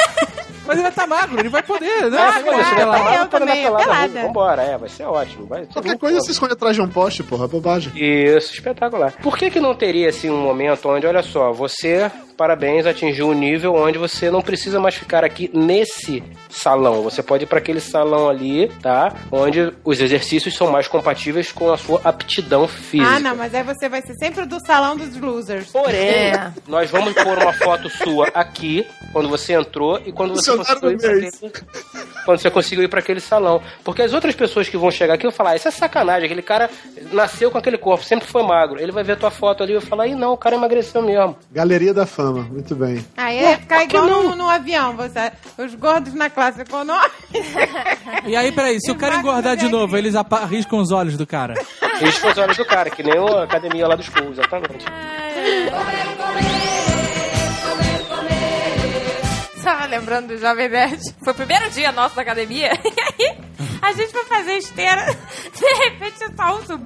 [0.67, 2.17] Mas ele vai estar magro, ele vai poder, né?
[2.19, 3.25] Ah, Vai claro, poder eu lá.
[3.27, 3.63] também.
[3.63, 4.21] Pelada.
[4.21, 5.45] Vambora, é, vai ser ótimo.
[5.47, 7.45] Vai ser Qualquer coisa você esconde atrás de um poste, porra.
[7.45, 7.91] É bobagem.
[7.95, 9.13] Isso, espetacular.
[9.21, 13.33] Por que que não teria, assim, um momento onde, olha só, você, parabéns, atingiu um
[13.33, 17.01] nível onde você não precisa mais ficar aqui nesse salão.
[17.01, 19.13] Você pode ir para aquele salão ali, tá?
[19.31, 23.09] Onde os exercícios são mais compatíveis com a sua aptidão física.
[23.15, 25.71] Ah, não, mas aí você vai ser sempre do salão dos losers.
[25.71, 25.97] Porém,
[26.31, 26.51] É.
[26.67, 30.97] nós vamos pôr uma foto sua aqui, quando você entrou e quando você conseguiu ir
[30.97, 31.33] mês.
[31.35, 31.53] aquele,
[32.25, 33.61] quando você conseguiu ir para aquele salão.
[33.83, 36.69] Porque as outras pessoas que vão chegar aqui vão falar, isso é sacanagem, aquele cara
[37.11, 38.79] nasceu com aquele corpo, sempre foi magro.
[38.79, 41.01] Ele vai ver a tua foto ali e vai falar, ih não, o cara emagreceu
[41.01, 41.35] mesmo.
[41.51, 42.43] Galeria da fama.
[42.51, 43.05] Muito bem.
[43.15, 47.11] Aí é ficar igual no, no avião, você, os gordos na classe econômica.
[48.25, 51.25] E aí, peraí, se o cara engordar de novo, eles apa- arriscam os olhos do
[51.25, 51.53] cara.
[51.99, 54.85] Risca os olhos do cara, que nem a academia lá dos Cool, exatamente.
[59.67, 61.01] Tava lembrando do Jovem Nerd.
[61.21, 62.71] Foi o primeiro dia nosso na academia.
[63.19, 63.37] E aí,
[63.81, 65.03] a gente foi fazer esteira.
[65.53, 66.79] De repente, eu só ouço...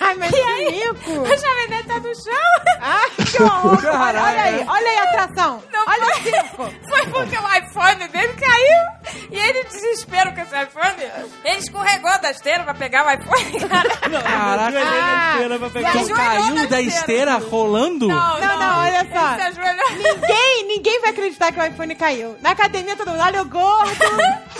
[0.00, 1.10] Ai, mas E que aí, rico.
[1.10, 2.78] o Jovem Nerd tá no chão.
[2.80, 3.72] Ai, que horror.
[3.72, 4.20] Olha, Caralho.
[4.22, 5.62] olha aí, olha aí a atração.
[5.72, 6.12] Não olha foi.
[6.12, 6.74] o circo.
[6.88, 9.28] Foi porque o iPhone dele caiu.
[9.30, 13.88] E ele, desespero com esse iPhone, ele escorregou da esteira pra pegar o iPhone, cara.
[13.96, 14.78] Caraca.
[14.78, 15.88] Ah, Esteira pra pegar.
[15.90, 17.34] e Tu aí, caiu da da esteira.
[17.38, 18.08] rolando?
[18.08, 19.72] Não, Não, não, olha Ele se só.
[19.96, 22.36] Ninguém, ninguém vai acreditar que o iPhone caiu.
[22.42, 24.04] Na academia todo mundo, olha o gordo,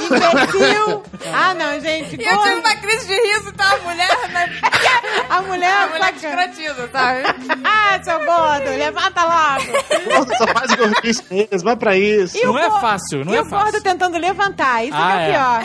[0.00, 1.02] imbecil.
[1.34, 2.58] Ah, não, gente, E eu tive gordo.
[2.60, 3.72] uma crise de riso, tá?
[3.74, 4.50] A mulher, né?
[5.30, 6.44] A mulher, A mulher sacana.
[6.46, 7.22] escrotiza, sabe?
[7.64, 10.04] Ah, seu gordo, levanta logo.
[10.16, 11.64] Gordo só faz gordice mesmo.
[11.64, 12.36] Vai pra isso.
[12.36, 13.82] E Não é fácil, não e é o gordo fácil.
[13.82, 15.32] tentando levantar, isso Ah, que é, é.
[15.32, 15.62] pior.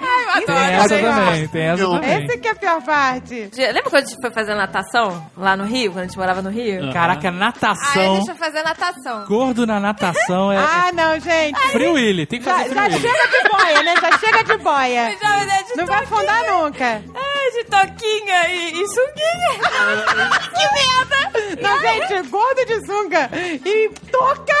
[0.00, 0.72] Ai, eu Tem adoro.
[0.84, 1.14] essa legal.
[1.14, 2.24] também, tem essa também.
[2.24, 3.50] Esse que é a pior parte.
[3.56, 5.92] Lembra quando a gente foi fazer natação lá no Rio?
[5.92, 6.92] Quando a gente morava no Rio?
[6.92, 8.14] Caraca, Aí natação.
[8.16, 9.24] deixa eu fazer natação.
[9.26, 11.56] Gordo na natação é, Ah, não, gente.
[11.58, 13.08] é Free Willy, tem que Já, fazer já Free Willy.
[13.08, 13.94] chega de boia, né?
[14.00, 15.16] Já chega de boia.
[15.22, 16.18] Jovem Nerd de Não vai toquinha.
[16.30, 17.02] afundar nunca.
[17.14, 19.52] Ai, de toquinha e, e sunguinha.
[20.54, 21.22] que merda!
[21.60, 24.52] Não, gente, gordo de sunga e toca.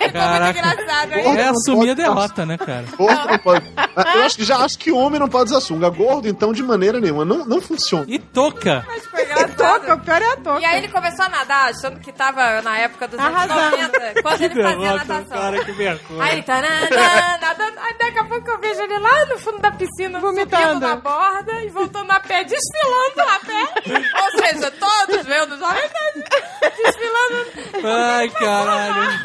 [0.00, 0.44] Ficou Caraca.
[0.44, 1.38] muito engraçado, hein?
[1.38, 2.84] É assumir a derrota, né, cara?
[2.96, 3.66] Gordo não pode.
[4.14, 5.88] Eu acho que já acho que homem não pode usar sunga.
[5.90, 7.24] Gordo, então, de maneira nenhuma.
[7.24, 8.04] Não, não funciona.
[8.08, 8.84] E toca.
[8.86, 9.92] Mas foi Toca, engraçado.
[9.92, 10.60] o pior é a toca.
[10.60, 13.76] E aí ele começou a nadar, achando que tava na época dos anos Arrasando.
[13.76, 15.64] 90, quando ele fazia natação.
[15.64, 16.22] que vergonha.
[16.24, 17.78] Aí ele tá nadando, nadando.
[17.80, 20.80] Aí daqui a pouco eu vejo ele lá no fundo da piscina, Vomitando.
[20.86, 24.22] na borda e voltando a pé, desfilando a pé.
[24.22, 25.90] Ou seja, todos vendo os homens
[26.60, 27.46] desfilando.
[27.84, 29.20] Ai, caralho.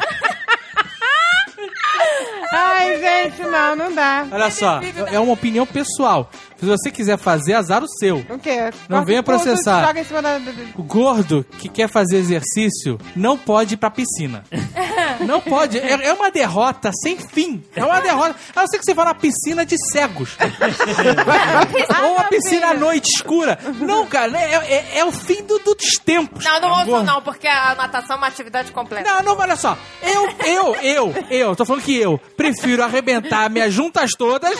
[2.52, 4.26] Ai, gente, não, não dá.
[4.30, 6.30] Olha só, é uma opinião pessoal.
[6.56, 8.18] Se você quiser fazer, azar o seu.
[8.30, 8.70] O quê?
[8.88, 9.86] Não Corta venha processar.
[9.86, 10.40] Joga em cima da...
[10.76, 14.44] O gordo que quer fazer exercício não pode ir pra piscina.
[15.20, 15.78] Não pode.
[15.78, 17.62] É, é uma derrota sem fim.
[17.74, 18.34] É uma derrota.
[18.54, 20.36] A não ser que você vá na piscina de cegos.
[22.04, 23.58] Ou uma piscina à noite escura.
[23.80, 26.44] Não, cara, né, é, é- é o fim do- dos tempos.
[26.44, 29.08] Não, não ouçam não, porque a natação é uma atividade completa.
[29.08, 29.76] Não, não, olha só.
[30.02, 34.58] Eu, eu, eu, eu, tô falando que eu prefiro arrebentar minhas juntas todas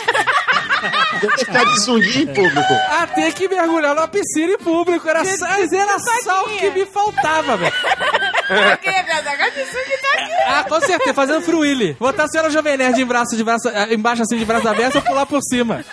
[1.19, 2.73] que ficar de sunguinha em público.
[3.01, 5.07] a ter que mergulhar numa piscina em público.
[5.07, 7.73] Era, só- era só o que me faltava, velho.
[8.47, 10.33] Por quê, minha zaga de suco tá aqui.
[10.47, 11.93] Ah, com certeza, fazendo fruíli.
[11.99, 14.97] Botar a senhora Jovem Nerd em braço de braço, eh, embaixo assim de braço aberto
[14.97, 15.83] e pular por cima.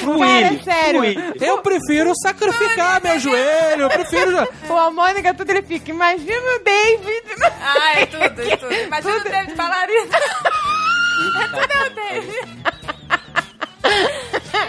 [0.00, 1.00] Sério, sério.
[1.00, 1.34] Fluir.
[1.40, 4.48] Eu prefiro sacrificar meu joelho, eu prefiro.
[4.68, 5.90] O Almônica, tudo ele fica.
[5.90, 7.22] Imagina o David.
[7.60, 8.72] Ai, tudo, tudo.
[8.72, 10.18] Imagina o David bailarina.
[11.20, 12.79] É tudo é o David.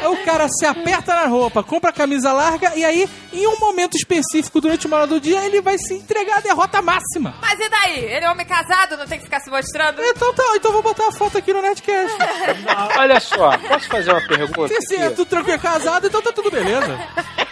[0.07, 3.95] O cara se aperta na roupa, compra a camisa larga e aí, em um momento
[3.95, 7.35] específico durante uma hora do dia, ele vai se entregar à derrota máxima.
[7.41, 7.99] Mas e daí?
[8.05, 10.01] Ele é homem casado, não tem que ficar se mostrando?
[10.03, 12.17] Então tá, então vou botar a foto aqui no Netcast.
[12.97, 14.67] Olha só, posso fazer uma pergunta?
[14.67, 16.99] Se, se é tu tranquilo é casado, então tá tudo beleza.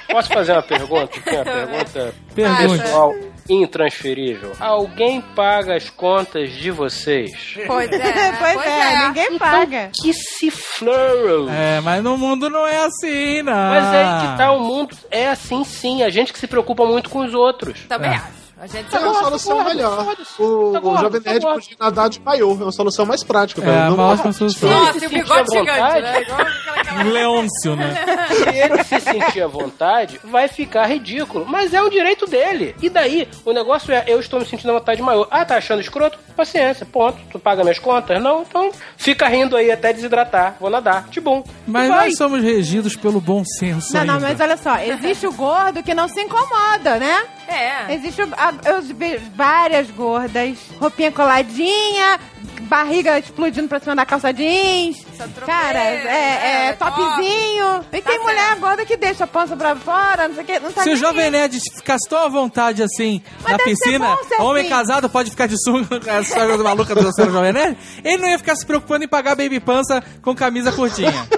[0.09, 1.03] Posso fazer uma pergunta?
[1.03, 2.81] Aqui, uma pergunta Pergunte.
[2.81, 3.13] pessoal
[3.49, 4.53] intransferível.
[4.59, 7.31] Alguém paga as contas de vocês?
[7.67, 9.91] Pois é, pois, é, ninguém paga.
[10.01, 11.49] Que se flurry!
[11.51, 13.53] É, mas no mundo não é assim, não.
[13.53, 16.03] Mas é que tá, o mundo é assim sim.
[16.03, 17.85] A gente que se preocupa muito com os outros.
[17.87, 18.15] Também É.
[18.15, 18.38] acho.
[18.61, 19.99] A gente É uma solução gordo, melhor.
[20.37, 21.61] O, Tá o gordo, Jovem tá Nerd gordo.
[21.61, 22.51] podia nadar de maiô.
[22.51, 23.61] É uma solução mais prática.
[23.61, 23.77] É, velho.
[23.77, 24.69] a Não- ótima solução.
[24.69, 26.21] Nossa, e o bigode gigante, né?
[26.21, 27.03] Igual aquela, aquela...
[27.03, 27.95] Leôncio, né?
[28.35, 31.45] Se ele se sentir à vontade, vai ficar ridículo.
[31.47, 32.75] Mas é um direito dele.
[32.81, 35.27] E daí, o negócio é, eu estou me sentindo à vontade maior.
[35.31, 36.19] Ah, tá achando escroto?
[36.35, 37.17] Paciência, ponto.
[37.31, 38.21] Tu paga minhas contas?
[38.21, 40.55] Não, então fica rindo aí até desidratar.
[40.59, 41.07] Vou nadar.
[41.09, 41.43] Tibum.
[41.65, 42.07] Mas Vai.
[42.07, 44.27] nós somos regidos pelo bom senso Não, não, ainda.
[44.27, 47.23] mas olha só, existe o gordo que não se incomoda, né?
[47.49, 47.93] É.
[47.93, 52.19] Existe o- a- eu vi várias gordas, roupinha coladinha,
[52.61, 54.97] barriga explodindo pra cima da calça jeans.
[55.45, 57.85] Cara, é, é é, topzinho.
[57.91, 58.59] E Tá tem mulher certo.
[58.59, 60.59] gorda que deixa a pança pra fora, não sei o que.
[60.59, 61.31] Não tá Se o Jovem aí.
[61.31, 64.69] Nerd ficasse tão à vontade assim Mas na piscina, homem assim.
[64.69, 68.55] casado pode ficar de sunga, essa do maluca do Jovem Nerd, ele não ia ficar
[68.55, 71.11] se preocupando em pagar baby pança com camisa curtinha.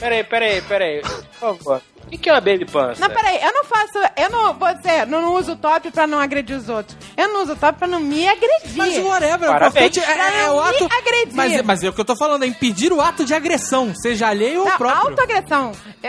[0.00, 1.00] Peraí, peraí, peraí.
[1.00, 1.82] Por favor.
[2.06, 3.00] O que que é uma baby pança?
[3.00, 3.98] Não, peraí, eu não faço.
[4.16, 6.96] Eu não vou dizer, não, não uso top pra não agredir os outros.
[7.16, 8.76] Eu não uso top pra não me agredir.
[8.76, 9.96] Mas whatever, o Parabéns.
[9.96, 10.84] importante é, é o Pra não ato.
[10.84, 11.34] me agredir.
[11.34, 14.28] Mas, mas é o que eu tô falando, é impedir o ato de agressão, seja
[14.28, 15.08] alheio ou Não, próprio.
[15.10, 15.72] autoagressão.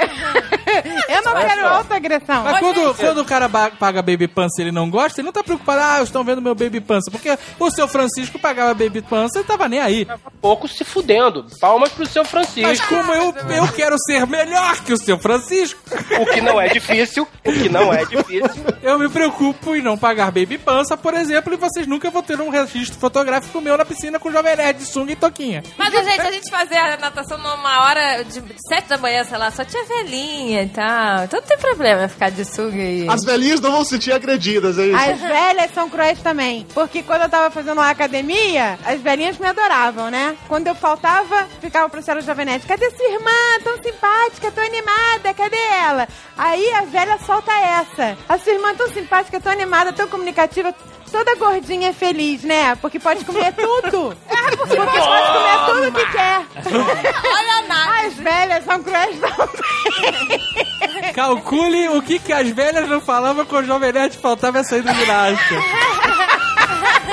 [1.09, 1.67] eu não Olha quero só.
[1.75, 2.43] autoagressão.
[2.43, 5.43] Mas quando, quando o cara paga baby pança e ele não gosta, ele não tá
[5.43, 7.09] preocupado, ah, estão vendo meu baby pança.
[7.11, 10.07] Porque o seu Francisco pagava baby pança e tava nem aí.
[10.41, 11.45] Pouco se fudendo.
[11.59, 12.87] Palmas pro seu Mas Francisco.
[12.87, 15.79] como eu, eu quero ser melhor que o seu Francisco,
[16.19, 17.27] O que não é difícil.
[17.45, 18.63] O que não é difícil.
[18.81, 22.39] eu me preocupo em não pagar baby pança, por exemplo, e vocês nunca vão ter
[22.39, 25.63] um registro fotográfico meu na piscina com o Jovem Nerd, sunga e toquinha.
[25.77, 29.37] Mas, a gente, a gente fazia a natação numa hora de sete da manhã, sei
[29.37, 31.23] lá, só tinha velhinha e tal.
[31.25, 33.07] Então não tem problema ficar de sunga e...
[33.07, 34.97] As velhinhas não vão se sentir agredidas, é isso?
[34.97, 36.65] As velhas são cruéis também.
[36.73, 40.35] Porque quando eu tava fazendo lá academia, as velhinhas me adoravam, né?
[40.47, 42.65] Quando eu faltava, ficava pro Céu Jovenete.
[42.65, 43.31] Cadê sua irmã?
[43.63, 46.07] Tão simpática, tão animada, cadê ela?
[46.37, 48.17] Aí a velha solta essa.
[48.27, 50.73] A sua irmã tão simpática, tão animada, tão comunicativa.
[51.11, 52.75] Toda gordinha é feliz, né?
[52.81, 54.17] Porque pode comer tudo.
[54.27, 56.41] É, porque pode comer tudo que quer.
[56.65, 58.05] Olha a Nath.
[58.05, 61.13] As velhas são cruéis também.
[61.13, 64.93] Calcule o que, que as velhas não falavam com o Jovem Nerd faltava essa ida
[64.93, 65.55] ginástica.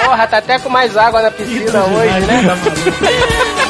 [0.04, 3.61] Porra, tá até com mais água na piscina hoje, né?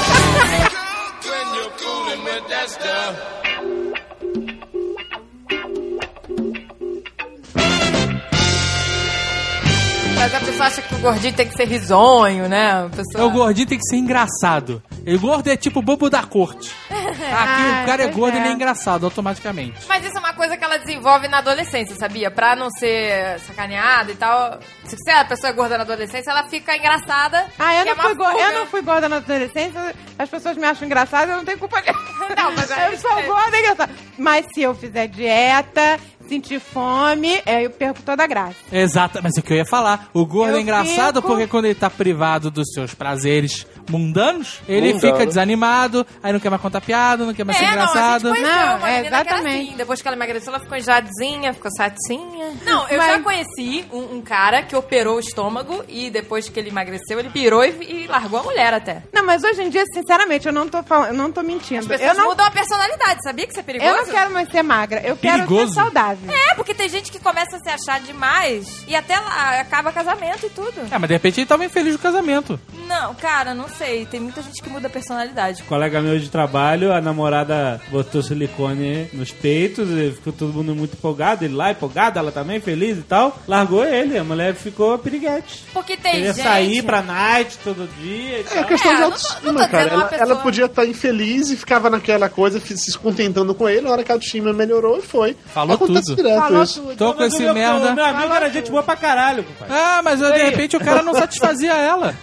[10.23, 12.89] Mas a pessoa acha que o gordinho tem que ser risonho, né?
[12.95, 13.25] Pessoa...
[13.27, 14.81] O gordinho tem que ser engraçado.
[15.05, 16.70] E o gordo é tipo bobo da corte.
[16.89, 18.41] Aqui Ah, o cara é gordo é.
[18.41, 19.81] ele é engraçado automaticamente.
[19.89, 22.31] Mas isso é uma coisa que ela desenvolve na adolescência, sabia?
[22.31, 24.61] Pra não ser sacaneada e tal.
[24.85, 27.45] Se você a pessoa é gorda na adolescência, ela fica engraçada.
[27.59, 28.45] Ah, eu é não, uma fui gorda, fuga.
[28.45, 31.81] eu não fui gorda na adolescência, as pessoas me acham engraçada, eu não tenho culpa
[31.83, 31.99] disso.
[32.37, 33.93] Não, mas eu sou gorda e engraçada.
[34.16, 35.99] Mas se eu fizer dieta,
[36.33, 38.57] sentir fome, é, eu perco toda a graça.
[38.72, 40.09] Exato, mas é o que eu ia falar.
[40.14, 44.61] O gordo Eu é engraçado fico- porque quando ele tá privado dos seus prazeres mundanos,
[44.68, 45.12] ele Mundano.
[45.12, 47.80] fica desanimado, aí não quer mais contar piada, não quer mais ser É, não, a
[47.87, 48.24] gente engraçado.
[48.30, 48.33] Não,
[48.78, 49.66] uma é, menina que era exatamente.
[49.68, 49.76] assim.
[49.76, 52.53] Depois que ela emagreceu, ela ficou enjadinha, ficou satinha.
[52.64, 56.59] Não, eu Mas- já conheci um, um cara que operou o estômago e depois que
[56.59, 59.03] ele emagreceu, ele pirou e, e largou a mulher até.
[59.12, 61.80] Não, mas hoje em dia, sinceramente, eu não tô falando, eu não tô mentindo.
[61.80, 63.91] As pessoas Eu não, mudam a personalidade, sabia que isso é perigoso?
[63.91, 65.68] eu não quero mais ser magra, eu quero Perigoso?
[65.74, 66.22] ser saudável.
[66.29, 70.47] É, porque tem gente que começa a se achar demais e até lá acaba casamento
[70.47, 70.73] e tudo.
[70.91, 72.59] É, mas de repente ele tava infeliz no casamento.
[72.87, 74.07] Não, cara, não sei.
[74.07, 75.62] Tem muita gente que muda a personalidade.
[75.62, 80.75] Um colega meu de trabalho, a namorada botou silicone nos peitos, e ficou todo mundo
[80.75, 83.39] muito empolgado, ele lá empolgado, ela também feliz e tal.
[83.49, 85.64] Largou ele, a mulher ficou piriguete.
[85.73, 86.45] Porque tem Queria gente...
[86.45, 88.64] sair pra night todo dia e É tal.
[88.64, 89.83] questão É, de não tô- autoestima, não tô cara.
[89.91, 93.83] Ela, pessoa- ela podia estar infeliz e ficava naquela coisa, se contentando com ele.
[93.83, 95.37] Na hora que a autoestima melhorou, e foi.
[95.53, 96.81] Falou Acontece direto Falou isso.
[96.83, 96.97] tudo.
[96.97, 97.95] Tô com esse meu, merda.
[97.95, 99.75] Meu amigo era gente boa pra caralho, compadre.
[99.75, 102.15] Ah, mas de repente o cara não satisfazia ela.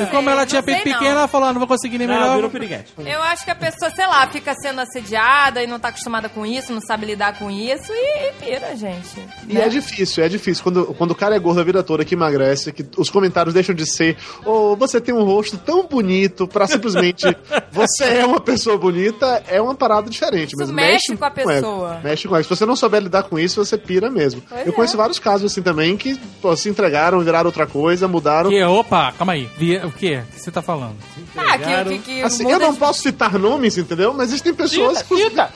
[0.00, 0.94] E como ela tinha peito não.
[0.94, 2.34] pequeno, ela falou: ah, não vou conseguir nem Não, melhor.
[2.36, 2.92] virou piriguete.
[2.98, 6.44] Eu acho que a pessoa, sei lá, fica sendo assediada e não tá acostumada com
[6.46, 9.22] isso, não sabe lidar com isso e, e pira, gente.
[9.48, 10.62] E é difícil, é difícil.
[10.62, 13.74] Quando, quando o cara é gordo a vida toda, que emagrece, que os comentários deixam
[13.74, 17.24] de ser ou você tem um rosto tão bonito pra simplesmente
[17.70, 20.54] você é uma pessoa bonita, é uma parada diferente.
[20.56, 22.00] Mas Isso mexe com a pessoa.
[22.02, 22.44] Mexe com ego.
[22.44, 24.42] Se você não souber lidar com isso, você pira mesmo.
[24.48, 24.74] Pois Eu é.
[24.74, 28.50] conheço vários casos assim também que pô, se entregaram, viraram outra coisa, mudaram.
[28.50, 29.48] Que, opa, calma aí.
[29.56, 30.22] Via- O quê?
[30.30, 30.96] O que você tá falando?
[31.36, 34.12] Ah, que, que, que Assim, eu não de- posso citar nomes, entendeu?
[34.14, 34.98] Mas existem pessoas.
[34.98, 35.50] Cita!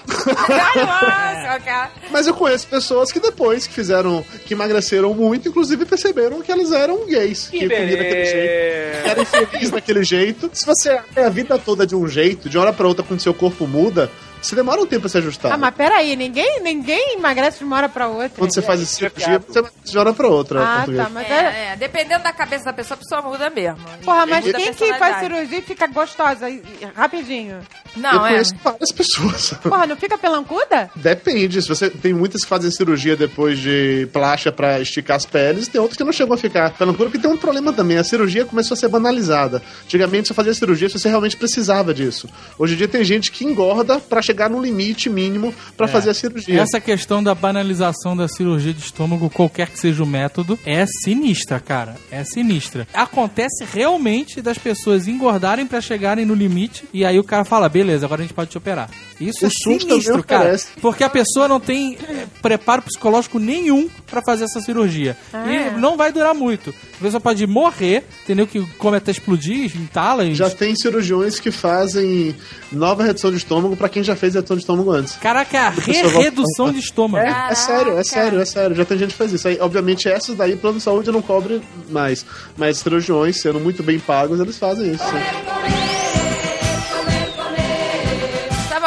[1.64, 1.90] Cara.
[2.10, 6.73] Mas eu conheço pessoas que depois que fizeram, que emagreceram muito, inclusive perceberam que elas
[6.73, 7.48] eram gays.
[7.48, 9.09] Que, comiam daquele jeito.
[9.09, 10.51] Eram felizes daquele jeito.
[10.52, 13.20] Se você é a vida toda de um jeito, de uma hora pra outra, quando
[13.20, 14.10] seu corpo muda,
[14.47, 15.53] você demora um tempo pra se ajustar.
[15.53, 18.31] Ah, mas peraí, ninguém, ninguém emagrece de uma hora pra outra.
[18.37, 20.62] Quando você faz esse cirurgia, você emagrece de uma hora pra outra.
[20.62, 21.05] Ah, português.
[21.05, 21.35] tá, mas é...
[21.35, 23.79] É, é, dependendo da cabeça da pessoa, a pessoa muda mesmo.
[24.05, 26.47] Porra, mas quem que faz cirurgia e fica gostosa
[26.95, 27.61] rapidinho?
[27.97, 28.31] Eu Não, é.
[28.31, 29.53] conheço várias pessoas.
[29.62, 30.91] Porra, não fica pelancuda?
[30.97, 31.62] Depende.
[31.62, 35.81] Se você tem muitas que fazem cirurgia depois de plástica pra esticar as peles, tem
[35.81, 37.97] outras que não chegam a ficar pelancura, porque tem um problema também.
[37.99, 39.62] A cirurgia começou a ser banalizada.
[39.85, 42.29] Antigamente você fazia cirurgia se você realmente precisava disso.
[42.59, 46.15] Hoje em dia tem gente que engorda pra chegar no limite mínimo pra fazer a
[46.15, 46.61] cirurgia.
[46.61, 51.61] Essa questão da banalização da cirurgia de estômago, qualquer que seja o método, é sinistra,
[51.61, 51.97] cara.
[52.11, 52.86] É sinistra.
[52.93, 58.06] Acontece realmente das pessoas engordarem pra chegarem no limite e aí o cara fala, beleza,
[58.06, 58.90] agora a gente pode te operar.
[59.20, 60.56] Isso O é sinistro, cara.
[60.81, 65.16] Porque a pessoa não tem eh, preparo psicológico nenhum pra fazer essa cirurgia.
[65.32, 66.74] E não vai durar muito.
[67.05, 68.47] Pessoa pode morrer, entendeu?
[68.47, 70.24] Que come até explodir, entala.
[70.35, 72.35] Já tem cirurgiões que fazem
[72.72, 75.14] nova redução de estômago pra quem já fez redução de estômago antes.
[75.16, 77.24] Caraca, volta- redução de estômago.
[77.26, 78.74] É, é sério, é sério, é sério.
[78.76, 79.47] Já tem gente que faz isso.
[79.47, 81.60] Aí, obviamente, essas daí, plano de saúde não cobre
[81.90, 82.24] mais.
[82.56, 85.05] Mas cirurgiões, sendo muito bem pagos, eles fazem isso.
[85.05, 86.23] sim.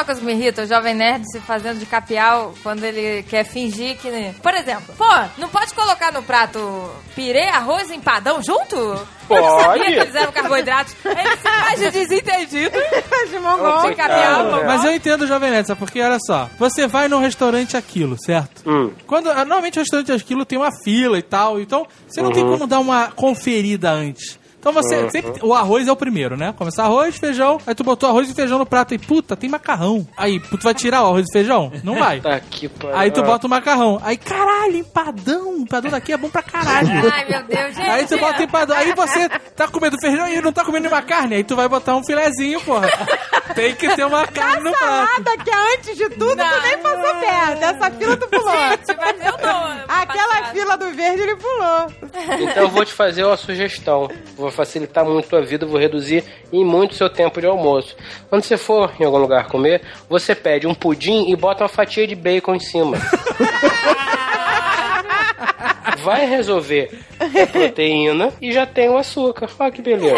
[0.08, 0.62] Coisa que me irrita?
[0.62, 4.10] O jovem nerd se fazendo de capial quando ele quer fingir que.
[4.42, 5.04] Por exemplo, pô,
[5.38, 8.76] não pode colocar no prato pirê, arroz e empadão junto?
[8.78, 9.84] Eu não sabia Pode.
[9.84, 10.96] que eles eram carboidratos.
[11.04, 12.78] Ele se faz de desentendido.
[13.30, 13.90] De mongol.
[13.90, 14.66] De capial, Coitado, mongol.
[14.66, 15.80] Mas eu entendo o Jovem Nerd, sabe?
[15.80, 18.64] Porque olha só, você vai num restaurante aquilo, certo?
[18.66, 18.94] Hum.
[19.06, 22.46] Quando, ah, normalmente o restaurante aquilo tem uma fila e tal, então você não tem
[22.46, 24.40] como dar uma conferida antes.
[24.60, 25.34] Então você sempre.
[25.44, 26.54] O arroz é o primeiro, né?
[26.58, 30.06] Começar arroz, feijão, aí tu botou arroz e feijão no prato e puta, tem macarrão.
[30.18, 31.72] Aí, tu vai tirar o arroz e feijão?
[31.84, 32.20] Não vai.
[32.28, 32.70] Tá aqui.
[32.94, 34.02] Aí tu bota o macarrão.
[34.04, 35.58] Aí, caralho, empadão.
[35.60, 36.90] Empadão daqui é bom pra caralho.
[37.14, 37.90] Ai, meu Deus, gente.
[37.90, 38.76] Aí tu bota empadão.
[38.76, 41.36] Aí você tá comendo feijão e não tá comendo nenhuma carne.
[41.36, 42.90] Aí tu vai botar um filezinho, porra.
[43.54, 44.88] Tem que ter uma carne no prato.
[44.88, 46.50] Salada que é antes de tudo, Não.
[46.50, 47.64] tu nem passou perto.
[47.64, 48.52] Essa fila tu pulou.
[48.52, 49.64] Gente, mas eu não.
[49.88, 50.52] Aquela passada.
[50.54, 51.88] fila do verde ele pulou.
[52.40, 54.10] Então eu vou te fazer uma sugestão.
[54.36, 57.96] Vou facilitar muito a vida, vou reduzir em muito seu tempo de almoço.
[58.30, 62.08] Quando você for em algum lugar comer, você pede um pudim e bota uma fatia
[62.08, 62.98] de bacon em cima.
[66.08, 69.50] Vai resolver a proteína e já tem o açúcar.
[69.60, 70.16] Olha que beleza.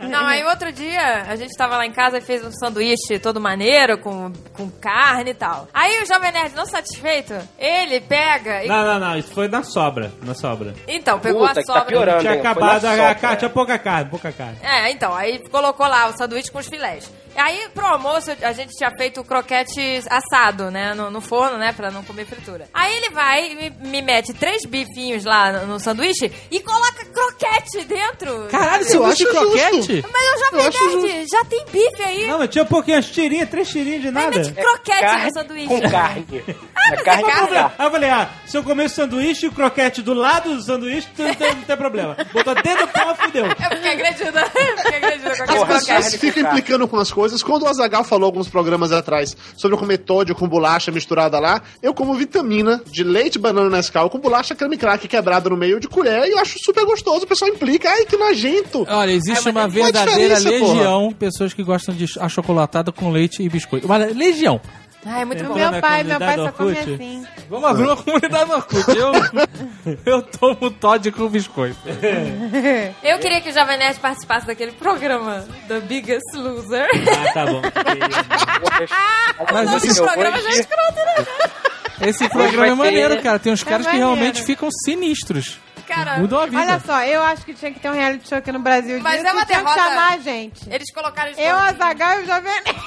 [0.00, 3.38] Não, aí outro dia a gente tava lá em casa e fez um sanduíche todo
[3.38, 5.68] maneiro, com, com carne e tal.
[5.74, 8.68] Aí o Jovem Nerd, não satisfeito, ele pega e.
[8.68, 10.72] Não, não, não, isso foi na sobra, na sobra.
[10.86, 11.86] Então, pegou Puta, a que tá sobra.
[11.86, 12.20] piorando.
[12.20, 12.40] Tinha hein?
[12.40, 14.56] Acabado a, carne, tinha pouca carne, pouca carne.
[14.62, 17.12] É, então, aí colocou lá o sanduíche com os filés.
[17.38, 20.94] Aí, pro almoço, a gente tinha feito o croquete assado, né?
[20.94, 21.72] No, no forno, né?
[21.72, 22.68] Pra não comer fritura.
[22.74, 27.04] Aí ele vai e me, me mete três bifinhos lá no, no sanduíche e coloca
[27.06, 28.48] croquete dentro.
[28.50, 30.04] Caralho, Eu sanduíche de acho croquete?
[30.12, 32.26] Mas eu já Eu já tem bife aí.
[32.26, 34.36] Não, mas tinha pouquinho, as tirinhas, três tirinhas de nada.
[34.36, 35.68] mete croquete Carne no sanduíche.
[35.68, 36.26] com carne.
[36.74, 37.56] Ah, mas É carne é carne.
[37.78, 40.62] Aí eu falei, ah, se eu comer o sanduíche e o croquete do lado do
[40.62, 42.16] sanduíche, não tem, não tem problema.
[42.32, 43.46] Botou dentro do pau, fudeu.
[43.46, 44.44] Eu fiquei agredida.
[44.78, 46.18] Fiquei agredida com aquele Porra, As pessoas croquete.
[46.18, 47.27] ficam implicando com as coisas.
[47.42, 51.62] Quando o Azagal falou alguns programas atrás sobre eu comer Todd com bolacha misturada lá,
[51.82, 55.88] eu como vitamina de leite, banana Nescau com bolacha creme crack quebrada no meio de
[55.88, 57.24] colher e eu acho super gostoso.
[57.24, 58.86] O pessoal implica, ai que nojento.
[58.88, 62.92] Olha, existe É, mas uma tem uma verdadeira legião de pessoas que gostam de achocolatada
[62.92, 63.86] com leite e biscoito.
[63.86, 64.60] Uma legião.
[65.06, 65.56] Ai, muito bom.
[65.56, 67.26] Entrou Meu pai, meu pai só come assim.
[67.48, 68.84] Vamos abrir uma comunidade no Orkut.
[68.88, 69.12] Eu,
[70.04, 71.78] eu tomo Todd com biscoito.
[73.02, 76.88] Eu queria que o Jovem Nerd participasse daquele programa, The Biggest Loser.
[76.92, 77.62] Ah, tá bom.
[79.52, 82.08] Mas Esse esse, programa já é escroto, né?
[82.08, 83.38] esse programa é maneiro, cara.
[83.38, 85.58] Tem uns caras que realmente ficam sinistros.
[85.88, 86.60] Cara, Mudou a vida.
[86.60, 89.14] Olha só, eu acho que tinha que ter um reality show aqui no Brasil Mas
[89.22, 89.82] disso, é uma tinha que derrota.
[89.88, 90.70] chamar a gente.
[90.70, 91.28] eles colocaram...
[91.30, 92.78] eles Eu, a Zagal e o Jovem Nerd.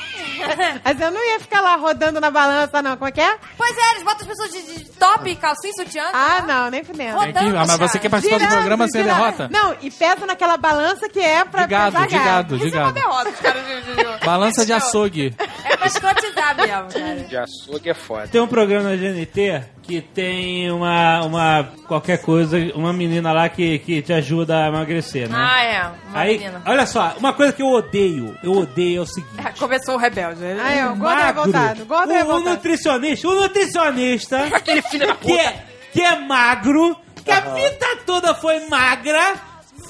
[0.86, 2.96] Mas eu não ia ficar lá rodando na balança, não.
[2.98, 3.38] Como é que é?
[3.58, 6.04] Pois é, eles botam as pessoas de, de top, calcinha, e sutiã.
[6.14, 7.20] Ah, não, nem fudendo.
[7.20, 9.18] Tem que- ah, mas você quer participar do Girando, programa sem girando.
[9.20, 9.50] derrota?
[9.52, 12.76] Não, e pesa naquela balança que é pra De gado, pra de gado, de Isso
[12.76, 12.94] é uma gado.
[12.94, 15.36] derrota, os caras de, de, de- Balança de açougue.
[15.66, 17.16] É pra escrotizar mesmo, cara.
[17.28, 18.28] De açougue é foda.
[18.28, 23.80] Tem um programa na GNT que tem uma, uma qualquer coisa, uma menina lá que,
[23.80, 25.36] que te ajuda a emagrecer, né?
[25.38, 25.82] Ah, é.
[26.10, 26.62] Uma Aí, menina.
[26.66, 29.34] olha só, uma coisa que eu odeio, eu odeio é o seguinte.
[29.46, 30.44] É, Começou o rebelde.
[30.44, 31.86] Ele- Aí, ó, o gordo revoltado.
[31.86, 32.50] Gordo o, o revoltado.
[32.52, 36.96] nutricionista, o nutricionista Aquele filho da que é, que é magro,
[37.26, 39.36] que a vida toda foi magra,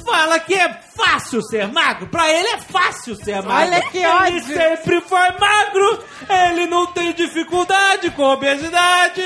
[0.03, 2.07] fala que é fácil ser magro.
[2.07, 3.73] Pra ele é fácil ser magro.
[3.73, 4.55] Olha que ele ódio.
[4.55, 9.21] sempre foi magro, ele não tem dificuldade com obesidade.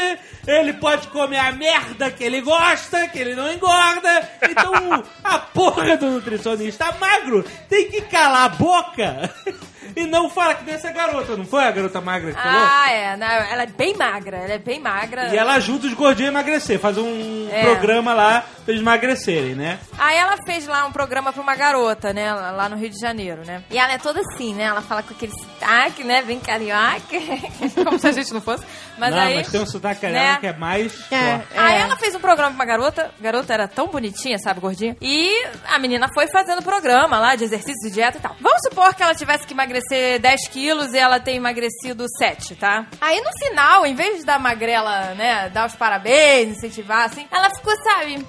[0.47, 4.30] Ele pode comer a merda que ele gosta, que ele não engorda.
[4.47, 9.34] Então, a porra do nutricionista magro tem que calar a boca
[9.96, 12.62] e não fala que nem essa garota, não foi a garota magra que falou?
[12.70, 13.18] Ah, é.
[13.18, 14.38] Não, ela é bem magra.
[14.38, 15.34] Ela é bem magra.
[15.34, 17.62] E ela ajuda os gordinhos a emagrecer, faz um É.
[17.64, 19.80] programa lá pra eles emagrecerem, né?
[19.98, 22.34] Aí ela fez lá um programa pra uma garota, né?
[22.34, 23.64] lá- no Rio de Janeiro, né?
[23.70, 24.64] E ela é toda assim, né?
[24.64, 26.22] Ela fala com aquele sotaque, né?
[26.24, 27.16] Bem carioca.
[27.86, 28.64] Como se a gente não fosse.
[28.98, 29.36] Mas não, aí.
[29.36, 30.14] mas tem um sotaque né?
[30.20, 31.48] carioca que é mais É, forte.
[31.58, 31.80] Aí é.
[31.82, 33.12] ela fez um programa pra uma garota.
[33.20, 34.96] A garota era tão bonitinha, sabe, gordinha.
[35.02, 38.36] E a menina foi fazendo programa lá de exercício, de dieta e tal.
[38.42, 42.88] Vamos supor que ela tivesse que emagrecer 10 quilos e ela tem emagrecido 7, tá?
[43.02, 47.49] Aí no final, em vez de dar magrela, né, dar os parabéns, incentivar, assim, ela
[47.49, 48.26] ficou, sabe?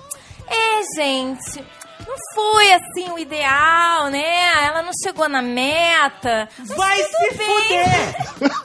[0.48, 1.64] É, gente.
[2.06, 4.64] Não foi assim o ideal, né?
[4.64, 6.48] Ela não chegou na meta.
[6.76, 7.46] Vai se bem.
[7.46, 8.16] fuder!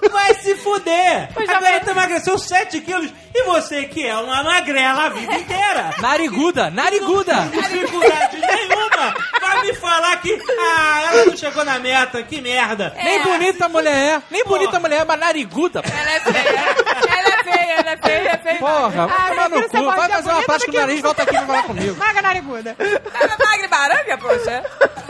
[0.12, 1.30] Vai se fuder!
[1.34, 5.34] Pois a garota vai- emagreceu 7 quilos e você que é uma magrela a vida
[5.36, 5.96] inteira!
[6.00, 7.34] Nariguda, nariguda.
[7.36, 9.16] Não tem dificuldade nenhuma!
[9.40, 12.94] Vai me falar que ah, ela não chegou na meta, que merda!
[12.98, 13.04] É.
[13.04, 14.22] Nem bonita a mulher é.
[14.30, 15.82] Nem bonita a mulher é, mas nariguda.
[15.86, 16.76] Ela é feia.
[17.52, 18.60] Feia, ela é feia, é feia.
[18.60, 19.84] Porra, vai Ah, tomar no cu.
[19.86, 21.96] Vai fazer uma do no que- nariz, volta aqui pra falar comigo.
[21.98, 22.76] Maga nariguda.
[22.80, 24.64] Ela é magra e baranga, poxa.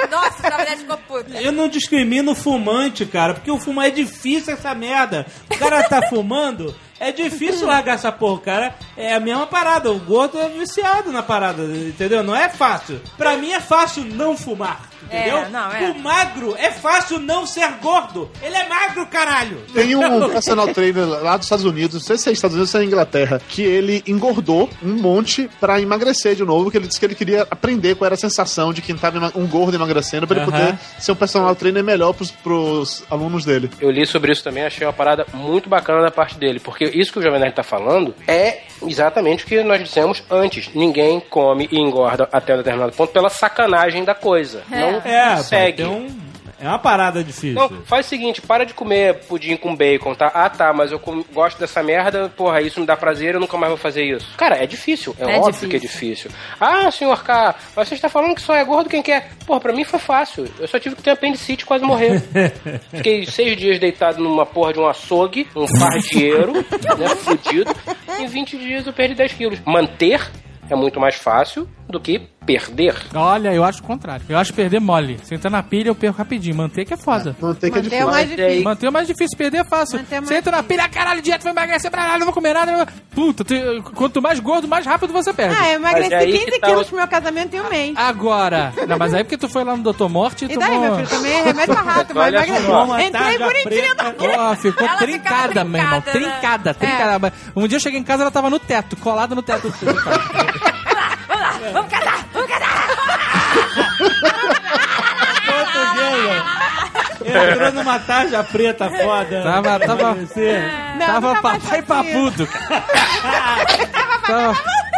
[0.10, 1.42] Nossa, essa mulher ficou puta.
[1.42, 5.26] Eu não discrimino o fumante, cara, porque o fumar é difícil essa merda.
[5.50, 8.76] O cara tá fumando, é difícil largar essa porra, cara.
[8.98, 12.24] É a mesma parada, o gordo é viciado na parada, entendeu?
[12.24, 13.02] Não é fácil.
[13.18, 15.38] Pra mim é fácil não fumar, entendeu?
[15.38, 15.92] É, não, é.
[15.92, 18.30] O magro é fácil não ser gordo.
[18.42, 19.58] Ele é magro, caralho.
[19.74, 22.80] Tem um personal trainer lá dos Estados Unidos, não sei se é Estados Unidos ou
[22.80, 27.00] se é Inglaterra, que ele engordou um monte pra emagrecer de novo, que ele disse
[27.00, 30.38] que ele queria aprender qual era a sensação de quem tava um gordo emagrecendo pra
[30.38, 33.70] ele poder ser um personal trainer melhor pros, pros alunos dele.
[33.80, 37.12] Eu li sobre isso também, achei uma parada muito bacana da parte dele, porque isso
[37.12, 40.70] que o Jovem Nerd tá falando é exatamente o que nós dissemos antes.
[40.74, 44.64] Ninguém come e engorda até um determinado ponto pela sacanagem da coisa.
[44.70, 45.84] Não É, segue.
[45.84, 46.22] Um,
[46.60, 47.54] é uma parada difícil.
[47.56, 50.28] Não, faz o seguinte, para de comer pudim com bacon, tá?
[50.32, 53.58] Ah, tá, mas eu com- gosto dessa merda, porra, isso me dá prazer, eu nunca
[53.58, 54.28] mais vou fazer isso.
[54.38, 55.70] Cara, é difícil, é, É óbvio difícil.
[55.70, 56.32] que é difícil.
[56.60, 59.32] Ah, senhor K, mas você está falando que só é gordo quem quer.
[59.48, 60.48] Porra, pra mim foi fácil.
[60.60, 62.22] Eu só tive que ter apendicite e quase morrer.
[62.94, 67.74] Fiquei seis dias deitado numa porra de um açougue, um pardieiro, né, fudido.
[68.20, 69.60] Em 20 dias eu perdi 10 quilos.
[69.66, 70.30] Manter
[70.70, 72.96] é muito mais fácil do que perder.
[73.14, 74.26] Olha, eu acho o contrário.
[74.28, 75.20] Eu acho perder mole.
[75.24, 76.56] Se entrar na pilha, eu perco rapidinho.
[76.56, 77.36] Manter que é foda.
[77.40, 78.08] Manter que é Manter é difícil.
[78.12, 78.64] mais difícil.
[78.64, 80.00] Manter é mais difícil, perder é fácil.
[80.00, 82.54] Manter é Você entra na pilha, caralho, dieta, vai emagrecer pra nada, não vou comer
[82.54, 82.88] nada.
[83.14, 83.54] Puta, tu-
[83.94, 85.56] quanto mais gordo, mais rápido você perde.
[85.60, 87.62] Ah, eu emagreci Mas é aí que 15 tá quilos o- pro meu casamento em
[87.62, 87.94] um mês.
[87.96, 88.74] Agora.
[88.88, 90.08] Não, mas aí porque tu foi lá no Dr.
[90.10, 90.82] Morte e E daí, tomou...
[90.82, 92.34] meu filho, também remédio pra rato, mas.
[92.34, 96.02] Uma Entrei bonitinha na Ó, ficou Ela trincada, meu irmão.
[96.02, 96.32] trincada, né?
[96.32, 97.34] Trincada, trincada.
[97.56, 99.72] Um dia eu cheguei em casa, ela tava no teto, colada no teto.
[101.42, 102.88] Vamos lá, vamos casar, vamos casar.
[105.46, 106.46] Portuguesa.
[107.52, 109.44] Entrou numa tarja preta foda.
[109.44, 110.62] Tava- tava- Você.
[110.98, 112.48] Não, tava papai papudo,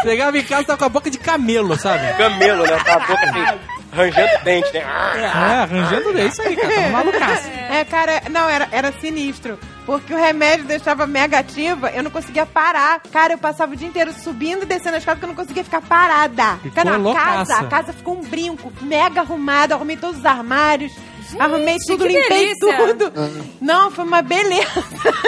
[0.04, 2.14] Chegava em casa, tava com a boca de camelo, sabe?
[2.18, 2.78] Camelo, né?
[2.84, 3.46] Com a boca assim,
[3.94, 4.82] rangendo dente, né?
[5.16, 5.26] É,
[5.62, 6.74] arranjando é isso aí, cara.
[6.74, 7.50] Tava malucaço.
[7.72, 9.58] É, cara, não, era, era sinistro.
[9.86, 13.02] Porque o remédio deixava mega ativa, eu não conseguia parar.
[13.12, 15.64] Cara, eu passava o dia inteiro subindo e descendo as escada porque eu não conseguia
[15.64, 16.58] ficar parada.
[16.58, 20.26] Ficou Cara, não, a casa, a casa ficou um brinco, mega arrumada, arrumei todos os
[20.26, 20.94] armários,
[21.40, 22.96] arrumei tudo, que limpei delícia.
[22.96, 23.14] tudo.
[23.62, 24.68] Não, foi uma beleza.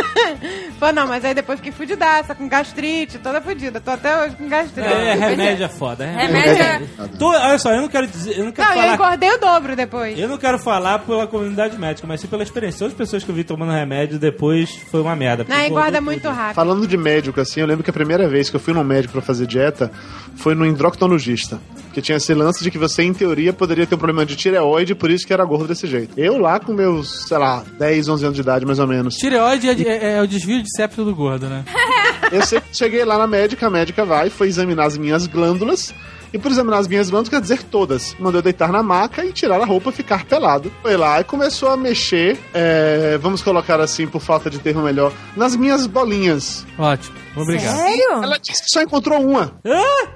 [0.79, 3.79] Pô, não, mas aí depois fiquei fudidaça, com gastrite, toda fudida.
[3.79, 4.87] Tô até hoje com gastrite.
[4.87, 6.03] É, remédio é foda.
[6.05, 6.81] é Remédio é-
[7.21, 9.75] olha só, eu não quero dizer, eu não quero Não, eu falar engordei o dobro
[9.75, 10.17] depois.
[10.19, 12.79] Eu não quero falar pela comunidade médica, mas sim pela experiência.
[12.79, 15.45] Todas as pessoas que eu vi tomando remédio depois foi uma merda.
[15.47, 16.33] Não, engorda muito tudo.
[16.33, 16.55] rápido.
[16.55, 19.13] Falando de médico, assim, eu lembro que a primeira vez que eu fui num médico
[19.13, 19.91] pra fazer dieta
[20.35, 21.59] foi no endocrinologista.
[21.95, 24.93] Que tinha esse lance de que você, em teoria, poderia ter um problema de tireoide,
[24.93, 26.11] por isso que era gordo desse jeito.
[26.19, 29.15] Eu lá com meus, sei lá, 10, 11 anos de idade, mais ou menos.
[29.15, 31.63] Tireoide é, é- é o desvio de septo do gordo, né?
[32.33, 32.41] Eu
[32.73, 35.93] cheguei lá na médica, a médica vai, foi examinar as minhas glândulas.
[36.35, 38.13] E por examinar as minhas glândulas, quer dizer todas.
[38.19, 40.69] Mandou eu deitar na maca e tirar a roupa, ficar pelado.
[40.81, 45.13] Foi lá e começou a mexer, é, vamos colocar assim, por falta de termo melhor,
[45.33, 46.65] nas minhas bolinhas.
[46.77, 47.15] Ótimo.
[47.37, 47.77] Obrigado.
[47.77, 48.11] Sério?
[48.21, 49.53] Ela disse que só encontrou uma.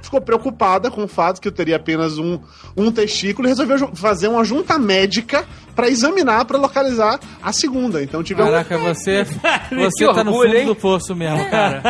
[0.01, 2.37] Ficou preocupada com o fato que eu teria apenas um,
[2.75, 8.03] um testículo e resolveu fazer uma junta médica pra examinar, pra localizar a segunda.
[8.03, 8.45] Então tive um...
[8.45, 9.23] Caraca, você,
[9.71, 10.65] você Que tá no orgulho, fundo hein?
[10.65, 11.81] do poço mesmo, cara.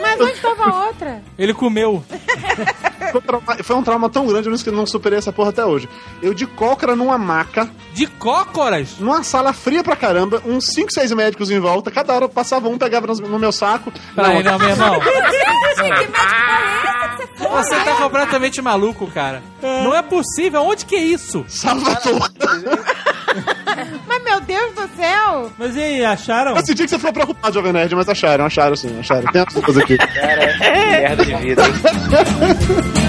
[0.00, 1.22] Mas onde estava a outra?
[1.38, 2.04] Ele comeu.
[3.14, 5.88] Foi um trauma- Foi um trauma tão grande, eu não superei essa porra até hoje.
[6.22, 8.98] Eu de cócora numa maca, De cócoras.
[8.98, 12.76] numa sala fria pra caramba, uns 5, 6 médicos em volta, cada hora passava um,
[12.78, 13.92] pegava no, meu saco.
[14.14, 14.94] Peraí, Não, não, meu irmão.
[17.44, 19.42] é Você tá completamente maluco, cara.
[19.62, 20.62] Não é possível.
[20.62, 21.44] Onde que é isso?
[21.48, 22.30] Salvador.
[24.06, 25.50] Mas meu Deus do céu!
[25.58, 26.54] Mas e aí, acharam?
[26.56, 29.24] Eu senti que você ficou preocupado, Jovem Nerd, mas acharam, acharam sim, acharam.
[29.32, 29.96] Tem essas coisas aqui.
[29.98, 31.62] Cara, que merda de vida,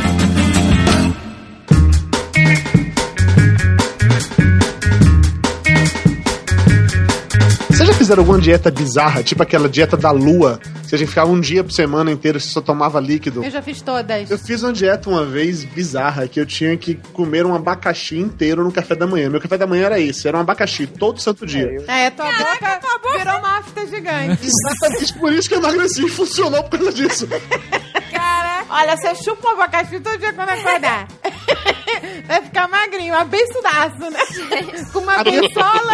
[8.05, 11.63] fizeram alguma dieta bizarra, tipo aquela dieta da lua, que a gente ficava um dia
[11.63, 13.43] por semana inteiro e só tomava líquido?
[13.43, 14.29] Eu já fiz todas.
[14.29, 18.63] Eu fiz uma dieta uma vez bizarra que eu tinha que comer um abacaxi inteiro
[18.63, 19.27] no café da manhã.
[19.27, 21.83] Meu café da manhã era esse, era um abacaxi todo santo dia.
[21.87, 22.79] É, tua boca
[23.17, 24.45] virou uma afta gigante.
[24.45, 27.27] Exatamente por isso que eu emagreci e funcionou por causa disso.
[28.11, 28.65] Caraca.
[28.69, 31.07] Olha, você chupa um abacaxi todo dia quando acordar.
[32.27, 34.19] Vai ficar magrinho, abençodaço, né?
[34.93, 35.93] Com uma bençola.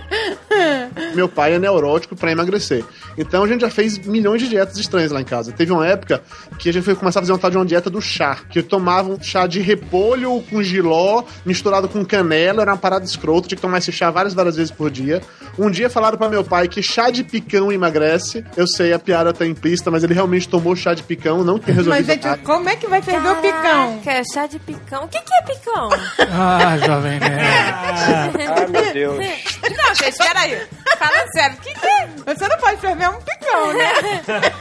[1.15, 2.83] Meu pai é neurótico pra emagrecer.
[3.17, 5.51] Então a gente já fez milhões de dietas estranhas lá em casa.
[5.51, 6.21] Teve uma época
[6.57, 8.37] que a gente foi começar a fazer uma tal de uma dieta do chá.
[8.49, 12.61] Que eu tomava um chá de repolho com giló misturado com canela.
[12.61, 13.47] Era uma parada escrota.
[13.47, 15.21] Tinha que tomar esse chá várias, várias vezes por dia.
[15.57, 18.43] Um dia falaram pra meu pai que chá de picão emagrece.
[18.55, 21.43] Eu sei, a piada tá implícita, mas ele realmente tomou chá de picão.
[21.43, 22.41] Não tem Mas, resolvido gente, nada.
[22.43, 23.99] como é que vai ferver o picão?
[24.03, 25.03] Caraca, chá de picão.
[25.03, 25.89] O que, que é picão?
[26.31, 27.41] Ah, jovem nerd.
[28.51, 29.17] Ah, meu Deus.
[29.17, 30.67] Não, gente, peraí.
[30.97, 32.07] Falando sério, o que, que é?
[32.25, 33.93] Você não pode ferver um picão, né?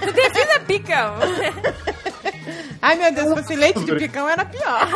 [0.13, 1.15] Defina picão.
[2.83, 4.89] Ai, meu Deus, se fosse leite de picão era pior.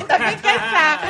[0.00, 1.00] Ainda bem que é chá.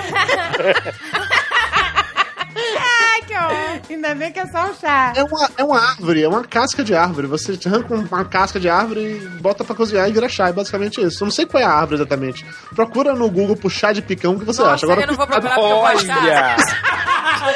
[2.57, 3.81] Ai, que horror.
[3.91, 5.13] Ainda bem que é só um chá.
[5.15, 7.27] É uma, é uma árvore, é uma casca de árvore.
[7.27, 10.49] Você arranca uma casca de árvore e bota pra cozinhar e vira chá.
[10.49, 11.23] É basicamente isso.
[11.23, 12.47] Eu não sei qual é a árvore exatamente.
[12.75, 14.87] Procura no Google por chá de picão o que você acha.
[14.87, 16.57] Nossa, eu não vou procurar porque eu vou achar.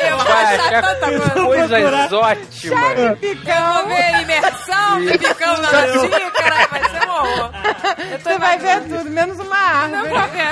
[0.09, 1.11] Eu vou Vai achar achar tanta
[1.45, 1.81] coisa.
[1.81, 2.99] coisas ótimas.
[2.99, 3.73] Eu Picão.
[3.75, 7.51] vou ver imersão de picão na xícara, vai ser um horror.
[8.23, 10.09] Tô Você vai ver tudo, menos uma Não árvore.
[10.09, 10.49] vou ver.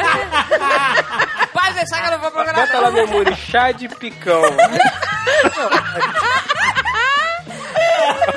[1.53, 2.55] Pode deixar que eu não vou procurar.
[2.67, 2.91] Bota lá não.
[2.91, 4.43] no memória, chá de picão.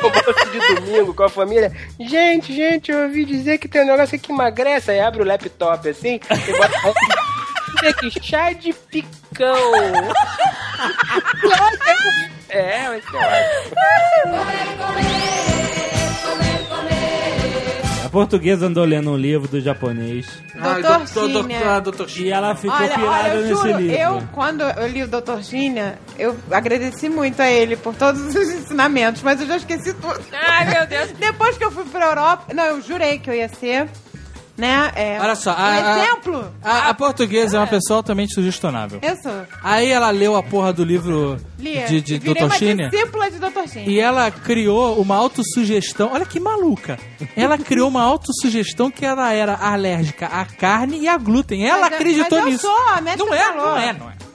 [0.02, 1.72] Almoço de domingo com a família.
[2.00, 4.92] Gente, gente, eu ouvi dizer que tem um negócio que emagrece.
[4.92, 6.94] Aí abre o laptop assim e bota.
[7.82, 9.56] Diz aqui, chá de picão.
[12.50, 13.20] É, ser ótimo.
[18.06, 20.26] A portuguesa andou lendo um livro do japonês
[20.56, 21.76] Doutor Cínia.
[21.76, 23.96] ah, doutor e ela ficou Olha, pirada olha, eu nesse juro, livro.
[23.98, 25.42] eu, quando eu li o Dr.
[25.42, 30.20] Gínia, eu agradeci muito a ele por todos os ensinamentos, mas eu já esqueci tudo.
[30.34, 31.12] Ai, meu Deus.
[31.20, 33.88] Depois que eu fui pra Europa, não, eu jurei que eu ia ser,
[34.60, 36.54] né, é, Olha só, um a- exemplo.
[36.64, 39.00] A, a portuguesa é uma pessoa altamente sugestionável.
[39.02, 39.32] Eu sou.
[39.64, 41.86] Aí ela leu a porra do livro Lia.
[41.88, 42.44] de, de Dr.
[42.44, 42.90] uma Schiner.
[42.90, 43.68] discípula de Dr.
[43.68, 43.90] Gínia.
[43.90, 46.12] E ela criou uma autossugestão.
[46.14, 47.00] Olha que maluca.
[47.36, 51.66] Ela criou uma autossugestão que ela era alérgica à carne e a glúten.
[51.66, 52.62] Ela Mas eu- acreditou mas eu nisso.
[52.68, 54.14] sou, a médica não é, não é, não é.
[54.14, 54.29] Já tenho-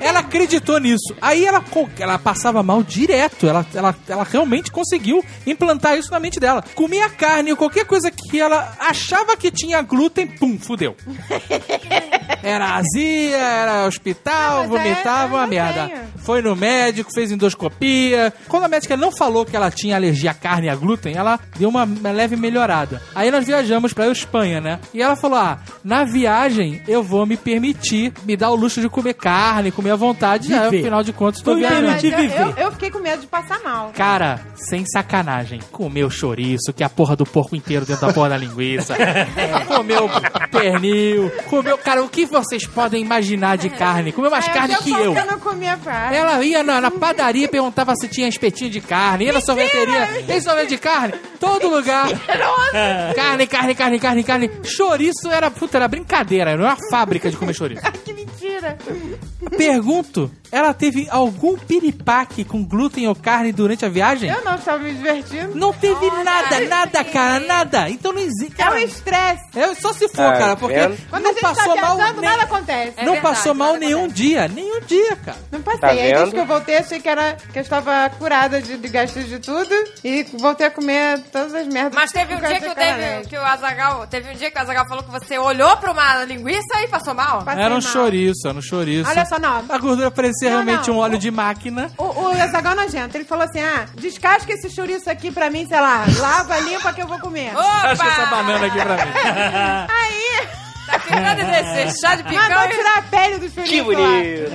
[0.00, 1.14] Ela acreditou nisso.
[1.20, 1.62] Aí ela,
[1.98, 3.46] ela passava mal direto.
[3.46, 6.64] Ela, ela, ela realmente conseguiu implantar isso na mente dela.
[6.74, 10.96] Comia carne ou qualquer coisa que ela achava que tinha glúten, pum, fudeu.
[12.42, 15.88] Era azia, era hospital, Ah, mas é- vomitava, eu uma não merda.
[15.88, 16.00] tenho.
[16.18, 18.32] foi no médico, fez endoscopia.
[18.48, 21.38] Quando a médica não falou que ela tinha alergia à carne e a glúten, ela
[21.56, 23.00] deu uma, leve melhorada.
[23.14, 24.80] Aí nós viajamos pra Espanha, né?
[24.92, 28.88] E ela falou: ah, na viagem eu vou me permitir me dar o luxo de
[28.88, 30.52] comer carne, comer à vontade.
[30.52, 30.80] Aí, Viver.
[30.82, 31.86] afinal de contas, tô viajando.
[31.88, 32.40] Mas de eu, viver.
[32.40, 33.90] eu, eu fiquei com medo de passar mal.
[33.94, 35.60] Cara, sem sacanagem.
[35.70, 38.94] Comeu chouriço, que é a porra do porco inteiro dentro da porra da linguiça.
[39.66, 40.08] comeu
[40.50, 41.30] pernil.
[41.48, 41.78] Comeu.
[41.78, 44.10] Cara, o que vocês podem imaginar de carne?
[44.10, 45.14] Comeu mais É, carne eu que eu.
[45.14, 46.16] eu não comia carne.
[46.16, 49.26] Ela ia na, na padaria e perguntava se tinha espetinho de carne.
[49.26, 51.12] Ia na sorveteria, tem sorvete de carne?
[51.38, 52.08] Todo lugar.
[53.14, 54.50] Carne, carne, carne, carne, carne.
[54.64, 56.52] Chouriço era, puta, era brincadeira.
[56.52, 57.82] Era uma fábrica de comer chouriço.
[58.02, 58.78] que mentira.
[59.50, 64.30] Pergunto, ela teve algum piripaque com glúten ou carne durante a viagem?
[64.30, 65.54] Eu não estava me divertindo.
[65.54, 67.90] Não teve nada, nada, cara, nada.
[67.90, 68.60] Então não existe.
[68.60, 69.42] É um estresse.
[69.58, 70.96] é só se for, Tá cara, porque vendo?
[71.10, 71.96] Quando não a gente passou tá mal.
[71.96, 72.92] nem- nada acontece.
[72.96, 74.22] É não verdade, passou mal nenhum acontece.
[74.22, 75.38] dia, nenhum dia, cara.
[75.52, 75.80] Não passei.
[75.80, 78.88] Tá Aí desde que eu voltei, achei que, era, que eu estava curada de, de
[78.88, 79.74] gastrite de tudo.
[80.04, 81.94] E voltei a comer todas as merdas.
[81.94, 84.06] Mas teve um dia que, teve, que o Azagal.
[84.06, 87.14] Teve um dia que o Azagal falou que você olhou pra uma linguiça e passou
[87.14, 87.42] mal.
[87.42, 87.92] Passei Era um mal.
[87.92, 89.08] chouriço, era um chouriço.
[89.10, 89.64] Olha só, não.
[89.74, 90.96] A gordura parecia Não, realmente não.
[90.96, 91.90] um óleo de máquina.
[91.96, 95.80] O, o Azaghal nojento, ele falou assim: ah, descasca esse chouriço aqui pra mim, sei
[95.80, 97.52] lá, lava, limpa que eu vou comer.
[97.56, 97.62] Opa!
[97.92, 99.12] Acha essa banana aqui pra mim.
[99.90, 100.46] Aí,
[100.86, 102.68] Tá ficando desse chá de mandou picanha.
[102.68, 104.50] tirar a pele do chouriço Que bonito.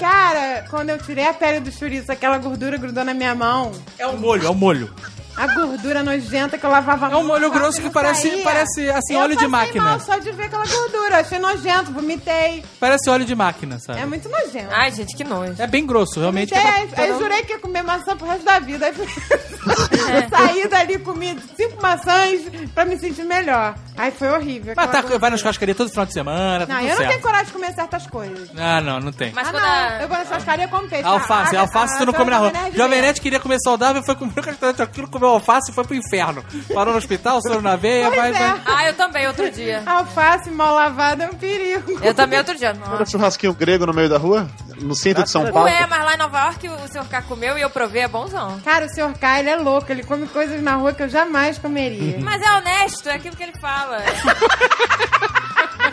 [0.00, 3.70] Cara, quando eu tirei a pele do chouriço, aquela gordura grudou na minha mão.
[3.96, 4.92] É um molho, é um molho.
[5.36, 8.42] A gordura nojenta que eu lavava a É um molho grosso que parece- saía.
[8.44, 9.84] parece, assim, Eu óleo de máquina.
[9.84, 12.64] Mal só de ver aquela gordura, achei nojento, vomitei.
[12.80, 14.00] Parece óleo de máquina, sabe?
[14.00, 14.68] É muito nojento.
[14.72, 15.54] Ai, gente, que nojo.
[15.58, 16.50] É bem grosso, realmente.
[16.54, 18.86] Vomitei, é aí, pra- aí eu jurei que ia comer maçã pro resto da vida.
[18.86, 18.94] Aí
[20.22, 22.40] eu saí dali, comi cinco maçãs
[22.74, 23.74] pra me sentir melhor.
[23.96, 24.74] Aí foi horrível.
[24.76, 27.10] Mas tá, vai na churrascaria todo final de semana, tá Não, tudo eu não certo.
[27.10, 28.50] tenho coragem de comer certas coisas.
[28.56, 29.32] Ah, não, não tem.
[29.32, 29.70] Mas ah, quando não.
[29.70, 31.04] a- Eu vou na churrascaria como peixe.
[31.06, 32.52] Alface, Ah, alface ah, tu não ah, come na rua.
[32.74, 35.94] Jovem Nerd queria comer saudável, foi comer um restaurante aquilo, comeu alface e foi pro
[35.94, 36.44] inferno.
[36.72, 38.32] Parou no hospital, soro na veia, Pois vai, é.
[38.32, 38.60] vai.
[38.66, 39.82] Ah, eu também, outro dia.
[39.86, 41.98] Alface mal lavada é um perigo.
[42.02, 42.68] Eu também, outro dia.
[42.68, 43.02] Era Nossa.
[43.02, 44.48] um churrasquinho grego no meio da rua?
[44.80, 45.68] No centro de São Paulo?
[45.68, 48.60] Ué, mas lá em Nova York o senhor K comeu e eu provei, é bonzão.
[48.60, 49.18] Cara, o Sr.
[49.18, 49.90] K, ele é louco.
[49.90, 52.18] Ele come coisas na rua que eu jamais comeria.
[52.20, 53.98] Mas é honesto, é aquilo que ele fala.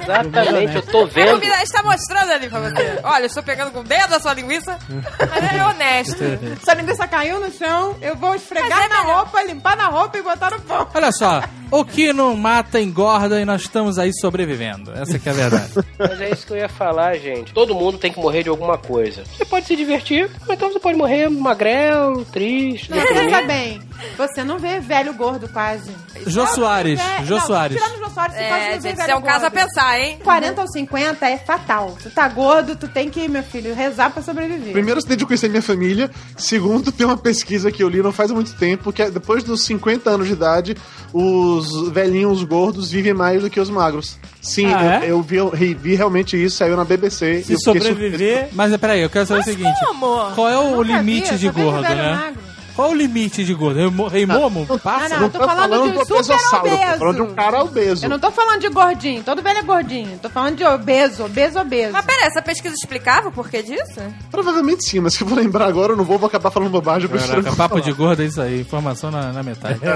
[0.03, 1.31] Exatamente, eu tô A vendo.
[1.39, 2.99] comida está mostrando ali pra você.
[3.03, 4.77] Olha, eu estou pegando com o dedo a sua linguiça.
[4.89, 6.17] Mas ele é honesto.
[6.63, 9.15] Se a linguiça caiu no chão, eu vou esfregar Mas é na melhor.
[9.17, 10.88] roupa, limpar na roupa e botar no pão.
[10.93, 14.91] Olha só, o que não mata engorda e nós estamos aí sobrevivendo.
[14.95, 15.71] Essa que é a verdade.
[15.97, 17.53] Mas é isso que eu ia falar, gente.
[17.53, 19.23] Todo mundo tem que morrer de alguma coisa.
[19.35, 23.47] Você pode se divertir, ou então você pode morrer magrelo, triste, Mas deprimido.
[23.47, 23.81] bem,
[24.17, 25.91] você não vê velho gordo quase.
[26.27, 27.77] Jô Soares, É, Jô não, Soares.
[27.81, 29.45] Tirando o Jô Soares, você quase É, não vê gente, velho isso é um caso
[29.45, 29.53] a gordo.
[29.67, 30.19] pensar, hein?
[30.23, 31.97] 40 ou 50 é fatal.
[32.01, 34.73] Tu tá gordo, tu tem que, meu filho, rezar pra sobreviver.
[34.73, 36.09] Primeiro, você tem de conhecer minha família.
[36.38, 39.65] Segundo, tem uma pesquisa que eu li não faz muito tempo, que é depois dos
[39.65, 40.75] 50 anos de idade,
[41.11, 44.17] os velhinhos gordos vivem mais do que os magros.
[44.41, 45.11] Sim, Ah, eu, é?
[45.11, 47.43] eu vi, eu vi realmente isso, saiu na BBC.
[47.43, 48.49] Se e sobreviver.
[48.51, 50.31] Mas peraí, eu quero saber o seguinte: Como?
[50.35, 52.13] qual é o Nunca limite vi, de gordo, né?
[52.13, 52.52] magro.
[52.75, 53.77] Qual o limite de gordo?
[53.79, 54.65] Rei Mo- Rei Momo?
[54.69, 55.09] Ah, Passa?
[55.09, 56.97] não, eu tô falando de do super obesossauro, tô obeso.
[56.99, 58.05] falando de um cara obeso.
[58.05, 60.17] Eu não tô falando de gordinho, todo velho é gordinho.
[60.19, 61.91] Tô falando de obeso, obeso, obeso.
[61.93, 64.01] Mas pera, essa pesquisa explicava o porquê disso?
[64.31, 67.07] Provavelmente sim, mas se eu vou lembrar agora, eu não vou, vou acabar falando bobagem.
[67.07, 67.81] prefiro Caraca, não papo falar.
[67.85, 69.79] de gordo é isso aí, informação na, na metade.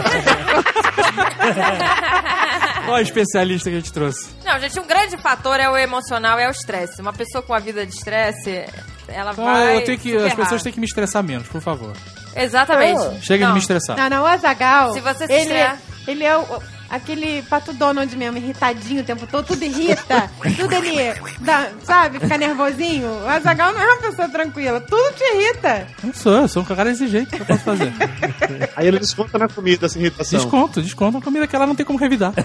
[2.87, 4.29] Olha o especialista que a gente trouxe.
[4.45, 7.01] Não, gente, um grande fator é o emocional, é o estresse.
[7.01, 8.63] Uma pessoa com a vida de estresse,
[9.07, 9.77] ela Então, vai.
[9.77, 11.91] eu tenho que, as pessoas têm que me estressar menos, por favor.
[12.37, 13.25] Exatamente.
[13.25, 13.51] Chega Não.
[13.51, 13.97] de me estressar.
[13.97, 14.93] Não, não, o Azagal.
[14.93, 15.77] Se você se ele, estrear-
[16.07, 16.45] ele é o,
[16.89, 22.37] aquele pato Donald mesmo, irritadinho o tempo todo, tudo irrita, tudo ele, dá, sabe, fica
[22.37, 23.07] nervosinho.
[23.23, 25.87] O Azagal não é uma pessoa tranquila, tudo te irrita.
[26.03, 27.91] Não sou, eu sou um cara exigente, o que eu posso fazer?
[28.75, 30.39] Aí ele desconta na comida essa irritação.
[30.39, 32.33] Desconto, desconto uma comida que ela não tem como revidar.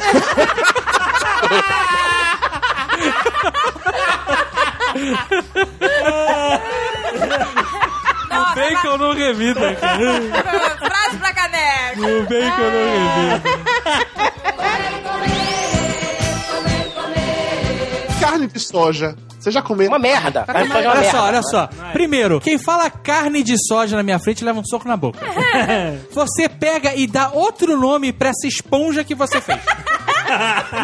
[8.75, 9.99] Bacon não revida, cara.
[10.79, 12.01] Frase pra caneca.
[12.01, 14.53] O bacon não revida.
[18.21, 19.17] Carne de soja.
[19.39, 19.89] Você já comeu?
[19.89, 20.45] Uma merda.
[20.45, 21.19] Carne de soja é uma Olha merda.
[21.19, 21.69] só, olha só.
[21.93, 25.19] Primeiro, quem fala carne de soja na minha frente leva um soco na boca.
[26.15, 29.59] Você pega e dá outro nome pra essa esponja que você fez.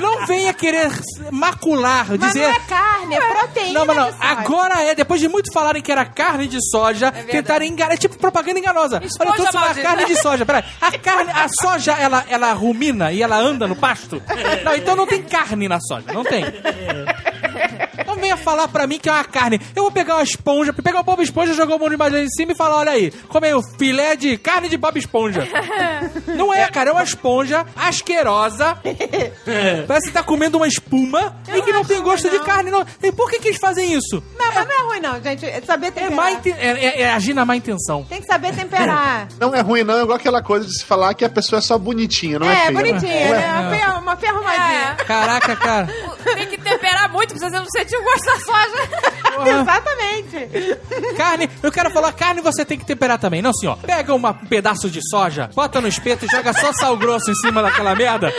[0.01, 0.91] Não venha querer
[1.31, 2.43] macular, Mas dizer.
[2.43, 4.15] não é carne, é proteína Não, mas não.
[4.21, 7.33] Agora é, depois de muito falarem que era carne de soja, verdade.
[7.33, 7.95] tentarem enganar.
[7.95, 9.01] É tipo propaganda enganosa.
[9.05, 10.47] Esponja Olha, eu trouxe uma carne de soja.
[10.47, 10.65] Peraí.
[10.81, 14.23] A carne, a soja, ela, ela rumina e ela anda no pasto?
[14.65, 16.13] Não, então não tem carne na soja.
[16.13, 16.45] Não tem.
[18.21, 19.61] Venha falar pra mim que é uma carne.
[19.75, 22.29] Eu vou pegar uma esponja, pegar o Bob Esponja, jogar o mão de madeira em
[22.31, 25.47] cima e falar: olha aí, come aí o filé de carne de Bob Esponja.
[26.37, 28.79] Não é, cara, é uma esponja asquerosa.
[29.87, 32.71] Parece que tá comendo uma espuma e que não tem gosto de carne.
[32.71, 32.85] Não.
[33.03, 34.23] E por que, que eles fazem isso?
[34.39, 35.45] Não, mas não é ruim, não, gente.
[35.47, 36.17] É saber É, temperar.
[36.17, 38.05] má inten- é, é- é agir na má intenção.
[38.05, 39.29] Tem que saber temperar.
[39.41, 39.99] Não é ruim, não.
[39.99, 42.53] É igual aquela coisa de se falar que a pessoa é só bonitinha, não é,
[42.53, 42.73] é, feia.
[42.73, 43.87] bonitinha, Não é- né?
[43.89, 44.95] Uma Uma ferrumadinha.
[45.07, 45.87] Caraca, cara.
[46.35, 49.28] Tem que temperar muito pra você não sentir o gosto da soja.
[49.47, 51.17] Exatamente.
[51.17, 53.77] Carne, eu quero falar carne você tem que temperar também, não senhor.
[53.79, 57.35] Pega uma- um pedaço de soja, bota no espeto e joga só sal grosso em
[57.35, 58.33] cima daquela merda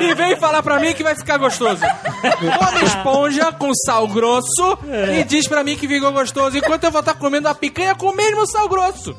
[0.00, 1.80] e vem falar pra mim que vai ficar gostoso.
[1.80, 4.78] Toma esponja com sal grosso
[5.18, 8.10] e diz pra mim que ficou gostoso, enquanto eu vou estar comendo a picanha com
[8.10, 9.16] o mesmo sal grosso.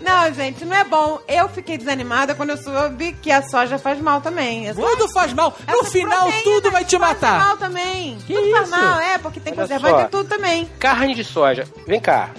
[0.00, 1.18] Não, gente, não é bom.
[1.28, 4.68] Eu fiquei desanimada quando eu soube que a soja faz mal também.
[4.68, 5.54] Essa- Tudo faz mal.
[5.68, 7.38] No final, tudo vai te Faz matar.
[7.46, 8.18] mal também.
[8.26, 10.00] tudo faz mal, é, porque tem conservante só.
[10.02, 10.66] e tudo também.
[10.78, 11.64] Carne de soja.
[11.86, 12.30] Vem cá.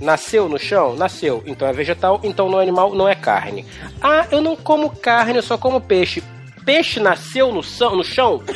[0.00, 0.94] Nasceu no chão?
[0.94, 1.42] Nasceu.
[1.46, 3.64] Então é vegetal, então não é animal, não é carne.
[4.02, 6.22] Ah, eu não como carne, eu só como peixe.
[6.64, 8.42] Peixe nasceu no, são- no chão?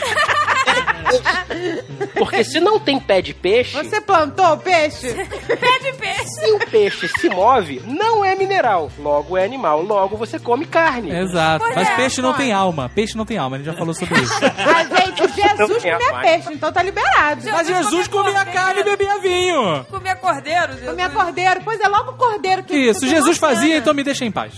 [2.14, 5.12] Porque se não tem pé de peixe, Você plantou o peixe?
[5.14, 6.24] Pé de peixe.
[6.28, 8.90] se o peixe se move, não é mineral.
[8.98, 9.82] Logo é animal.
[9.82, 11.10] Logo você come carne.
[11.10, 11.64] Exato.
[11.64, 12.42] Pois Mas é, peixe não pode.
[12.44, 12.88] tem alma.
[12.94, 14.34] Peixe não tem alma, gente já falou sobre isso.
[14.40, 17.42] A gente, Jesus comia mas- peixe, então tá liberado.
[17.50, 19.84] Mas Jesus comia carne e bebia vinho.
[19.90, 20.72] Comia cordeiro.
[20.72, 20.88] Jesus.
[20.90, 24.30] Comia cordeiro, pois é logo o cordeiro que Isso, Jesus fazia, então me deixa em
[24.30, 24.52] paz.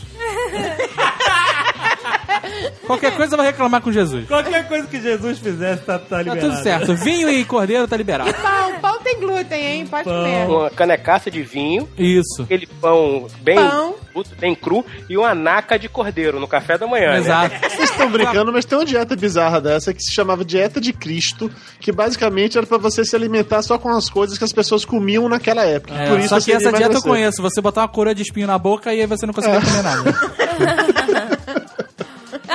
[2.86, 4.26] Qualquer coisa vai reclamar com Jesus.
[4.26, 6.40] Qualquer coisa que Jesus fizesse tá, tá Tá liberado.
[6.52, 6.94] tudo certo.
[6.96, 8.32] Vinho e cordeiro tá liberado.
[8.34, 9.86] Pão, pão tem glúten, hein?
[9.86, 10.46] Pode comer.
[10.48, 12.42] Uma canecaça de vinho, Isso.
[12.42, 13.94] aquele pão bem, Pão.
[14.38, 17.12] bem cru e uma naca de cordeiro no café da manhã.
[17.12, 17.18] né?
[17.18, 17.54] Exato.
[17.70, 21.50] Vocês estão brincando, mas tem uma dieta bizarra dessa que se chamava Dieta de Cristo,
[21.80, 25.28] que basicamente era pra você se alimentar só com as coisas que as pessoas comiam
[25.28, 25.94] naquela época.
[25.94, 27.40] É, Por isso só que essa dieta eu conheço.
[27.42, 30.12] Você botar uma coroa de espinho na boca e aí você não consegue comer nada.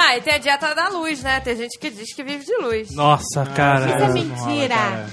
[0.07, 1.39] Ah, e tem a dieta da luz, né?
[1.41, 2.91] Tem gente que diz que vive de luz.
[2.95, 3.87] Nossa, cara.
[3.87, 5.05] Isso é mentira.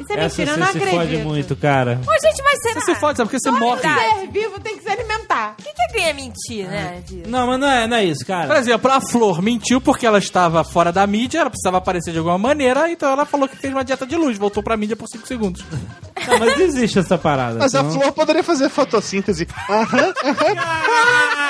[0.00, 1.24] Isso é Essa mentira, eu você não se fode acredito.
[1.24, 2.00] muito, cara.
[2.04, 2.80] Ô, gente, mas será?
[2.80, 3.30] Você se fode, sabe?
[3.30, 3.80] Porque você morre.
[3.80, 4.20] Verdade.
[4.20, 5.54] Ser vivo tem que se alimentar.
[5.56, 7.00] O que, que é mentir, né?
[7.06, 7.30] disso?
[7.30, 8.58] Não, mas não é, não é isso, Por cara.
[8.58, 12.36] exemplo, a Flor mentiu porque ela estava fora da mídia, ela precisava aparecer de alguma
[12.36, 15.26] maneira, então ela falou que fez uma dieta de luz, voltou pra mídia por 5
[15.28, 15.64] segundos.
[16.26, 17.60] Não, mas existe essa parada.
[17.60, 19.46] Mas a flor poderia fazer fotossíntese.
[19.70, 20.12] Aham.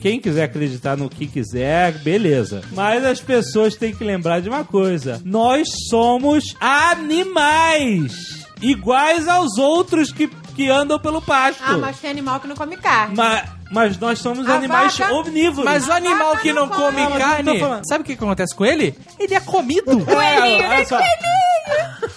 [0.00, 2.62] Quem quiser acreditar no que quiser, beleza.
[2.72, 8.44] Mas as pessoas têm que lembrar de uma coisa: nós somos animais.
[8.62, 11.62] Iguais aos outros que, que andam pelo pasto.
[11.66, 13.16] Ah, mas tem animal que não come carne.
[13.16, 13.42] Ma-
[13.74, 15.64] mas nós somos A animais vaca- omnívoros.
[15.64, 17.02] Mas o animal vaca que não não come.
[17.02, 17.84] Não, mas eu não tô carne, falando.
[17.88, 18.96] sabe o que que acontece com ele?
[19.18, 19.90] Ele é comido.
[20.10, 20.98] É, olha só.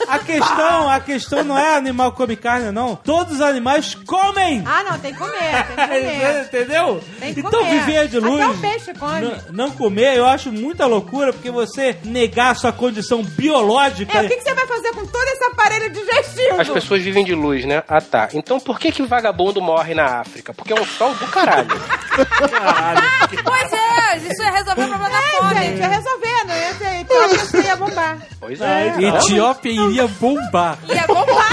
[0.07, 2.95] A questão, a questão não é animal come carne, não.
[2.95, 4.63] Todos os animais comem.
[4.65, 6.43] Ah, não, tem que comer, tem que comer.
[6.45, 7.03] Entendeu?
[7.19, 7.79] Tem que então comer.
[7.79, 8.41] viver de luz.
[8.41, 9.21] Até o peixe come.
[9.21, 14.17] Não, não comer, eu acho muita loucura, porque você negar sua condição biológica.
[14.17, 16.61] É, o que, que você vai fazer com todo esse aparelho digestivo?
[16.61, 17.83] As pessoas vivem de luz, né?
[17.87, 18.29] Ah, tá.
[18.33, 20.53] Então por que que vagabundo morre na África?
[20.53, 23.01] Porque é um sol do caralho.
[23.43, 25.55] Pois é, isso é resolver o problema da É, fome.
[25.55, 26.95] gente, ia resolver, não ia ser.
[27.01, 28.17] Então a pessoa ia bombar.
[28.39, 28.95] Pois é.
[29.01, 30.77] Etiópia iria bombar.
[30.89, 31.47] É bombar.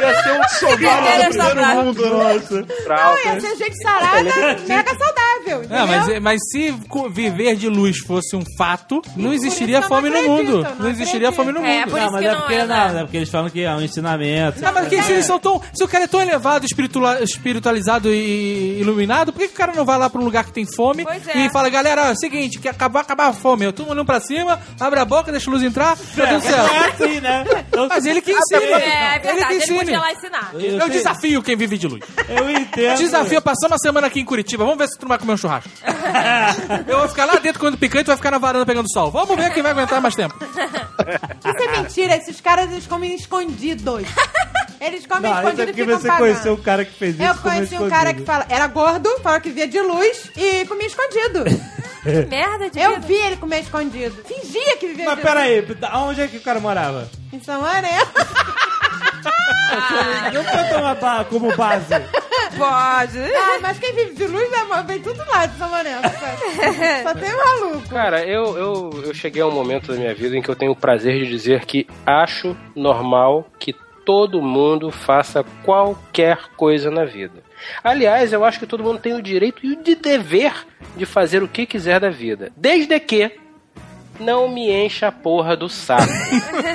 [0.00, 2.66] Ia ser um Brincadeira no primeiro mundo, nossa.
[2.88, 4.22] Não, ia ser gente sarada,
[4.66, 5.68] mega saudável.
[5.68, 5.86] Não, entendeu?
[5.86, 6.74] mas, mas se
[7.10, 10.62] viver de luz fosse um fato, não existiria fome não no mundo.
[10.62, 11.90] Não não existiria fome no É, mundo.
[11.90, 13.00] por não, mas que é não porque é, não, né?
[13.00, 14.60] é porque eles falam que é um ensinamento.
[14.60, 15.60] Não, mas que, se eles são tão.
[15.74, 19.72] Se o cara é tão elevado, espiritual- espiritualizado e iluminado, por que, que o cara
[19.72, 21.04] não vai lá pra um lugar que tem fome
[21.34, 21.38] é.
[21.46, 23.64] e fala, galera, é o seguinte, que acabar, acabar a fome.
[23.64, 26.74] Eu tô olhando pra cima, abre a boca, deixa a luz entrar, tá tudo certo.
[27.02, 27.44] é assim, né?
[27.72, 28.60] Eu, Mas ele que ensina.
[28.60, 29.78] É, é ele que verdade, ele ensina.
[29.78, 30.50] podia lá ensinar.
[30.54, 32.04] eu, Eu desafio quem vive de luz.
[32.28, 32.98] eu entendo.
[32.98, 34.64] Desafio passar uma semana aqui em Curitiba.
[34.64, 35.70] Vamos ver se tu não vai comer um churrasco.
[36.86, 39.10] Eu vou ficar lá dentro comendo picanha e tu vai ficar na varanda pegando sol.
[39.10, 40.34] Vamos ver quem vai aguentar mais tempo.
[40.42, 44.04] Isso é mentira, esses caras eles comem escondidos.
[44.80, 46.26] Eles comem Não, é escondido e ficam você pagando.
[46.26, 47.22] conheceu o cara que fez isso.
[47.22, 47.90] Eu conheci um escondido.
[47.90, 51.44] cara que fala, era gordo, falava que via de luz e comia escondido.
[52.02, 53.06] Que merda de Eu vida.
[53.06, 54.24] vi ele comer escondido.
[54.24, 55.66] Fingia que vivia Mas de peraí,
[55.96, 57.00] onde é que o cara morava?
[57.00, 57.08] luz.
[57.30, 57.98] Em São Mané.
[60.32, 61.86] Não foi tomar ba- como base.
[62.56, 63.18] Pode.
[63.34, 65.68] Ah, mas quem vive de luz é, vem tudo lá de São.
[65.68, 65.76] Só,
[67.04, 67.88] só tem maluco.
[67.90, 70.72] Cara, eu, eu, eu cheguei a um momento da minha vida em que eu tenho
[70.72, 73.74] o prazer de dizer que acho normal que
[74.06, 77.42] todo mundo faça qualquer coisa na vida.
[77.82, 80.66] Aliás, eu acho que todo mundo tem o direito e o de dever
[80.96, 82.52] de fazer o que quiser da vida.
[82.56, 83.32] Desde que
[84.18, 86.12] não me encha a porra do saco.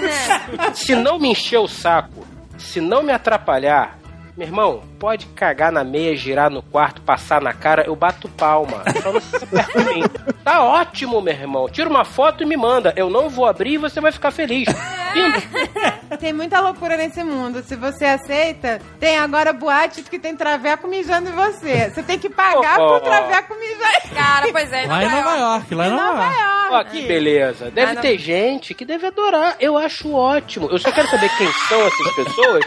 [0.73, 2.25] se não me encher o saco,
[2.57, 3.99] se não me atrapalhar,
[4.35, 8.81] meu irmão, pode cagar na meia, girar no quarto, passar na cara, eu bato palma.
[9.03, 10.03] Só não se perto de mim.
[10.43, 11.69] Tá ótimo, meu irmão.
[11.69, 12.91] Tira uma foto e me manda.
[12.95, 14.67] Eu não vou abrir e você vai ficar feliz.
[15.13, 15.37] Lindo.
[16.19, 17.61] Tem muita loucura nesse mundo.
[17.61, 21.91] Se você aceita, tem agora boates que tem traveco mijando em você.
[21.93, 22.99] Você tem que pagar Oh.
[22.99, 24.85] pro traveco mijar em Cara, pois é.
[24.87, 26.39] Lá em Nova York, lá em Nova Nova York.
[26.41, 26.73] York.
[26.73, 27.69] Ó, que beleza.
[27.69, 29.55] Deve Ah, ter gente que deve adorar.
[29.59, 30.67] Eu acho ótimo.
[30.71, 32.65] Eu só quero saber quem são essas pessoas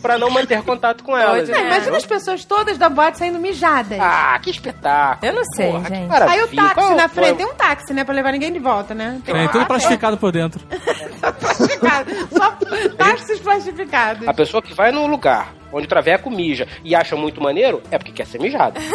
[0.00, 1.48] pra não manter contato com elas.
[1.60, 1.66] Né?
[1.66, 3.98] imagina as pessoas todas da boate saindo mijadas.
[4.00, 5.30] Ah, que espetáculo.
[5.30, 6.12] Eu não sei, Porra, gente.
[6.14, 7.24] Aí o táxi Qual na foi?
[7.24, 8.04] frente, tem um táxi, né?
[8.04, 9.20] Pra levar ninguém de volta, né?
[9.24, 10.60] Tem Tem tudo plastificado por dentro.
[11.40, 12.10] plastificado.
[12.32, 12.50] Só
[12.96, 14.26] táxis plastificados.
[14.28, 17.98] A pessoa que vai num lugar onde o traveco mija e acha muito maneiro é
[17.98, 18.80] porque quer ser mijado.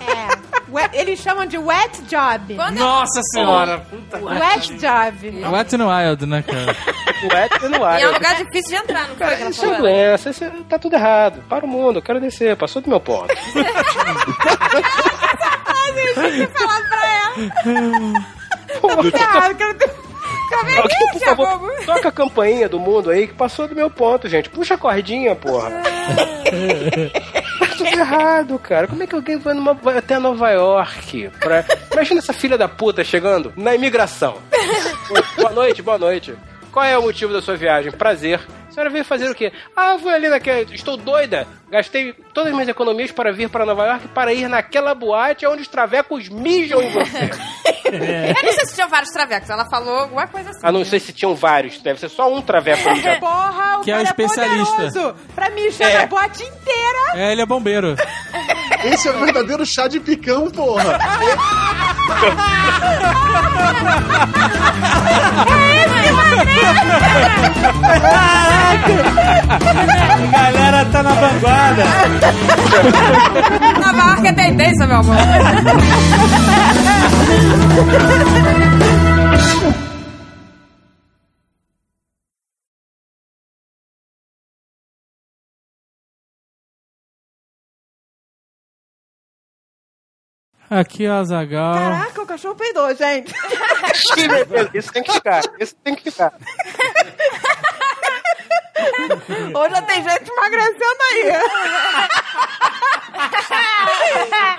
[0.00, 0.40] É.
[0.70, 2.54] Wet- Eles chamam de wet job.
[2.54, 3.84] Quando Nossa senhora!
[4.12, 5.46] Wet job.
[5.52, 6.76] Wet n Wild, né, cara?
[7.22, 9.26] O hétero não E é um lugar difícil de entrar, não foi?
[9.28, 11.42] que ela Isso é doença, isso é- tá tudo errado.
[11.48, 13.34] Para o mundo, eu quero descer, passou do meu ponto.
[16.14, 17.34] Falando pra ela.
[19.12, 19.90] Tá quero ter...
[20.50, 21.84] Alguém, por favor, Thiago.
[21.86, 24.50] toca a campainha do mundo aí que passou do meu ponto, gente.
[24.50, 25.70] Puxa a cordinha, porra.
[25.70, 28.88] tá tudo errado, cara.
[28.88, 31.30] Como é que alguém vai, numa- vai até Nova York?
[31.38, 31.64] Pra...
[31.92, 34.38] Imagina essa filha da puta chegando na imigração.
[35.36, 36.34] boa noite, boa noite.
[36.72, 37.90] Qual é o motivo da sua viagem?
[37.90, 38.40] Prazer.
[38.68, 39.52] A senhora veio fazer o quê?
[39.74, 40.62] Ah, vou ali naquela.
[40.72, 41.46] Estou doida.
[41.70, 45.62] Gastei todas as minhas economias para vir para Nova York para ir naquela boate onde
[45.62, 47.30] os travecos mijam em você.
[47.84, 49.48] Eu não sei se tinha vários travecos.
[49.50, 50.60] Ela falou alguma coisa assim.
[50.62, 51.80] Ah, não sei se tinham vários.
[51.80, 53.20] Deve ser só um traveco mijando.
[53.20, 54.76] Porra, o Que é o cara especialista.
[54.76, 55.98] poderoso pra mijar É.
[56.00, 56.98] na boate inteira.
[57.14, 57.94] É, ele é bombeiro.
[58.84, 60.98] Esse é o verdadeiro chá de picão, porra.
[69.10, 71.59] A galera tá na vanguarda.
[73.80, 75.16] Na barca é tendência, meu amor.
[90.70, 91.74] Aqui, ó, Azagal.
[91.74, 93.34] Caraca, o cachorro peidou, gente.
[94.72, 95.42] Isso tem que ficar.
[95.58, 96.32] Isso tem que ficar.
[99.54, 101.32] Hoje já tem gente emagrecendo aí.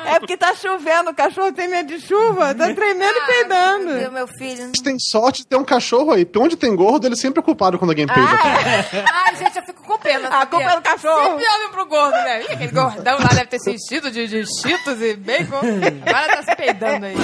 [0.06, 3.85] É porque tá chovendo, o cachorro tem medo de chuva, tá tremendo e peidando.
[3.85, 4.72] Meu, meu filho.
[4.76, 6.27] Você tem sorte de ter um cachorro aí.
[6.38, 8.30] Onde tem gordo, ele sempre é culpado quando alguém peida.
[9.26, 10.27] Ai, gente, eu fico com pena.
[10.30, 11.31] A culpa é do cachorro.
[11.31, 12.41] Sempre olham pro gordo, né?
[12.43, 15.61] Ih, aquele gordão lá deve ter se enchido de, de cheetos e bacon.
[16.06, 17.15] Agora tá se peidando aí.